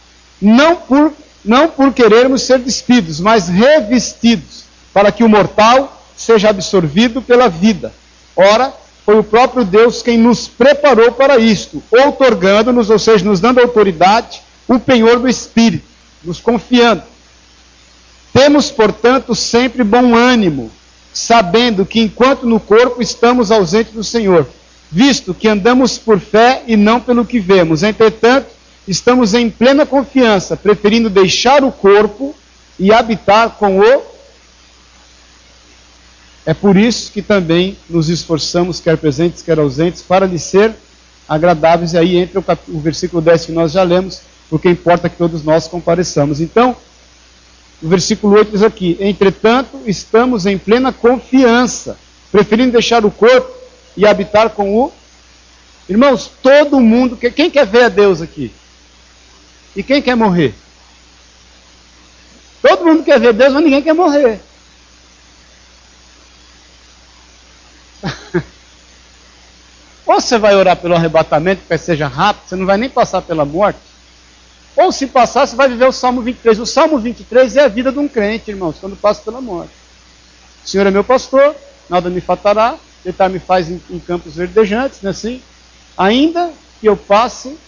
não 0.41 0.75
por 0.75 1.13
não 1.47 1.69
por 1.69 1.93
querermos 1.93 2.43
ser 2.43 2.59
despidos, 2.59 3.19
mas 3.19 3.47
revestidos, 3.47 4.65
para 4.93 5.11
que 5.11 5.23
o 5.23 5.29
mortal 5.29 6.03
seja 6.15 6.49
absorvido 6.49 7.21
pela 7.21 7.47
vida. 7.47 7.93
Ora, 8.35 8.73
foi 9.05 9.17
o 9.17 9.23
próprio 9.23 9.63
Deus 9.63 10.01
quem 10.01 10.17
nos 10.17 10.47
preparou 10.47 11.13
para 11.13 11.37
isto, 11.37 11.81
outorgando-nos, 11.89 12.89
ou 12.89 12.99
seja, 12.99 13.23
nos 13.23 13.39
dando 13.39 13.61
autoridade, 13.61 14.41
o 14.67 14.77
penhor 14.77 15.19
do 15.19 15.29
Espírito, 15.29 15.85
nos 16.23 16.39
confiando. 16.41 17.03
Temos, 18.33 18.69
portanto, 18.69 19.33
sempre 19.33 19.83
bom 19.83 20.13
ânimo, 20.15 20.69
sabendo 21.13 21.85
que 21.85 22.01
enquanto 22.01 22.45
no 22.45 22.59
corpo 22.59 23.01
estamos 23.01 23.49
ausentes 23.49 23.93
do 23.93 24.03
Senhor, 24.03 24.45
visto 24.91 25.33
que 25.33 25.47
andamos 25.47 25.97
por 25.97 26.19
fé 26.19 26.63
e 26.67 26.75
não 26.75 26.99
pelo 26.99 27.25
que 27.25 27.39
vemos. 27.39 27.83
Entretanto, 27.83 28.47
estamos 28.87 29.33
em 29.33 29.49
plena 29.49 29.85
confiança, 29.85 30.55
preferindo 30.55 31.09
deixar 31.09 31.63
o 31.63 31.71
corpo 31.71 32.33
e 32.79 32.91
habitar 32.91 33.51
com 33.51 33.79
o. 33.79 34.03
É 36.45 36.53
por 36.53 36.77
isso 36.77 37.11
que 37.11 37.21
também 37.21 37.77
nos 37.89 38.07
esforçamos, 38.07 38.79
quer 38.79 38.97
presentes, 38.97 39.41
quer 39.41 39.59
ausentes, 39.59 40.01
para 40.01 40.25
lhe 40.25 40.39
ser 40.39 40.73
agradáveis. 41.27 41.93
E 41.93 41.97
aí 41.97 42.15
entra 42.15 42.39
o, 42.39 42.43
cap... 42.43 42.61
o 42.69 42.79
versículo 42.79 43.21
10 43.21 43.47
que 43.47 43.51
nós 43.51 43.73
já 43.73 43.83
lemos, 43.83 44.21
porque 44.49 44.69
importa 44.69 45.09
que 45.09 45.17
todos 45.17 45.43
nós 45.43 45.67
compareçamos. 45.67 46.39
Então, 46.39 46.75
o 47.81 47.87
versículo 47.89 48.37
8 48.37 48.51
diz 48.51 48.63
aqui: 48.63 48.97
Entretanto, 49.01 49.81
estamos 49.85 50.45
em 50.45 50.57
plena 50.57 50.93
confiança, 50.93 51.97
preferindo 52.31 52.71
deixar 52.71 53.05
o 53.05 53.11
corpo 53.11 53.51
e 53.97 54.05
habitar 54.05 54.51
com 54.51 54.73
o. 54.73 54.91
Irmãos, 55.89 56.31
todo 56.41 56.79
mundo. 56.79 57.17
Quem 57.17 57.49
quer 57.49 57.65
ver 57.65 57.83
a 57.83 57.89
Deus 57.89 58.21
aqui? 58.21 58.51
E 59.77 59.83
quem 59.83 60.01
quer 60.01 60.15
morrer? 60.15 60.55
Todo 62.63 62.83
mundo 62.83 63.03
quer 63.03 63.19
ver 63.19 63.31
Deus, 63.31 63.53
mas 63.53 63.63
ninguém 63.63 63.83
quer 63.83 63.93
morrer. 63.93 64.41
Ou 70.03 70.19
você 70.19 70.39
vai 70.39 70.55
orar 70.55 70.77
pelo 70.77 70.95
arrebatamento, 70.95 71.61
que 71.67 71.77
seja 71.77 72.07
rápido, 72.07 72.49
você 72.49 72.55
não 72.55 72.65
vai 72.65 72.77
nem 72.77 72.89
passar 72.89 73.21
pela 73.21 73.45
morte. 73.45 73.77
Ou 74.75 74.91
se 74.91 75.05
passar, 75.05 75.45
você 75.45 75.55
vai 75.55 75.69
viver 75.69 75.85
o 75.85 75.91
Salmo 75.91 76.23
23. 76.23 76.57
O 76.57 76.65
Salmo 76.65 76.97
23 76.97 77.57
é 77.57 77.65
a 77.65 77.67
vida 77.67 77.91
de 77.91 77.99
um 77.99 78.07
crente, 78.07 78.49
irmãos, 78.49 78.77
quando 78.81 78.95
passa 78.95 79.21
pela 79.21 79.41
morte. 79.41 79.73
O 80.65 80.67
Senhor 80.67 80.87
é 80.87 80.91
meu 80.91 81.03
pastor, 81.03 81.55
nada 81.87 82.09
me 82.09 82.19
faltará, 82.19 82.79
deitar 83.03 83.29
me 83.29 83.37
faz 83.37 83.69
em, 83.69 83.79
em 83.91 83.99
campos 83.99 84.35
verdejantes, 84.35 85.03
não 85.03 85.09
é 85.09 85.11
assim? 85.11 85.39
Ainda 85.95 86.51
que 86.81 86.87
eu 86.87 86.97
passe, 86.97 87.59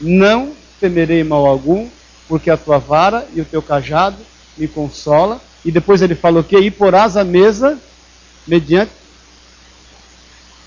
não 0.00 0.52
temerei 0.80 1.24
mal 1.24 1.46
algum, 1.46 1.88
porque 2.28 2.50
a 2.50 2.56
tua 2.56 2.78
vara 2.78 3.26
e 3.34 3.40
o 3.40 3.44
teu 3.44 3.62
cajado 3.62 4.18
me 4.56 4.68
consola. 4.68 5.40
E 5.64 5.70
depois 5.70 6.02
ele 6.02 6.14
falou 6.14 6.44
que 6.44 6.56
e 6.56 6.70
porás 6.70 7.16
a 7.16 7.24
mesa 7.24 7.78
mediante 8.46 8.90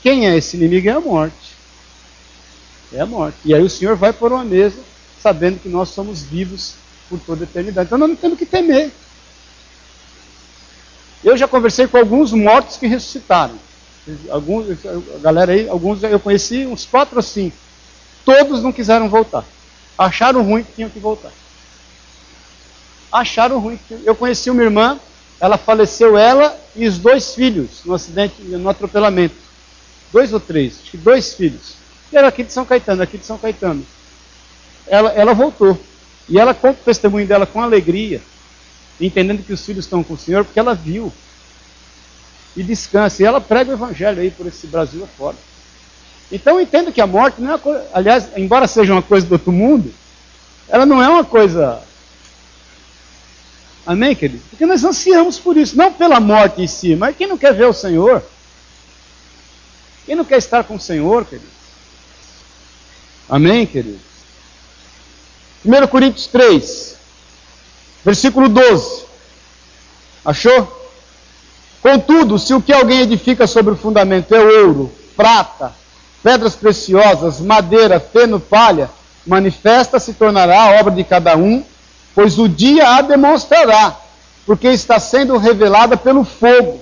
quem 0.01 0.27
é 0.27 0.37
esse 0.37 0.57
inimigo? 0.57 0.87
É 0.87 0.93
a 0.93 0.99
morte. 0.99 1.55
É 2.93 3.01
a 3.01 3.05
morte. 3.05 3.37
E 3.45 3.53
aí 3.53 3.61
o 3.61 3.69
Senhor 3.69 3.95
vai 3.95 4.13
por 4.13 4.31
uma 4.31 4.43
mesa, 4.43 4.79
sabendo 5.21 5.59
que 5.59 5.69
nós 5.69 5.89
somos 5.89 6.21
vivos 6.23 6.75
por 7.09 7.19
toda 7.19 7.43
a 7.43 7.47
eternidade. 7.47 7.87
Então 7.87 7.97
nós 7.97 8.09
não 8.09 8.15
temos 8.15 8.37
que 8.37 8.45
temer. 8.45 8.91
Eu 11.23 11.35
já 11.35 11.47
conversei 11.47 11.87
com 11.87 11.97
alguns 11.97 12.31
mortos 12.31 12.77
que 12.77 12.87
ressuscitaram. 12.87 13.55
Alguns, 14.29 14.67
a 14.85 15.19
galera 15.19 15.51
aí, 15.51 15.67
alguns 15.67 16.01
eu 16.01 16.19
conheci, 16.19 16.65
uns 16.65 16.85
quatro 16.85 17.17
ou 17.17 17.21
cinco. 17.21 17.57
Todos 18.37 18.61
não 18.61 18.71
quiseram 18.71 19.09
voltar. 19.09 19.43
Acharam 19.97 20.43
ruim 20.43 20.63
que 20.63 20.73
tinham 20.73 20.89
que 20.89 20.99
voltar. 20.99 21.31
Acharam 23.11 23.59
ruim. 23.59 23.79
Que... 23.87 24.01
Eu 24.05 24.15
conheci 24.15 24.49
uma 24.49 24.61
irmã, 24.61 24.99
ela 25.39 25.57
faleceu, 25.57 26.17
ela 26.17 26.55
e 26.75 26.87
os 26.87 26.99
dois 26.99 27.33
filhos, 27.33 27.83
no 27.85 27.93
acidente, 27.93 28.41
no 28.41 28.69
atropelamento 28.69 29.49
dois 30.11 30.33
ou 30.33 30.39
três, 30.39 30.79
acho 30.81 30.91
que 30.91 30.97
dois 30.97 31.33
filhos. 31.33 31.75
E 32.11 32.17
era 32.17 32.27
aqui 32.27 32.43
de 32.43 32.51
São 32.51 32.65
Caetano, 32.65 33.01
aqui 33.01 33.17
de 33.17 33.25
São 33.25 33.37
Caetano. 33.37 33.85
Ela, 34.87 35.11
ela 35.11 35.33
voltou. 35.33 35.79
E 36.27 36.39
ela 36.39 36.53
conta 36.53 36.79
o 36.81 36.83
testemunho 36.83 37.27
dela 37.27 37.45
com 37.45 37.61
alegria, 37.61 38.21
entendendo 38.99 39.43
que 39.43 39.53
os 39.53 39.65
filhos 39.65 39.85
estão 39.85 40.03
com 40.03 40.13
o 40.13 40.17
Senhor, 40.17 40.43
porque 40.43 40.59
ela 40.59 40.73
viu. 40.73 41.11
E 42.55 42.63
descansa. 42.63 43.21
E 43.21 43.25
ela 43.25 43.39
prega 43.39 43.71
o 43.71 43.73
evangelho 43.73 44.21
aí 44.21 44.31
por 44.31 44.47
esse 44.47 44.67
Brasil 44.67 45.03
afora. 45.03 45.37
Então 46.31 46.55
eu 46.55 46.61
entendo 46.61 46.91
que 46.91 47.01
a 47.01 47.07
morte 47.07 47.41
não 47.41 47.49
é 47.49 47.51
uma 47.53 47.59
coisa. 47.59 47.87
Aliás, 47.93 48.27
embora 48.37 48.67
seja 48.67 48.93
uma 48.93 49.01
coisa 49.01 49.25
do 49.25 49.33
outro 49.33 49.51
mundo, 49.51 49.93
ela 50.67 50.85
não 50.85 51.01
é 51.01 51.09
uma 51.09 51.23
coisa. 51.23 51.81
Amém, 53.85 54.15
querido? 54.15 54.43
Porque 54.49 54.65
nós 54.65 54.83
ansiamos 54.83 55.39
por 55.39 55.57
isso, 55.57 55.75
não 55.75 55.91
pela 55.91 56.19
morte 56.19 56.61
em 56.61 56.67
si, 56.67 56.95
mas 56.95 57.15
quem 57.15 57.27
não 57.27 57.37
quer 57.37 57.53
ver 57.53 57.65
o 57.65 57.73
Senhor? 57.73 58.23
Quem 60.05 60.15
não 60.15 60.25
quer 60.25 60.37
estar 60.37 60.63
com 60.63 60.75
o 60.75 60.79
Senhor, 60.79 61.25
querido? 61.25 61.49
Amém, 63.27 63.65
querido? 63.65 63.99
1 65.65 65.87
Coríntios 65.87 66.27
3, 66.27 66.95
versículo 68.05 68.47
12. 68.47 69.05
Achou? 70.23 70.79
Contudo, 71.81 72.37
se 72.37 72.53
o 72.53 72.61
que 72.61 72.73
alguém 72.73 73.01
edifica 73.01 73.47
sobre 73.47 73.73
o 73.73 73.77
fundamento 73.77 74.33
é 74.35 74.39
ouro, 74.39 74.91
prata, 75.15 75.73
pedras 76.23 76.55
preciosas, 76.55 77.39
madeira, 77.39 77.99
feno, 77.99 78.39
palha, 78.39 78.89
manifesta 79.25 79.99
se 79.99 80.13
tornará 80.13 80.61
a 80.61 80.79
obra 80.79 80.93
de 80.93 81.03
cada 81.03 81.35
um, 81.35 81.63
pois 82.15 82.39
o 82.39 82.47
dia 82.47 82.95
a 82.95 83.01
demonstrará, 83.01 83.95
porque 84.45 84.67
está 84.67 84.99
sendo 84.99 85.37
revelada 85.37 85.95
pelo 85.95 86.23
fogo 86.23 86.81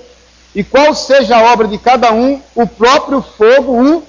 e 0.56 0.64
qual 0.64 0.96
seja 0.96 1.38
a 1.38 1.54
obra 1.54 1.68
de 1.68 1.78
cada 1.78 2.12
um, 2.12 2.42
o 2.56 2.66
próprio 2.66 3.22
fogo 3.22 3.74
o 3.74 4.04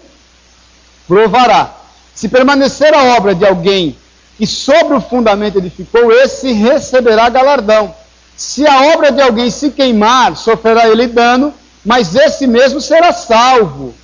provará. 1.06 1.74
Se 2.14 2.28
permanecer 2.28 2.94
a 2.94 3.16
obra 3.16 3.34
de 3.34 3.44
alguém 3.46 3.98
que 4.36 4.46
sobre 4.46 4.94
o 4.94 5.00
fundamento 5.00 5.58
edificou, 5.58 6.12
esse 6.12 6.52
receberá 6.52 7.28
galardão. 7.28 7.94
Se 8.36 8.66
a 8.66 8.94
obra 8.94 9.10
de 9.10 9.20
alguém 9.20 9.50
se 9.50 9.70
queimar, 9.70 10.36
sofrerá 10.36 10.88
ele 10.88 11.08
dano, 11.08 11.52
mas 11.84 12.14
esse 12.14 12.46
mesmo 12.46 12.80
será 12.80 13.12
salvo. 13.12 13.94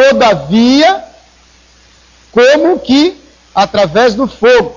Todavia, 0.00 1.04
como 2.32 2.78
que 2.78 3.20
através 3.54 4.14
do 4.14 4.26
fogo. 4.26 4.74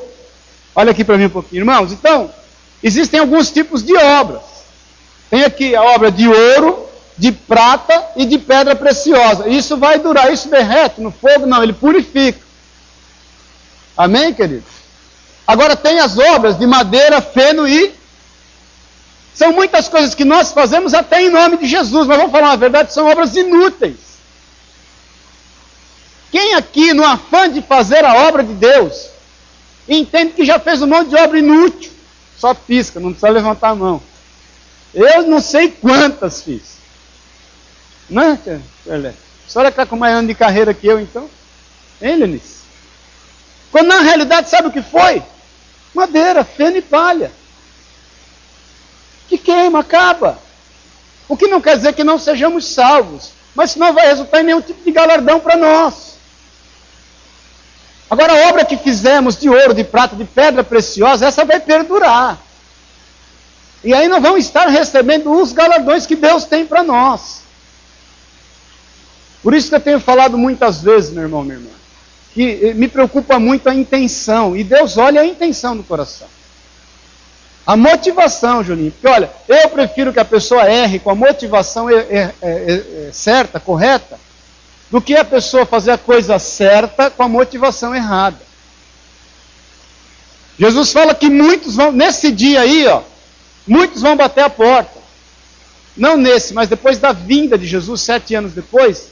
Olha 0.75 0.91
aqui 0.91 1.05
para 1.05 1.17
mim 1.17 1.25
um 1.25 1.29
pouquinho, 1.29 1.61
irmãos. 1.61 1.93
Então, 1.93 2.29
existem 2.83 3.21
alguns 3.21 3.49
tipos 3.49 3.81
de 3.81 3.95
obras. 3.95 4.41
Tem 5.29 5.45
aqui 5.45 5.73
a 5.73 5.81
obra 5.81 6.11
de 6.11 6.27
ouro, 6.27 6.89
de 7.17 7.31
prata 7.31 8.03
e 8.17 8.25
de 8.25 8.37
pedra 8.37 8.75
preciosa. 8.75 9.47
Isso 9.47 9.77
vai 9.77 9.97
durar, 9.97 10.33
isso 10.33 10.49
derrete 10.49 10.99
no 10.99 11.09
fogo? 11.09 11.45
Não, 11.45 11.63
ele 11.63 11.73
purifica. 11.73 12.41
Amém, 13.95 14.33
queridos? 14.33 14.73
Agora 15.47 15.77
tem 15.77 15.99
as 15.99 16.17
obras 16.17 16.59
de 16.59 16.67
madeira, 16.67 17.21
feno 17.21 17.65
e. 17.65 17.93
São 19.33 19.53
muitas 19.53 19.87
coisas 19.87 20.13
que 20.13 20.25
nós 20.25 20.51
fazemos 20.51 20.93
até 20.93 21.21
em 21.21 21.29
nome 21.29 21.57
de 21.57 21.65
Jesus, 21.65 22.07
mas 22.07 22.17
vamos 22.17 22.31
falar 22.31 22.51
a 22.51 22.57
verdade, 22.57 22.93
são 22.93 23.07
obras 23.09 23.35
inúteis. 23.37 24.12
Quem 26.33 26.55
aqui, 26.55 26.95
no 26.95 27.05
afã 27.05 27.47
de 27.47 27.61
fazer 27.61 28.03
a 28.03 28.27
obra 28.27 28.43
de 28.43 28.55
Deus, 28.55 29.07
entende 29.87 30.33
que 30.33 30.43
já 30.43 30.57
fez 30.57 30.81
um 30.81 30.87
monte 30.87 31.09
de 31.09 31.15
obra 31.15 31.37
inútil? 31.37 31.91
Só 32.35 32.55
pisca, 32.55 32.99
não 32.99 33.11
precisa 33.11 33.29
levantar 33.29 33.69
a 33.69 33.75
mão. 33.75 34.01
Eu 34.95 35.27
não 35.27 35.39
sei 35.39 35.69
quantas 35.69 36.41
fiz. 36.41 36.77
Não, 38.09 38.33
é, 38.33 38.59
Pelé? 38.83 39.09
A 39.09 39.13
senhora 39.47 39.69
está 39.69 39.85
com 39.85 39.95
mais 39.95 40.15
ano 40.15 40.27
de 40.27 40.33
carreira 40.33 40.73
que 40.73 40.87
eu, 40.87 40.99
então? 40.99 41.29
Hein, 42.01 42.15
Lenice? 42.15 42.63
Quando 43.71 43.89
na 43.89 43.99
realidade, 43.99 44.49
sabe 44.49 44.69
o 44.69 44.71
que 44.71 44.81
foi? 44.81 45.21
Madeira, 45.93 46.43
feno 46.43 46.77
e 46.77 46.81
palha. 46.81 47.31
Que 49.29 49.37
queima, 49.37 49.81
acaba. 49.81 50.39
O 51.29 51.37
que 51.37 51.45
não 51.45 51.61
quer 51.61 51.77
dizer 51.77 51.93
que 51.93 52.03
não 52.03 52.17
sejamos 52.17 52.65
salvos, 52.73 53.33
mas 53.53 53.75
não 53.75 53.93
vai 53.93 54.07
resultar 54.07 54.41
em 54.41 54.45
nenhum 54.45 54.61
tipo 54.61 54.83
de 54.83 54.91
galardão 54.91 55.39
para 55.39 55.55
nós. 55.55 56.13
Agora, 58.13 58.31
a 58.31 58.49
obra 58.49 58.63
que 58.63 58.77
fizemos 58.77 59.35
de 59.35 59.49
ouro, 59.49 59.73
de 59.73 59.83
prata, 59.83 60.15
de 60.15 60.23
pedra 60.23 60.63
preciosa, 60.63 61.25
essa 61.25 61.43
vai 61.43 61.59
perdurar. 61.59 62.39
E 63.83 63.91
aí 63.91 64.07
nós 64.07 64.21
vamos 64.21 64.45
estar 64.45 64.67
recebendo 64.67 65.31
os 65.31 65.51
galardões 65.51 66.05
que 66.05 66.15
Deus 66.15 66.45
tem 66.45 66.63
para 66.63 66.83
nós. 66.83 67.41
Por 69.41 69.55
isso 69.55 69.67
que 69.67 69.73
eu 69.73 69.79
tenho 69.79 69.99
falado 69.99 70.37
muitas 70.37 70.79
vezes, 70.79 71.09
meu 71.09 71.23
irmão, 71.23 71.43
minha 71.43 71.55
irmã, 71.55 71.71
que 72.35 72.67
eh, 72.67 72.73
me 72.75 72.87
preocupa 72.87 73.39
muito 73.39 73.67
a 73.67 73.73
intenção, 73.73 74.55
e 74.55 74.63
Deus 74.63 74.95
olha 74.95 75.21
a 75.21 75.25
intenção 75.25 75.75
do 75.75 75.81
coração. 75.81 76.27
A 77.65 77.75
motivação, 77.75 78.63
Juninho, 78.63 78.91
porque 78.91 79.07
olha, 79.07 79.31
eu 79.49 79.69
prefiro 79.69 80.13
que 80.13 80.19
a 80.19 80.25
pessoa 80.25 80.69
erre 80.69 80.99
com 80.99 81.09
a 81.09 81.15
motivação 81.15 81.89
é, 81.89 82.31
é, 82.43 83.09
certa, 83.11 83.59
correta, 83.59 84.19
do 84.93 85.01
que 85.01 85.15
a 85.15 85.25
pessoa 85.25 85.65
fazer 85.65 85.89
a 85.89 85.97
coisa 85.97 86.37
certa 86.37 87.09
com 87.09 87.23
a 87.23 87.27
motivação 87.27 87.95
errada. 87.95 88.37
Jesus 90.59 90.93
fala 90.93 91.15
que 91.15 91.31
muitos 91.31 91.77
vão, 91.77 91.91
nesse 91.91 92.31
dia 92.31 92.61
aí, 92.61 92.85
ó, 92.85 93.01
muitos 93.65 94.03
vão 94.03 94.15
bater 94.15 94.43
a 94.43 94.51
porta. 94.51 94.99
Não 95.97 96.15
nesse, 96.15 96.53
mas 96.53 96.69
depois 96.69 96.99
da 96.99 97.11
vinda 97.11 97.57
de 97.57 97.65
Jesus, 97.65 98.01
sete 98.01 98.35
anos 98.35 98.53
depois, 98.53 99.07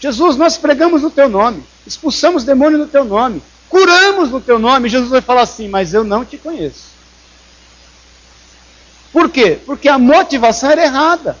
Jesus, 0.00 0.36
nós 0.36 0.58
pregamos 0.58 1.02
no 1.02 1.10
teu 1.10 1.28
nome, 1.28 1.62
expulsamos 1.86 2.42
demônio 2.42 2.78
no 2.78 2.88
teu 2.88 3.04
nome, 3.04 3.40
curamos 3.68 4.28
no 4.28 4.40
teu 4.40 4.58
nome. 4.58 4.88
Jesus 4.88 5.08
vai 5.08 5.20
falar 5.20 5.42
assim: 5.42 5.68
Mas 5.68 5.94
eu 5.94 6.02
não 6.02 6.24
te 6.24 6.36
conheço. 6.36 6.86
Por 9.12 9.30
quê? 9.30 9.56
Porque 9.64 9.88
a 9.88 10.00
motivação 10.00 10.72
era 10.72 10.82
errada. 10.82 11.38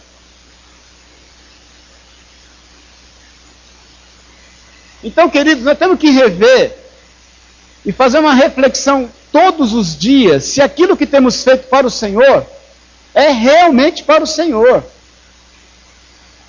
Então, 5.02 5.28
queridos, 5.28 5.64
nós 5.64 5.78
temos 5.78 5.98
que 5.98 6.10
rever 6.10 6.76
e 7.84 7.92
fazer 7.92 8.18
uma 8.18 8.34
reflexão 8.34 9.08
todos 9.32 9.72
os 9.72 9.98
dias 9.98 10.44
se 10.44 10.60
aquilo 10.60 10.96
que 10.96 11.06
temos 11.06 11.42
feito 11.42 11.66
para 11.68 11.86
o 11.86 11.90
Senhor 11.90 12.46
é 13.14 13.30
realmente 13.30 14.04
para 14.04 14.22
o 14.22 14.26
Senhor. 14.26 14.84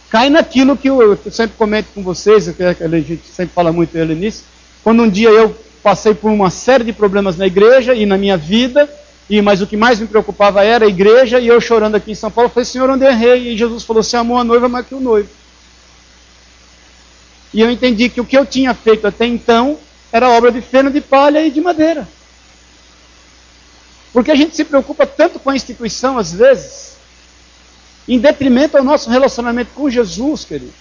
cai 0.10 0.30
naquilo 0.30 0.78
que 0.78 0.90
eu, 0.90 1.02
eu 1.02 1.32
sempre 1.32 1.58
comento 1.58 1.88
com 1.96 2.04
vocês, 2.04 2.48
que 2.50 2.64
a 2.64 2.88
gente 3.00 3.26
sempre 3.28 3.54
fala 3.54 3.72
muito 3.72 3.98
ele 3.98 4.14
nisso. 4.14 4.44
Quando 4.84 5.02
um 5.02 5.10
dia 5.10 5.30
eu 5.30 5.56
passei 5.82 6.14
por 6.14 6.30
uma 6.30 6.50
série 6.50 6.84
de 6.84 6.94
problemas 6.94 7.36
na 7.36 7.48
igreja 7.48 7.96
e 7.96 8.06
na 8.06 8.18
minha 8.18 8.38
vida, 8.38 8.88
e 9.30 9.42
mas 9.42 9.62
o 9.62 9.68
que 9.68 9.76
mais 9.76 10.00
me 10.00 10.08
preocupava 10.08 10.64
era 10.64 10.86
a 10.86 10.88
igreja, 10.88 11.40
e 11.40 11.48
eu 11.48 11.60
chorando 11.60 11.96
aqui 11.96 12.12
em 12.12 12.16
São 12.16 12.30
Paulo, 12.30 12.50
falei, 12.50 12.66
Senhor, 12.66 12.90
onde 12.90 13.06
errei? 13.06 13.54
E 13.54 13.58
Jesus 13.58 13.84
falou, 13.84 14.04
você 14.04 14.16
amou 14.16 14.38
a 14.38 14.44
noiva 14.44 14.70
mais 14.70 14.86
que 14.86 14.94
o 14.94 15.00
noivo. 15.00 15.30
E 17.54 17.62
eu 17.62 17.70
entendi 17.70 18.10
que 18.10 18.20
o 18.20 18.26
que 18.26 18.38
eu 18.38 18.46
tinha 18.46 18.74
feito 18.74 19.06
até 19.06 19.26
então 19.26 19.78
era 20.12 20.30
obra 20.30 20.52
de 20.52 20.62
feno 20.62 20.90
de 20.90 21.02
palha 21.02 21.46
e 21.46 21.52
de 21.52 21.62
madeira. 21.62 22.08
Porque 24.12 24.32
a 24.32 24.36
gente 24.36 24.56
se 24.56 24.64
preocupa 24.64 25.06
tanto 25.06 25.40
com 25.40 25.50
a 25.50 25.56
instituição, 25.56 26.18
às 26.18 26.34
vezes, 26.34 26.98
em 28.08 28.20
detrimento 28.20 28.78
ao 28.78 28.84
nosso 28.84 29.10
relacionamento 29.10 29.72
com 29.74 29.90
Jesus, 29.90 30.46
querido. 30.46 30.74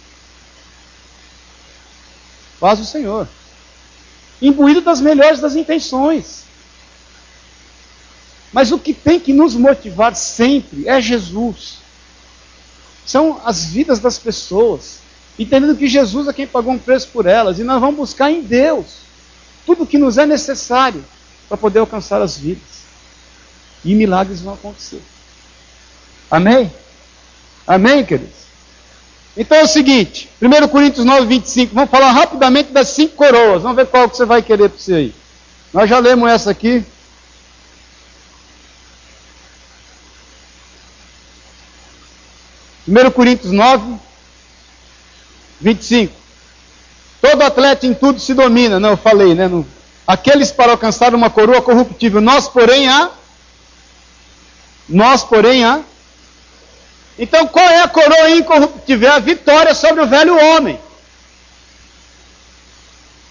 Faz 2.58 2.78
o 2.80 2.84
Senhor. 2.84 3.28
Imbuído 4.40 4.80
das 4.80 5.00
melhores 5.00 5.40
das 5.40 5.56
intenções. 5.56 6.44
Mas 8.52 8.70
o 8.70 8.78
que 8.78 8.92
tem 8.92 9.18
que 9.18 9.32
nos 9.32 9.54
motivar 9.54 10.14
sempre 10.14 10.86
é 10.86 11.00
Jesus. 11.00 11.78
São 13.06 13.40
as 13.44 13.64
vidas 13.64 13.98
das 13.98 14.18
pessoas. 14.18 15.01
Entendendo 15.42 15.76
que 15.76 15.88
Jesus 15.88 16.28
é 16.28 16.32
quem 16.32 16.46
pagou 16.46 16.72
um 16.72 16.78
preço 16.78 17.08
por 17.08 17.26
elas. 17.26 17.58
E 17.58 17.64
nós 17.64 17.80
vamos 17.80 17.96
buscar 17.96 18.30
em 18.30 18.42
Deus 18.42 18.86
tudo 19.66 19.82
o 19.82 19.86
que 19.86 19.98
nos 19.98 20.16
é 20.16 20.24
necessário 20.24 21.04
para 21.48 21.56
poder 21.56 21.80
alcançar 21.80 22.22
as 22.22 22.38
vidas. 22.38 22.62
E 23.84 23.92
milagres 23.92 24.40
vão 24.40 24.54
acontecer. 24.54 25.02
Amém? 26.30 26.72
Amém, 27.66 28.04
queridos? 28.04 28.42
Então 29.36 29.58
é 29.58 29.62
o 29.64 29.66
seguinte, 29.66 30.30
1 30.40 30.68
Coríntios 30.68 31.04
9, 31.04 31.26
25, 31.26 31.74
vamos 31.74 31.90
falar 31.90 32.12
rapidamente 32.12 32.70
das 32.70 32.88
cinco 32.88 33.16
coroas. 33.16 33.62
Vamos 33.62 33.76
ver 33.76 33.86
qual 33.86 34.08
que 34.08 34.16
você 34.16 34.24
vai 34.24 34.42
querer 34.42 34.68
para 34.68 34.78
você 34.78 34.94
aí. 34.94 35.14
Nós 35.72 35.90
já 35.90 35.98
lemos 35.98 36.30
essa 36.30 36.52
aqui. 36.52 36.84
1 42.86 43.10
Coríntios 43.10 43.50
9, 43.50 43.98
25. 45.62 46.12
Todo 47.20 47.42
atleta 47.42 47.86
em 47.86 47.94
tudo 47.94 48.18
se 48.18 48.34
domina, 48.34 48.80
não, 48.80 48.90
eu 48.90 48.96
falei, 48.96 49.34
né? 49.34 49.46
No, 49.46 49.66
aqueles 50.06 50.50
para 50.50 50.72
alcançar 50.72 51.14
uma 51.14 51.30
coroa 51.30 51.62
corruptível, 51.62 52.20
nós, 52.20 52.48
porém, 52.48 52.88
a. 52.88 53.10
Nós, 54.88 55.22
porém, 55.22 55.64
a. 55.64 55.80
Então, 57.16 57.46
qual 57.46 57.64
é 57.64 57.80
a 57.80 57.88
coroa 57.88 58.30
incorruptível? 58.30 59.08
É 59.08 59.12
a 59.12 59.20
vitória 59.20 59.72
sobre 59.74 60.02
o 60.02 60.06
velho 60.06 60.36
homem. 60.36 60.80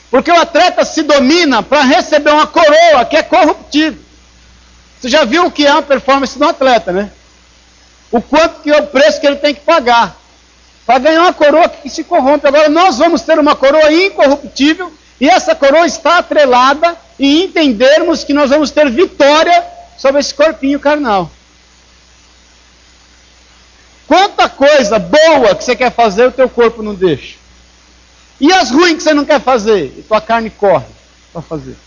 Porque 0.09 0.31
o 0.31 0.39
atleta 0.39 0.85
se 0.85 1.03
domina 1.03 1.61
para 1.61 1.81
receber 1.81 2.31
uma 2.31 2.47
coroa 2.47 3.05
que 3.09 3.17
é 3.17 3.23
corruptível. 3.23 3.99
Você 4.99 5.09
já 5.09 5.25
viu 5.25 5.45
o 5.45 5.51
que 5.51 5.65
é 5.65 5.71
uma 5.71 5.81
performance 5.81 6.37
do 6.37 6.45
atleta, 6.45 6.91
né? 6.91 7.11
O 8.11 8.21
quanto 8.21 8.61
que 8.61 8.69
é 8.69 8.77
o 8.77 8.87
preço 8.87 9.19
que 9.19 9.27
ele 9.27 9.37
tem 9.37 9.53
que 9.53 9.61
pagar 9.61 10.20
para 10.85 10.99
ganhar 10.99 11.21
uma 11.21 11.33
coroa 11.33 11.69
que 11.69 11.89
se 11.89 12.03
corrompe. 12.03 12.47
Agora 12.47 12.69
nós 12.69 12.97
vamos 12.97 13.21
ter 13.21 13.39
uma 13.39 13.55
coroa 13.55 13.91
incorruptível 13.91 14.91
e 15.19 15.29
essa 15.29 15.55
coroa 15.55 15.85
está 15.85 16.17
atrelada 16.17 16.97
em 17.19 17.43
entendermos 17.43 18.23
que 18.23 18.33
nós 18.33 18.49
vamos 18.49 18.71
ter 18.71 18.89
vitória 18.89 19.63
sobre 19.97 20.19
esse 20.19 20.33
corpinho 20.33 20.79
carnal. 20.79 21.29
Quanta 24.07 24.49
coisa 24.49 24.99
boa 24.99 25.55
que 25.55 25.63
você 25.63 25.75
quer 25.75 25.91
fazer, 25.91 26.25
o 26.25 26.31
teu 26.31 26.49
corpo 26.49 26.83
não 26.83 26.93
deixa. 26.93 27.37
E 28.41 28.51
as 28.51 28.71
ruins 28.71 28.97
que 28.97 29.03
você 29.03 29.13
não 29.13 29.23
quer 29.23 29.39
fazer, 29.39 29.93
e 29.97 30.01
tua 30.01 30.19
carne 30.19 30.49
corre 30.49 30.87
para 31.31 31.41
fazer. 31.41 31.77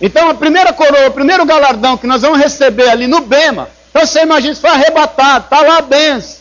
Então 0.00 0.28
a 0.28 0.34
primeira 0.34 0.72
coroa, 0.72 1.08
o 1.08 1.12
primeiro 1.12 1.44
galardão 1.44 1.96
que 1.96 2.06
nós 2.06 2.22
vamos 2.22 2.38
receber 2.38 2.88
ali 2.88 3.06
no 3.06 3.20
Bema, 3.20 3.68
então 3.96 4.06
você 4.06 4.22
imagina, 4.24 4.54
foi 4.54 4.68
arrebatado, 4.68 5.46
está 5.46 5.62
lá 5.62 5.78
a 5.78 5.80
benção. 5.80 6.40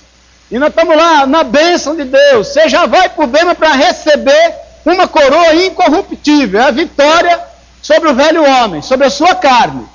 E 0.52 0.60
nós 0.60 0.70
estamos 0.70 0.96
lá 0.98 1.26
na 1.26 1.42
bênção 1.42 1.96
de 1.96 2.04
Deus. 2.04 2.50
Você 2.50 2.68
já 2.68 2.86
vai 2.86 3.08
para 3.08 3.24
o 3.26 3.56
para 3.56 3.72
receber 3.72 4.56
uma 4.86 5.08
coroa 5.08 5.56
incorruptível. 5.56 6.60
É 6.60 6.66
a 6.66 6.72
vitória 6.72 7.42
sobre 7.82 8.10
o 8.10 8.14
velho 8.14 8.44
homem, 8.44 8.82
sobre 8.82 9.08
a 9.08 9.10
sua 9.10 9.34
carne. 9.36 9.88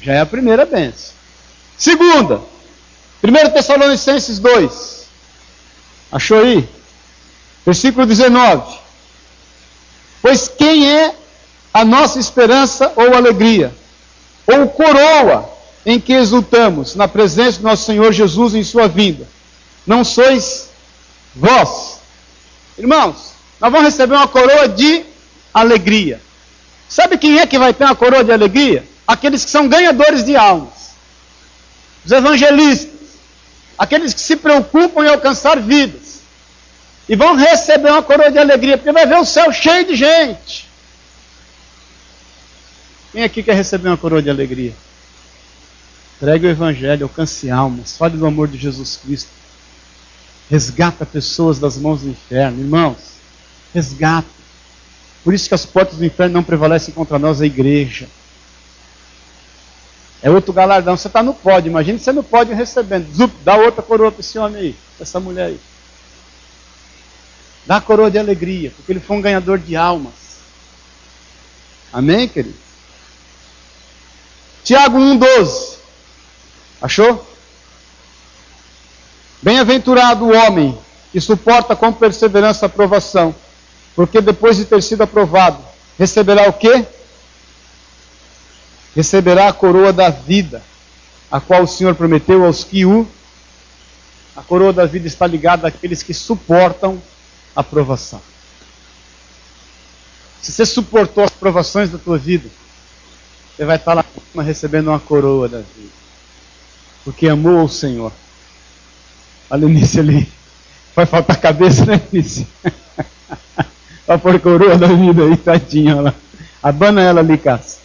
Já 0.00 0.12
é 0.12 0.20
a 0.20 0.26
primeira 0.26 0.64
bênção. 0.64 1.14
Segunda, 1.76 2.40
1 3.22 3.50
Tessalonicenses 3.50 4.38
2. 4.38 5.06
Achou 6.12 6.38
aí? 6.38 6.68
Versículo 7.66 8.06
19. 8.06 8.78
Pois 10.22 10.46
quem 10.46 10.88
é 10.88 11.12
a 11.74 11.84
nossa 11.84 12.20
esperança 12.20 12.92
ou 12.94 13.16
alegria? 13.16 13.79
Ou 14.50 14.68
coroa 14.68 15.48
em 15.84 15.98
que 15.98 16.12
exultamos 16.12 16.94
na 16.94 17.08
presença 17.08 17.58
do 17.58 17.64
nosso 17.64 17.84
Senhor 17.84 18.12
Jesus 18.12 18.54
em 18.54 18.64
sua 18.64 18.88
vinda. 18.88 19.26
Não 19.86 20.04
sois 20.04 20.68
vós. 21.34 22.00
Irmãos, 22.78 23.32
nós 23.60 23.72
vamos 23.72 23.86
receber 23.86 24.14
uma 24.14 24.28
coroa 24.28 24.68
de 24.68 25.04
alegria. 25.52 26.20
Sabe 26.88 27.18
quem 27.18 27.38
é 27.38 27.46
que 27.46 27.58
vai 27.58 27.72
ter 27.72 27.84
uma 27.84 27.94
coroa 27.94 28.24
de 28.24 28.32
alegria? 28.32 28.84
Aqueles 29.06 29.44
que 29.44 29.50
são 29.50 29.68
ganhadores 29.68 30.24
de 30.24 30.36
almas. 30.36 30.90
Os 32.04 32.12
evangelistas. 32.12 32.90
Aqueles 33.78 34.12
que 34.12 34.20
se 34.20 34.36
preocupam 34.36 35.04
em 35.04 35.08
alcançar 35.08 35.58
vidas. 35.60 36.20
E 37.08 37.16
vão 37.16 37.34
receber 37.34 37.90
uma 37.90 38.02
coroa 38.02 38.30
de 38.30 38.38
alegria, 38.38 38.76
porque 38.78 38.92
vai 38.92 39.06
ver 39.06 39.18
o 39.18 39.24
céu 39.24 39.52
cheio 39.52 39.84
de 39.84 39.96
gente. 39.96 40.69
Quem 43.12 43.24
aqui 43.24 43.42
quer 43.42 43.54
receber 43.54 43.88
uma 43.88 43.96
coroa 43.96 44.22
de 44.22 44.30
alegria? 44.30 44.72
Pregue 46.20 46.46
o 46.46 46.50
Evangelho, 46.50 47.04
alcance 47.04 47.50
almas, 47.50 47.96
fale 47.96 48.16
do 48.16 48.26
amor 48.26 48.46
de 48.46 48.58
Jesus 48.58 48.96
Cristo. 49.02 49.30
Resgata 50.48 51.06
pessoas 51.06 51.58
das 51.58 51.76
mãos 51.76 52.02
do 52.02 52.10
inferno. 52.10 52.60
Irmãos, 52.60 52.98
resgata. 53.72 54.28
Por 55.24 55.34
isso 55.34 55.48
que 55.48 55.54
as 55.54 55.66
portas 55.66 55.98
do 55.98 56.04
inferno 56.04 56.34
não 56.34 56.42
prevalecem 56.42 56.94
contra 56.94 57.18
nós, 57.18 57.40
a 57.40 57.46
igreja. 57.46 58.08
É 60.22 60.30
outro 60.30 60.52
galardão. 60.52 60.96
Você 60.96 61.06
está 61.08 61.22
no 61.22 61.34
pódio, 61.34 61.70
imagine 61.70 61.98
você 61.98 62.12
no 62.12 62.22
pódio 62.22 62.54
recebendo. 62.54 63.12
Zup, 63.14 63.34
dá 63.42 63.56
outra 63.56 63.82
coroa 63.82 64.12
para 64.12 64.20
esse 64.20 64.38
homem 64.38 64.60
aí, 64.60 64.76
essa 65.00 65.18
mulher 65.18 65.46
aí. 65.46 65.60
Dá 67.66 67.76
a 67.76 67.80
coroa 67.80 68.10
de 68.10 68.18
alegria, 68.18 68.70
porque 68.76 68.92
ele 68.92 69.00
foi 69.00 69.16
um 69.16 69.20
ganhador 69.20 69.58
de 69.58 69.76
almas. 69.76 70.12
Amém, 71.92 72.28
querido? 72.28 72.69
Tiago 74.64 74.98
1,12. 74.98 75.78
Achou? 76.80 77.26
Bem-aventurado 79.42 80.26
o 80.26 80.34
homem 80.34 80.78
que 81.12 81.20
suporta 81.20 81.74
com 81.74 81.92
perseverança 81.92 82.66
a 82.66 82.68
aprovação, 82.68 83.34
porque 83.96 84.20
depois 84.20 84.56
de 84.56 84.64
ter 84.64 84.82
sido 84.82 85.02
aprovado, 85.02 85.62
receberá 85.98 86.48
o 86.48 86.52
quê? 86.52 86.84
Receberá 88.94 89.48
a 89.48 89.52
coroa 89.52 89.92
da 89.92 90.10
vida, 90.10 90.62
a 91.30 91.40
qual 91.40 91.62
o 91.62 91.68
Senhor 91.68 91.94
prometeu 91.94 92.44
aos 92.44 92.64
que 92.64 92.84
o. 92.84 93.06
A 94.36 94.42
coroa 94.42 94.72
da 94.72 94.86
vida 94.86 95.06
está 95.06 95.26
ligada 95.26 95.66
àqueles 95.66 96.02
que 96.02 96.14
suportam 96.14 97.02
a 97.54 97.60
aprovação. 97.60 98.20
Se 100.40 100.52
você 100.52 100.64
suportou 100.64 101.24
as 101.24 101.30
provações 101.30 101.90
da 101.90 101.98
tua 101.98 102.16
vida, 102.16 102.48
você 103.60 103.66
vai 103.66 103.76
estar 103.76 103.92
lá 103.92 104.02
recebendo 104.42 104.88
uma 104.88 104.98
coroa 104.98 105.46
da 105.46 105.58
vida. 105.58 105.92
Porque 107.04 107.28
amou 107.28 107.64
o 107.64 107.68
Senhor. 107.68 108.10
Olha 109.50 109.66
o 109.66 109.68
início 109.68 110.00
ali. 110.00 110.26
Vai 110.96 111.04
faltar 111.04 111.38
cabeça, 111.38 111.84
né, 111.84 112.00
início? 112.10 112.46
Vai 114.06 114.16
pôr 114.16 114.40
coroa 114.40 114.78
da 114.78 114.86
vida 114.86 115.24
aí, 115.24 115.36
tadinha, 115.36 115.94
olha 115.94 116.02
lá. 116.04 116.14
Abana 116.62 117.02
ela 117.02 117.20
ali, 117.20 117.36
Cássio. 117.36 117.80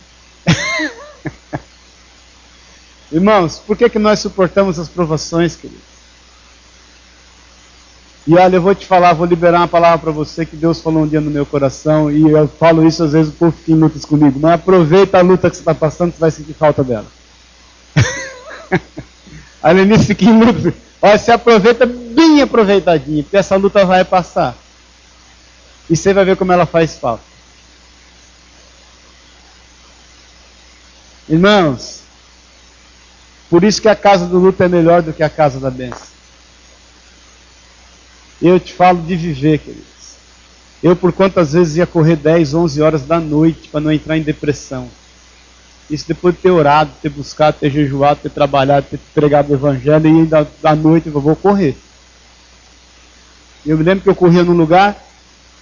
Irmãos, 3.12 3.60
por 3.60 3.78
que, 3.78 3.90
que 3.90 4.00
nós 4.00 4.20
suportamos 4.20 4.80
as 4.80 4.88
provações, 4.88 5.58
queridos? 5.58 5.95
E 8.28 8.36
olha, 8.36 8.56
eu 8.56 8.62
vou 8.62 8.74
te 8.74 8.88
falar, 8.88 9.14
vou 9.14 9.28
liberar 9.28 9.60
uma 9.60 9.68
palavra 9.68 10.00
para 10.00 10.12
você 10.12 10.46
que 10.46 10.56
Deus 10.56 10.82
falou 10.82 11.04
um 11.04 11.08
dia 11.08 11.22
no 11.22 11.30
meu 11.30 11.46
coração, 11.46 12.12
e 12.12 12.28
eu 12.32 12.48
falo 12.48 12.86
isso 12.86 13.04
às 13.04 13.12
vezes 13.14 13.32
o 13.32 13.36
povo 13.36 13.52
fica 13.52 13.72
em 13.72 13.76
lutas 13.76 14.04
comigo. 14.04 14.40
Mas 14.40 14.54
aproveita 14.54 15.20
a 15.20 15.22
luta 15.22 15.50
que 15.50 15.56
você 15.56 15.62
está 15.62 15.76
passando, 15.76 16.12
você 16.12 16.20
vai 16.20 16.32
sentir 16.32 16.54
falta 16.54 16.84
dela. 16.84 17.06
a 19.62 19.72
Lenice 19.72 20.06
fica 20.06 20.26
em 20.26 20.40
luta. 20.40 20.74
Olha, 21.02 21.18
você 21.20 21.32
aproveita 21.32 21.86
bem 21.86 22.42
aproveitadinho, 22.42 23.24
porque 23.24 23.38
essa 23.38 23.56
luta 23.56 23.86
vai 23.86 24.04
passar. 24.04 24.56
E 25.88 25.96
você 25.96 26.12
vai 26.14 26.26
ver 26.26 26.36
como 26.36 26.52
ela 26.52 26.66
faz 26.66 26.98
falta. 26.98 27.24
Irmãos, 31.30 32.02
Por 33.50 33.64
isso 33.64 33.82
que 33.82 33.88
a 33.88 33.96
casa 33.96 34.26
do 34.26 34.40
luto 34.40 34.62
é 34.64 34.68
melhor 34.68 35.02
do 35.02 35.14
que 35.14 35.24
a 35.24 35.30
casa 35.30 35.60
da 35.60 35.70
bênção. 35.70 36.15
Eu 38.42 38.60
te 38.60 38.74
falo 38.74 39.02
de 39.02 39.16
viver, 39.16 39.60
queridos. 39.60 39.86
Eu, 40.84 40.96
por 40.96 41.12
quantas 41.12 41.54
vezes, 41.54 41.78
ia 41.78 41.88
correr 41.88 42.16
10, 42.16 42.54
11 42.54 42.82
horas 42.82 43.06
da 43.06 43.20
noite 43.20 43.70
para 43.70 43.82
não 43.82 43.92
entrar 43.92 44.18
em 44.18 44.22
depressão. 44.22 44.90
Isso 45.90 46.06
depois 46.08 46.36
de 46.36 46.42
ter 46.42 46.52
orado, 46.52 46.92
ter 47.02 47.10
buscado, 47.10 47.58
ter 47.60 47.70
jejuado, 47.70 48.20
ter 48.24 48.30
trabalhado, 48.30 48.88
ter 48.90 49.00
pregado 49.14 49.52
o 49.52 49.56
evangelho 49.56 50.08
e 50.08 50.10
ainda 50.10 50.48
da 50.62 50.76
noite 50.76 51.08
eu 51.08 51.22
vou 51.22 51.36
correr. 51.36 51.76
Eu 53.66 53.78
me 53.78 53.84
lembro 53.84 54.04
que 54.04 54.10
eu 54.10 54.16
corria 54.16 54.44
num 54.44 54.54
lugar, 54.54 54.96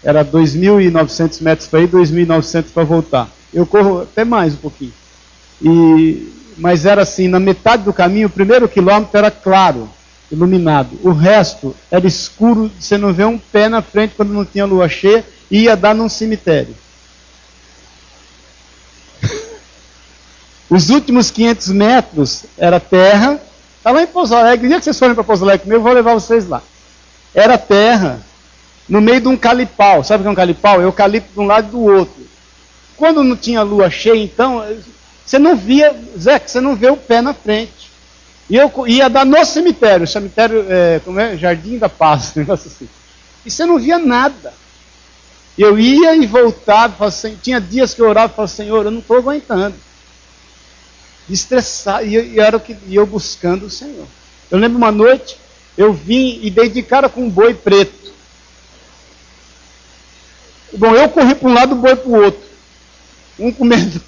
era 0.04 0.24
2.900 0.24 1.42
metros 1.42 1.68
para 1.68 1.82
ir, 1.82 1.88
2.900 1.90 2.66
para 2.74 2.84
voltar. 2.84 3.30
Eu 3.54 3.66
corro 3.66 4.02
até 4.02 4.26
mais 4.26 4.54
um 4.54 4.58
pouquinho. 4.58 4.94
E, 5.62 6.34
mas 6.58 6.86
era 6.86 7.02
assim, 7.02 7.28
na 7.28 7.40
metade 7.40 7.84
do 7.84 7.94
caminho, 7.94 8.28
o 8.28 8.32
primeiro 8.32 8.68
quilômetro 8.68 9.18
era 9.18 9.32
claro, 9.32 9.90
iluminado. 10.34 11.00
O 11.04 11.12
resto 11.12 11.76
era 11.90 12.08
escuro, 12.08 12.72
você 12.80 12.98
não 12.98 13.14
vê 13.14 13.24
um 13.24 13.38
pé 13.38 13.70
na 13.70 13.82
frente 13.82 14.16
quando 14.16 14.34
não 14.34 14.44
tinha 14.44 14.66
lua 14.66 14.90
cheia, 14.90 15.24
e 15.50 15.62
ia 15.62 15.76
dar 15.76 15.94
num 15.94 16.10
cemitério. 16.10 16.76
Os 20.70 20.90
últimos 20.90 21.30
500 21.30 21.68
metros 21.68 22.46
era 22.58 22.80
terra. 22.80 23.40
Está 23.78 23.92
lá 23.92 24.02
em 24.02 24.08
Pouso 24.08 24.34
Alegre. 24.36 24.66
O 24.66 24.70
dia 24.70 24.80
que 24.80 24.86
vocês 24.86 24.98
forem 24.98 25.14
para 25.14 25.24
Pouso 25.24 25.44
Alegre 25.44 25.70
eu 25.70 25.82
vou 25.82 25.94
levar 25.94 26.16
vocês 26.16 26.48
lá. 26.48 26.64
Era 27.36 27.58
terra, 27.58 28.20
no 28.90 29.00
meio 29.00 29.22
de 29.22 29.28
um 29.28 29.38
calipau. 29.38 30.04
Sabe 30.04 30.22
o 30.22 30.24
que 30.24 30.28
é 30.30 30.32
um 30.32 30.36
calipau? 30.36 30.82
É 30.82 30.86
eucalipto 30.86 31.32
de 31.32 31.40
um 31.40 31.46
lado 31.46 31.68
e 31.68 31.72
do 31.72 31.82
outro. 31.82 32.24
Quando 32.98 33.24
não 33.24 33.36
tinha 33.36 33.62
lua 33.62 33.90
cheia, 33.90 34.24
então, 34.24 34.64
você 35.24 35.38
não 35.38 35.56
via, 35.56 35.96
Zé, 36.18 36.40
você 36.40 36.60
não 36.60 36.76
vê 36.76 36.90
o 36.90 36.98
pé 36.98 37.22
na 37.22 37.34
frente. 37.34 37.83
E 38.50 38.56
eu 38.56 38.72
ia 38.88 39.10
dar 39.10 39.26
no 39.26 39.44
cemitério, 39.46 40.06
cemitério, 40.06 40.66
é, 40.70 41.00
como 41.04 41.20
é? 41.20 41.38
Jardim 41.38 41.78
da 41.78 41.90
Paz, 41.90 42.34
negócio 42.36 42.70
assim. 42.70 42.90
E 43.46 43.52
você 43.52 43.66
não 43.66 43.80
via 43.80 43.98
nada. 43.98 44.54
Eu 45.58 45.78
ia 45.80 46.16
e 46.16 46.26
voltava, 46.26 47.08
assim, 47.08 47.38
tinha 47.42 47.62
dias 47.62 47.94
que 47.94 48.02
eu 48.02 48.10
orava 48.10 48.32
e 48.32 48.36
falava, 48.36 48.54
Senhor, 48.54 48.86
eu 48.86 48.92
não 48.92 49.00
estou 49.00 49.18
aguentando 49.18 49.76
estressar, 51.30 52.06
e, 52.06 52.34
e 52.34 52.40
era 52.40 52.58
o 52.58 52.60
que 52.60 52.76
e 52.88 52.96
eu 52.96 53.06
buscando 53.06 53.66
o 53.66 53.70
Senhor. 53.70 54.08
Eu 54.52 54.58
lembro 54.58 54.78
uma 54.78 54.92
noite, 54.92 55.38
eu 55.78 55.94
vim 55.94 56.40
e 56.42 56.50
dei 56.50 56.70
de 56.70 56.84
cara 56.84 57.10
com 57.10 57.22
um 57.22 57.30
boi 57.30 57.54
preto. 57.54 58.14
Bom, 60.74 60.94
eu 60.96 61.08
corri 61.10 61.36
para 61.36 61.50
um 61.50 61.54
lado, 61.54 61.74
o 61.74 61.80
boi 61.80 61.96
para 61.96 62.10
o 62.10 62.24
outro. 62.24 62.44
Um 63.40 63.52
comendo. 63.52 64.02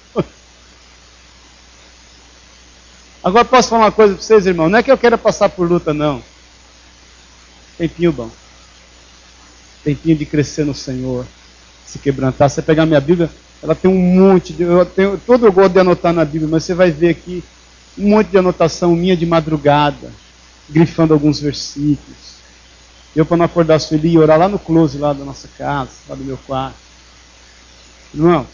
Agora 3.26 3.44
posso 3.44 3.70
falar 3.70 3.86
uma 3.86 3.90
coisa 3.90 4.14
para 4.14 4.22
vocês, 4.22 4.46
irmão. 4.46 4.68
Não 4.68 4.78
é 4.78 4.84
que 4.84 4.92
eu 4.92 4.96
queira 4.96 5.18
passar 5.18 5.48
por 5.48 5.68
luta, 5.68 5.92
não. 5.92 6.22
Tempinho 7.76 8.12
bom. 8.12 8.30
Tempinho 9.82 10.16
de 10.16 10.24
crescer 10.24 10.64
no 10.64 10.72
Senhor. 10.72 11.26
Se 11.84 11.98
quebrantar. 11.98 12.48
Você 12.48 12.62
pegar 12.62 12.86
minha 12.86 13.00
Bíblia, 13.00 13.28
ela 13.60 13.74
tem 13.74 13.90
um 13.90 13.98
monte 13.98 14.52
de. 14.52 14.62
Eu 14.62 14.86
tenho, 14.86 15.18
todo 15.18 15.44
eu 15.44 15.50
gosto 15.50 15.72
de 15.72 15.80
anotar 15.80 16.12
na 16.12 16.24
Bíblia, 16.24 16.48
mas 16.48 16.62
você 16.62 16.72
vai 16.72 16.92
ver 16.92 17.08
aqui 17.08 17.42
um 17.98 18.10
monte 18.10 18.28
de 18.28 18.38
anotação 18.38 18.94
minha 18.94 19.16
de 19.16 19.26
madrugada, 19.26 20.08
grifando 20.70 21.12
alguns 21.12 21.40
versículos. 21.40 22.36
Eu, 23.16 23.26
para 23.26 23.38
não 23.38 23.46
acordar 23.46 23.80
Sueli, 23.80 24.10
ia 24.10 24.20
orar 24.20 24.38
lá 24.38 24.48
no 24.48 24.60
close 24.60 24.98
lá 24.98 25.12
da 25.12 25.24
nossa 25.24 25.48
casa, 25.58 25.90
lá 26.08 26.14
do 26.14 26.22
meu 26.22 26.38
quarto. 26.46 26.76
Irmãos, 28.14 28.46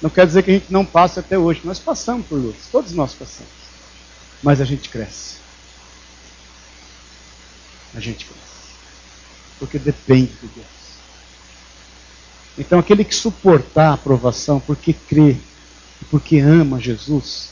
não 0.00 0.08
quer 0.08 0.26
dizer 0.26 0.42
que 0.42 0.50
a 0.50 0.54
gente 0.54 0.72
não 0.72 0.86
passe 0.86 1.20
até 1.20 1.38
hoje. 1.38 1.60
Nós 1.64 1.78
passamos 1.78 2.26
por 2.26 2.36
lutas, 2.36 2.62
todos 2.72 2.90
nós 2.92 3.12
passamos. 3.12 3.63
Mas 4.44 4.60
a 4.60 4.64
gente 4.66 4.90
cresce. 4.90 5.36
A 7.94 7.98
gente 7.98 8.26
cresce. 8.26 8.42
Porque 9.58 9.78
depende 9.78 10.32
de 10.34 10.46
Deus. 10.48 10.66
Então, 12.58 12.78
aquele 12.78 13.04
que 13.04 13.14
suportar 13.14 13.88
a 13.88 13.94
aprovação 13.94 14.60
porque 14.60 14.92
crê 14.92 15.30
e 15.30 16.04
porque 16.10 16.38
ama 16.38 16.78
Jesus, 16.78 17.48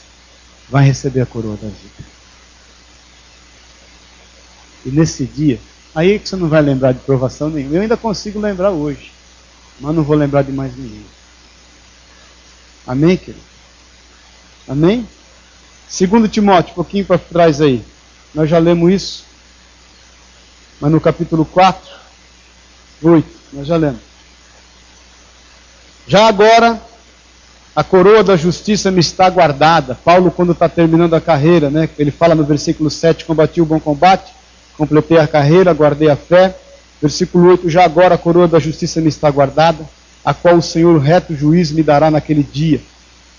vai 0.69 0.85
receber 0.85 1.21
a 1.21 1.25
coroa 1.25 1.57
da 1.57 1.67
vida. 1.67 2.13
E 4.85 4.89
nesse 4.91 5.25
dia, 5.25 5.59
aí 5.95 6.13
é 6.13 6.19
que 6.19 6.29
você 6.29 6.35
não 6.35 6.47
vai 6.47 6.61
lembrar 6.61 6.91
de 6.91 6.99
provação 6.99 7.49
nenhuma. 7.49 7.75
Eu 7.75 7.81
ainda 7.81 7.97
consigo 7.97 8.39
lembrar 8.39 8.69
hoje, 8.69 9.11
mas 9.79 9.95
não 9.95 10.03
vou 10.03 10.15
lembrar 10.15 10.43
de 10.43 10.51
mais 10.51 10.77
ninguém. 10.77 11.05
Amém, 12.85 13.17
querido? 13.17 13.43
Amém? 14.67 15.07
Segundo 15.87 16.27
Timóteo, 16.27 16.71
um 16.71 16.75
pouquinho 16.75 17.05
para 17.05 17.17
trás 17.17 17.61
aí. 17.61 17.83
Nós 18.33 18.49
já 18.49 18.57
lemos 18.57 18.91
isso. 18.91 19.25
Mas 20.81 20.91
no 20.91 20.99
capítulo 20.99 21.45
4, 21.45 21.81
8, 23.01 23.27
nós 23.53 23.67
já 23.67 23.77
lemos. 23.77 24.01
Já 26.07 26.27
agora, 26.27 26.81
a 27.75 27.83
coroa 27.83 28.23
da 28.23 28.35
justiça 28.35 28.91
me 28.91 28.99
está 28.99 29.29
guardada. 29.29 29.95
Paulo, 29.95 30.29
quando 30.31 30.51
está 30.51 30.67
terminando 30.67 31.13
a 31.13 31.21
carreira, 31.21 31.69
né, 31.69 31.89
ele 31.97 32.11
fala 32.11 32.35
no 32.35 32.43
versículo 32.43 32.89
7: 32.89 33.25
Combati 33.25 33.61
o 33.61 33.65
bom 33.65 33.79
combate, 33.79 34.33
completei 34.77 35.17
a 35.17 35.27
carreira, 35.27 35.73
guardei 35.73 36.09
a 36.09 36.15
fé. 36.15 36.55
Versículo 37.01 37.49
8: 37.49 37.69
Já 37.69 37.85
agora 37.85 38.15
a 38.15 38.17
coroa 38.17 38.47
da 38.47 38.59
justiça 38.59 38.99
me 38.99 39.09
está 39.09 39.31
guardada, 39.31 39.87
a 40.23 40.33
qual 40.33 40.57
o 40.57 40.61
Senhor, 40.61 40.99
reto 40.99 41.35
juiz, 41.35 41.71
me 41.71 41.83
dará 41.83 42.11
naquele 42.11 42.43
dia. 42.43 42.81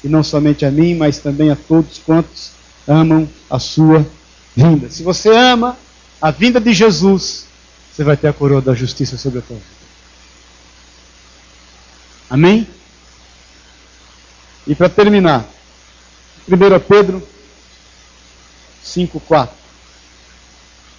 E 0.05 0.09
não 0.09 0.23
somente 0.23 0.67
a 0.67 0.71
mim, 0.71 0.95
mas 0.95 1.19
também 1.19 1.51
a 1.51 1.57
todos 1.57 1.99
quantos 1.99 2.53
amam 2.87 3.27
a 3.49 3.59
sua 3.59 4.07
vinda. 4.55 4.91
Se 4.91 5.03
você 5.03 5.31
ama 5.31 5.79
a 6.21 6.31
vinda 6.31 6.61
de 6.61 6.75
Jesus, 6.75 7.47
você 7.91 8.05
vai 8.05 8.17
ter 8.17 8.29
a 8.29 8.33
coroa 8.33 8.61
da 8.61 8.75
justiça 8.75 9.17
sobre 9.17 9.39
a 9.39 9.43
tua 9.43 9.57
vida. 9.57 9.69
Amém? 12.29 12.69
E 14.67 14.75
para 14.75 14.89
terminar, 14.89 15.49
1 16.49 16.81
Pedro 16.81 17.23
5,4. 18.85 19.49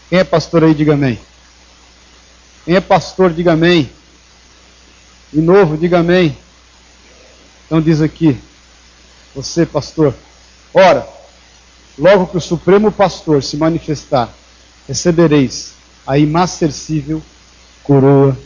Quem 0.10 0.20
é 0.20 0.24
pastor 0.24 0.64
aí, 0.64 0.74
diga 0.74 0.94
amém. 0.94 1.20
Quem 2.64 2.76
é 2.76 2.82
pastor, 2.82 3.32
diga 3.34 3.54
amém. 3.54 3.90
De 5.32 5.42
novo, 5.42 5.78
diga 5.78 6.00
amém. 6.00 6.38
Então 7.66 7.82
diz 7.82 8.02
aqui, 8.02 8.40
você, 9.36 9.66
pastor, 9.66 10.16
ora, 10.74 11.08
logo 11.98 12.28
que 12.28 12.38
o 12.38 12.42
Supremo 12.42 12.92
Pastor 12.92 13.44
se 13.44 13.58
manifestar, 13.58 14.34
recebereis 14.88 15.74
a 16.08 16.18
imacercível 16.18 17.22
coroa 17.84 18.38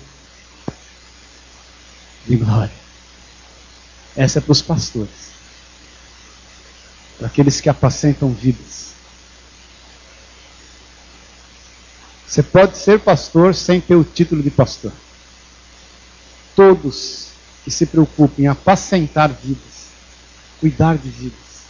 de 2.25 2.35
glória. 2.35 2.79
Essa 4.15 4.39
é 4.39 4.41
para 4.41 4.51
os 4.51 4.61
pastores, 4.61 5.31
para 7.17 7.27
aqueles 7.27 7.61
que 7.61 7.69
apacentam 7.69 8.33
vidas. 8.33 8.89
Você 12.27 12.43
pode 12.43 12.77
ser 12.77 12.99
pastor 12.99 13.55
sem 13.55 13.79
ter 13.79 13.95
o 13.95 14.03
título 14.03 14.41
de 14.43 14.51
pastor. 14.51 14.91
Todos 16.55 17.29
que 17.63 17.71
se 17.71 17.85
preocupem 17.85 18.45
em 18.45 18.47
apacentar 18.47 19.31
vidas, 19.31 19.78
cuidar 20.59 20.97
de 20.97 21.09
vidas, 21.09 21.63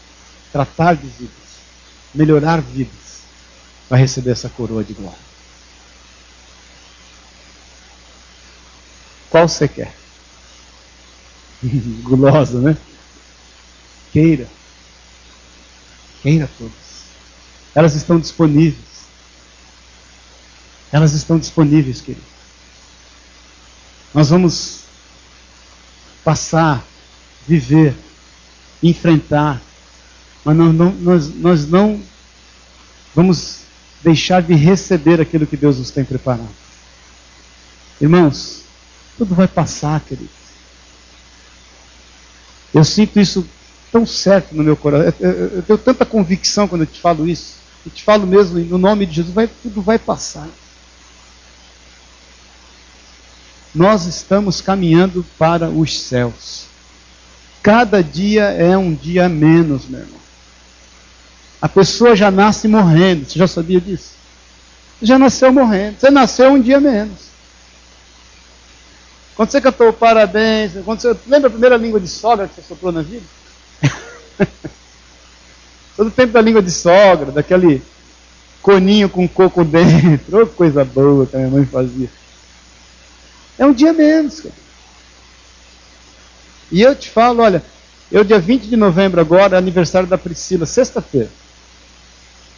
tratar 0.51 0.95
de 0.95 1.07
vidas, 1.07 1.31
melhorar 2.13 2.61
vidas, 2.61 3.21
vai 3.89 3.99
receber 3.99 4.31
essa 4.31 4.49
coroa 4.49 4.83
de 4.83 4.93
glória. 4.93 5.29
Qual 9.29 9.47
você 9.47 9.67
quer? 9.67 9.93
gulosa, 12.03 12.59
né? 12.59 12.77
Queira. 14.11 14.47
Queira 16.21 16.49
todas. 16.57 16.73
Elas 17.75 17.95
estão 17.95 18.19
disponíveis. 18.19 18.89
Elas 20.91 21.13
estão 21.13 21.37
disponíveis, 21.37 22.01
querido. 22.01 22.25
Nós 24.13 24.29
vamos 24.29 24.79
passar, 26.23 26.83
viver, 27.47 27.95
enfrentar, 28.81 29.61
mas 30.43 30.55
nós 30.55 30.73
não, 30.73 30.91
nós, 30.93 31.35
nós 31.35 31.67
não 31.67 32.01
vamos 33.13 33.59
deixar 34.01 34.41
de 34.41 34.53
receber 34.53 35.19
aquilo 35.19 35.45
que 35.45 35.57
Deus 35.57 35.77
nos 35.77 35.91
tem 35.91 36.05
preparado. 36.05 36.49
Irmãos, 37.99 38.63
tudo 39.17 39.35
vai 39.35 39.47
passar, 39.47 39.99
querido. 40.01 40.29
Eu 42.73 42.85
sinto 42.85 43.19
isso 43.19 43.45
tão 43.91 44.05
certo 44.05 44.55
no 44.55 44.63
meu 44.63 44.77
coração. 44.77 45.13
Eu, 45.19 45.61
tenho 45.63 45.79
tanta 45.79 46.05
convicção 46.05 46.67
quando 46.67 46.81
eu 46.81 46.87
te 46.87 47.01
falo 47.01 47.27
isso. 47.27 47.55
Eu 47.85 47.91
te 47.91 48.03
falo 48.03 48.25
mesmo, 48.25 48.59
no 48.59 48.77
nome 48.77 49.05
de 49.05 49.15
Jesus, 49.15 49.33
vai, 49.33 49.47
tudo 49.47 49.81
vai 49.81 49.99
passar. 49.99 50.47
Nós 53.73 54.05
estamos 54.05 54.61
caminhando 54.61 55.25
para 55.37 55.69
os 55.69 55.99
céus. 56.01 56.68
Cada 57.61 58.01
dia 58.01 58.43
é 58.43 58.77
um 58.77 58.93
dia 58.93 59.27
menos, 59.27 59.85
meu 59.87 59.99
irmão. 59.99 60.19
A 61.61 61.67
pessoa 61.67 62.15
já 62.15 62.31
nasce 62.31 62.67
morrendo. 62.67 63.25
Você 63.25 63.37
já 63.37 63.47
sabia 63.47 63.81
disso? 63.81 64.13
Você 64.99 65.05
já 65.05 65.19
nasceu 65.19 65.51
morrendo. 65.51 65.99
Você 65.99 66.09
nasceu 66.09 66.51
um 66.51 66.61
dia 66.61 66.79
menos. 66.79 67.29
Quando 69.35 69.51
você 69.51 69.61
cantou 69.61 69.93
parabéns, 69.93 70.71
quando 70.83 71.01
você, 71.01 71.15
lembra 71.27 71.47
a 71.47 71.51
primeira 71.51 71.77
língua 71.77 71.99
de 71.99 72.07
sogra 72.07 72.47
que 72.47 72.55
você 72.55 72.61
soprou 72.61 72.91
na 72.91 73.01
vida? 73.01 73.25
Todo 75.95 76.11
tempo 76.11 76.33
da 76.33 76.41
língua 76.41 76.61
de 76.61 76.71
sogra, 76.71 77.31
daquele 77.31 77.81
coninho 78.61 79.09
com 79.09 79.27
coco 79.27 79.63
dentro. 79.65 80.43
Oh, 80.43 80.47
coisa 80.47 80.83
boa 80.83 81.25
que 81.25 81.35
a 81.35 81.39
minha 81.39 81.51
mãe 81.51 81.65
fazia. 81.65 82.09
É 83.57 83.65
um 83.65 83.73
dia 83.73 83.93
menos. 83.93 84.41
Cara. 84.41 84.55
E 86.71 86.81
eu 86.81 86.95
te 86.95 87.09
falo, 87.09 87.41
olha, 87.41 87.63
eu 88.11 88.23
dia 88.23 88.39
20 88.39 88.63
de 88.63 88.75
novembro 88.75 89.19
agora, 89.19 89.55
é 89.55 89.59
aniversário 89.59 90.07
da 90.07 90.17
Priscila, 90.17 90.65
sexta-feira. 90.65 91.29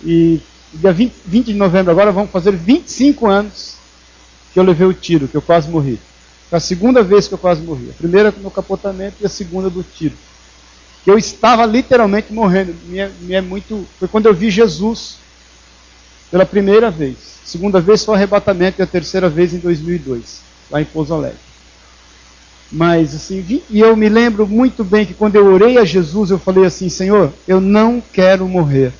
E 0.04 0.42
dia 0.74 0.92
20, 0.92 1.14
20 1.26 1.46
de 1.48 1.54
novembro 1.54 1.92
agora 1.92 2.12
vamos 2.12 2.32
fazer 2.32 2.52
25 2.52 3.28
anos 3.28 3.76
que 4.54 4.60
eu 4.60 4.64
levei 4.64 4.88
o 4.88 4.94
tiro, 4.94 5.28
que 5.28 5.36
eu 5.36 5.42
quase 5.42 5.70
morri. 5.70 6.00
Foi 6.50 6.58
a 6.58 6.62
segunda 6.62 7.02
vez 7.02 7.28
que 7.28 7.34
eu 7.34 7.38
quase 7.38 7.62
morri. 7.62 7.90
A 7.90 7.94
primeira 7.94 8.34
no 8.38 8.52
capotamento 8.52 9.16
e 9.22 9.26
a 9.26 9.30
segunda 9.30 9.70
do 9.70 9.84
tiro. 9.84 10.16
Que 11.04 11.10
eu 11.10 11.18
estava 11.18 11.66
literalmente 11.66 12.34
morrendo. 12.34 12.76
Me 12.86 13.34
é, 13.34 13.42
muito. 13.42 13.88
Foi 13.98 14.08
quando 14.08 14.26
eu 14.26 14.34
vi 14.34 14.52
Jesus 14.52 15.18
pela 16.30 16.46
primeira 16.46 16.92
vez. 16.92 17.18
Segunda 17.46 17.80
vez 17.80 18.04
foi 18.04 18.16
arrebatamento 18.16 18.82
e 18.82 18.84
a 18.84 18.88
terceira 18.88 19.30
vez 19.30 19.54
em 19.54 19.60
2002, 19.60 20.42
lá 20.70 20.82
em 20.82 20.86
Pouso 20.86 21.14
Alegre. 21.14 21.51
Mas 22.72 23.14
assim, 23.14 23.62
e 23.70 23.80
eu 23.80 23.96
me 23.98 24.08
lembro 24.08 24.48
muito 24.48 24.84
bem 24.84 25.06
que 25.06 25.14
quando 25.14 25.36
eu 25.36 25.46
orei 25.46 25.78
a 25.78 25.84
Jesus, 25.84 26.32
eu 26.32 26.40
falei 26.40 26.66
assim: 26.66 26.88
Senhor, 26.88 27.34
eu 27.46 27.60
não 27.60 28.02
quero 28.14 28.48
morrer, 28.48 28.94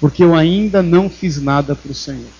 porque 0.00 0.24
eu 0.24 0.34
ainda 0.34 0.82
não 0.82 1.10
fiz 1.10 1.40
nada 1.40 1.74
para 1.74 1.92
o 1.92 1.94
Senhor. 1.94 2.38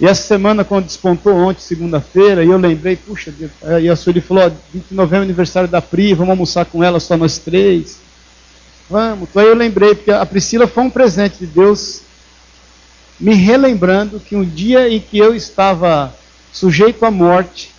E 0.00 0.06
essa 0.06 0.22
semana, 0.22 0.64
quando 0.64 0.86
despontou 0.86 1.34
ontem, 1.36 1.60
segunda-feira, 1.60 2.44
e 2.44 2.48
eu 2.48 2.58
lembrei, 2.58 2.96
puxa, 2.96 3.32
e 3.80 3.88
a 3.88 3.94
Sueli 3.94 4.20
falou, 4.20 4.44
ó, 4.44 4.50
20 4.72 4.88
de 4.88 4.94
novembro 4.94 5.22
é 5.22 5.22
aniversário 5.22 5.68
da 5.68 5.80
Pri, 5.80 6.14
vamos 6.14 6.30
almoçar 6.30 6.64
com 6.64 6.82
ela, 6.82 6.98
só 6.98 7.16
nós 7.16 7.38
três. 7.38 7.98
Vamos. 8.90 9.28
Então 9.30 9.42
eu 9.42 9.54
lembrei, 9.54 9.94
porque 9.94 10.10
a 10.10 10.26
Priscila 10.26 10.66
foi 10.66 10.82
um 10.82 10.90
presente 10.90 11.38
de 11.38 11.46
Deus, 11.46 12.02
me 13.20 13.34
relembrando 13.34 14.18
que 14.18 14.34
um 14.34 14.44
dia 14.44 14.88
em 14.88 14.98
que 14.98 15.16
eu 15.16 15.32
estava 15.32 16.12
sujeito 16.52 17.04
à 17.04 17.10
morte, 17.10 17.73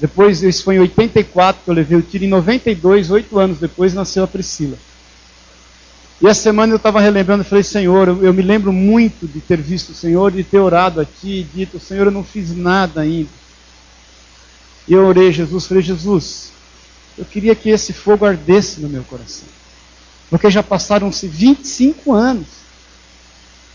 depois, 0.00 0.42
isso 0.42 0.64
foi 0.64 0.76
em 0.76 0.80
84 0.80 1.62
que 1.64 1.70
eu 1.70 1.74
levei 1.74 1.96
o 1.96 2.02
tiro, 2.02 2.24
em 2.24 2.28
92, 2.28 3.10
oito 3.10 3.38
anos 3.38 3.58
depois, 3.58 3.94
nasceu 3.94 4.24
a 4.24 4.26
Priscila. 4.26 4.76
E 6.20 6.26
essa 6.26 6.42
semana 6.42 6.72
eu 6.72 6.76
estava 6.76 7.00
relembrando 7.00 7.44
falei, 7.44 7.64
Senhor, 7.64 8.08
eu, 8.08 8.24
eu, 8.24 8.32
me 8.32 8.42
lembro 8.42 8.72
muito 8.72 9.26
de 9.26 9.40
ter 9.40 9.60
visto 9.60 9.90
o 9.90 9.94
Senhor, 9.94 10.30
de 10.30 10.42
ter 10.42 10.58
orado 10.58 11.00
a 11.00 11.04
Ti 11.04 11.40
e 11.40 11.46
dito, 11.54 11.78
Senhor, 11.80 12.06
eu 12.06 12.12
não 12.12 12.24
fiz 12.24 12.56
nada 12.56 13.02
ainda. 13.02 13.30
E 14.86 14.92
eu 14.92 15.06
orei 15.06 15.32
Jesus, 15.32 15.66
falei, 15.66 15.82
Jesus, 15.82 16.52
eu 17.16 17.24
queria 17.24 17.54
que 17.54 17.70
esse 17.70 17.92
fogo 17.92 18.24
ardesse 18.24 18.80
no 18.80 18.88
meu 18.88 19.04
coração. 19.04 19.48
Porque 20.30 20.50
já 20.50 20.62
passaram-se 20.62 21.26
25 21.28 22.12
anos. 22.12 22.46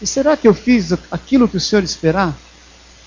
E 0.02 0.08
será 0.08 0.36
que 0.38 0.48
eu 0.48 0.54
fiz 0.54 0.94
aquilo 1.12 1.48
que 1.48 1.58
o 1.58 1.62
Senhor 1.62 1.84
esperar? 1.84 2.38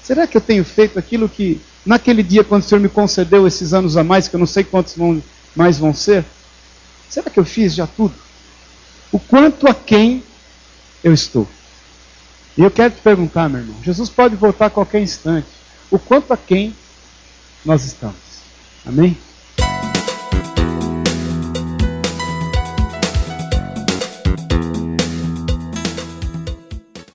Será 0.02 0.26
que 0.26 0.36
eu 0.36 0.40
tenho 0.40 0.64
feito 0.64 0.98
aquilo 0.98 1.28
que, 1.28 1.60
naquele 1.84 2.22
dia, 2.22 2.44
quando 2.44 2.62
o 2.62 2.64
Senhor 2.64 2.80
me 2.80 2.88
concedeu 2.88 3.46
esses 3.46 3.74
anos 3.74 3.96
a 3.96 4.04
mais, 4.04 4.28
que 4.28 4.36
eu 4.36 4.40
não 4.40 4.46
sei 4.46 4.64
quantos 4.64 4.96
vão, 4.96 5.22
mais 5.54 5.78
vão 5.78 5.94
ser, 5.94 6.24
será 7.08 7.30
que 7.30 7.38
eu 7.38 7.44
fiz 7.44 7.74
já 7.74 7.86
tudo? 7.86 8.14
o 9.12 9.18
quanto 9.18 9.68
a 9.68 9.74
quem 9.74 10.24
eu 11.04 11.12
estou. 11.12 11.46
E 12.56 12.62
eu 12.62 12.70
quero 12.70 12.94
te 12.94 13.00
perguntar, 13.00 13.48
meu 13.48 13.60
irmão, 13.60 13.76
Jesus 13.82 14.08
pode 14.08 14.34
voltar 14.34 14.66
a 14.66 14.70
qualquer 14.70 15.02
instante. 15.02 15.46
O 15.90 15.98
quanto 15.98 16.32
a 16.32 16.36
quem 16.36 16.74
nós 17.64 17.84
estamos. 17.84 18.16
Amém? 18.84 19.16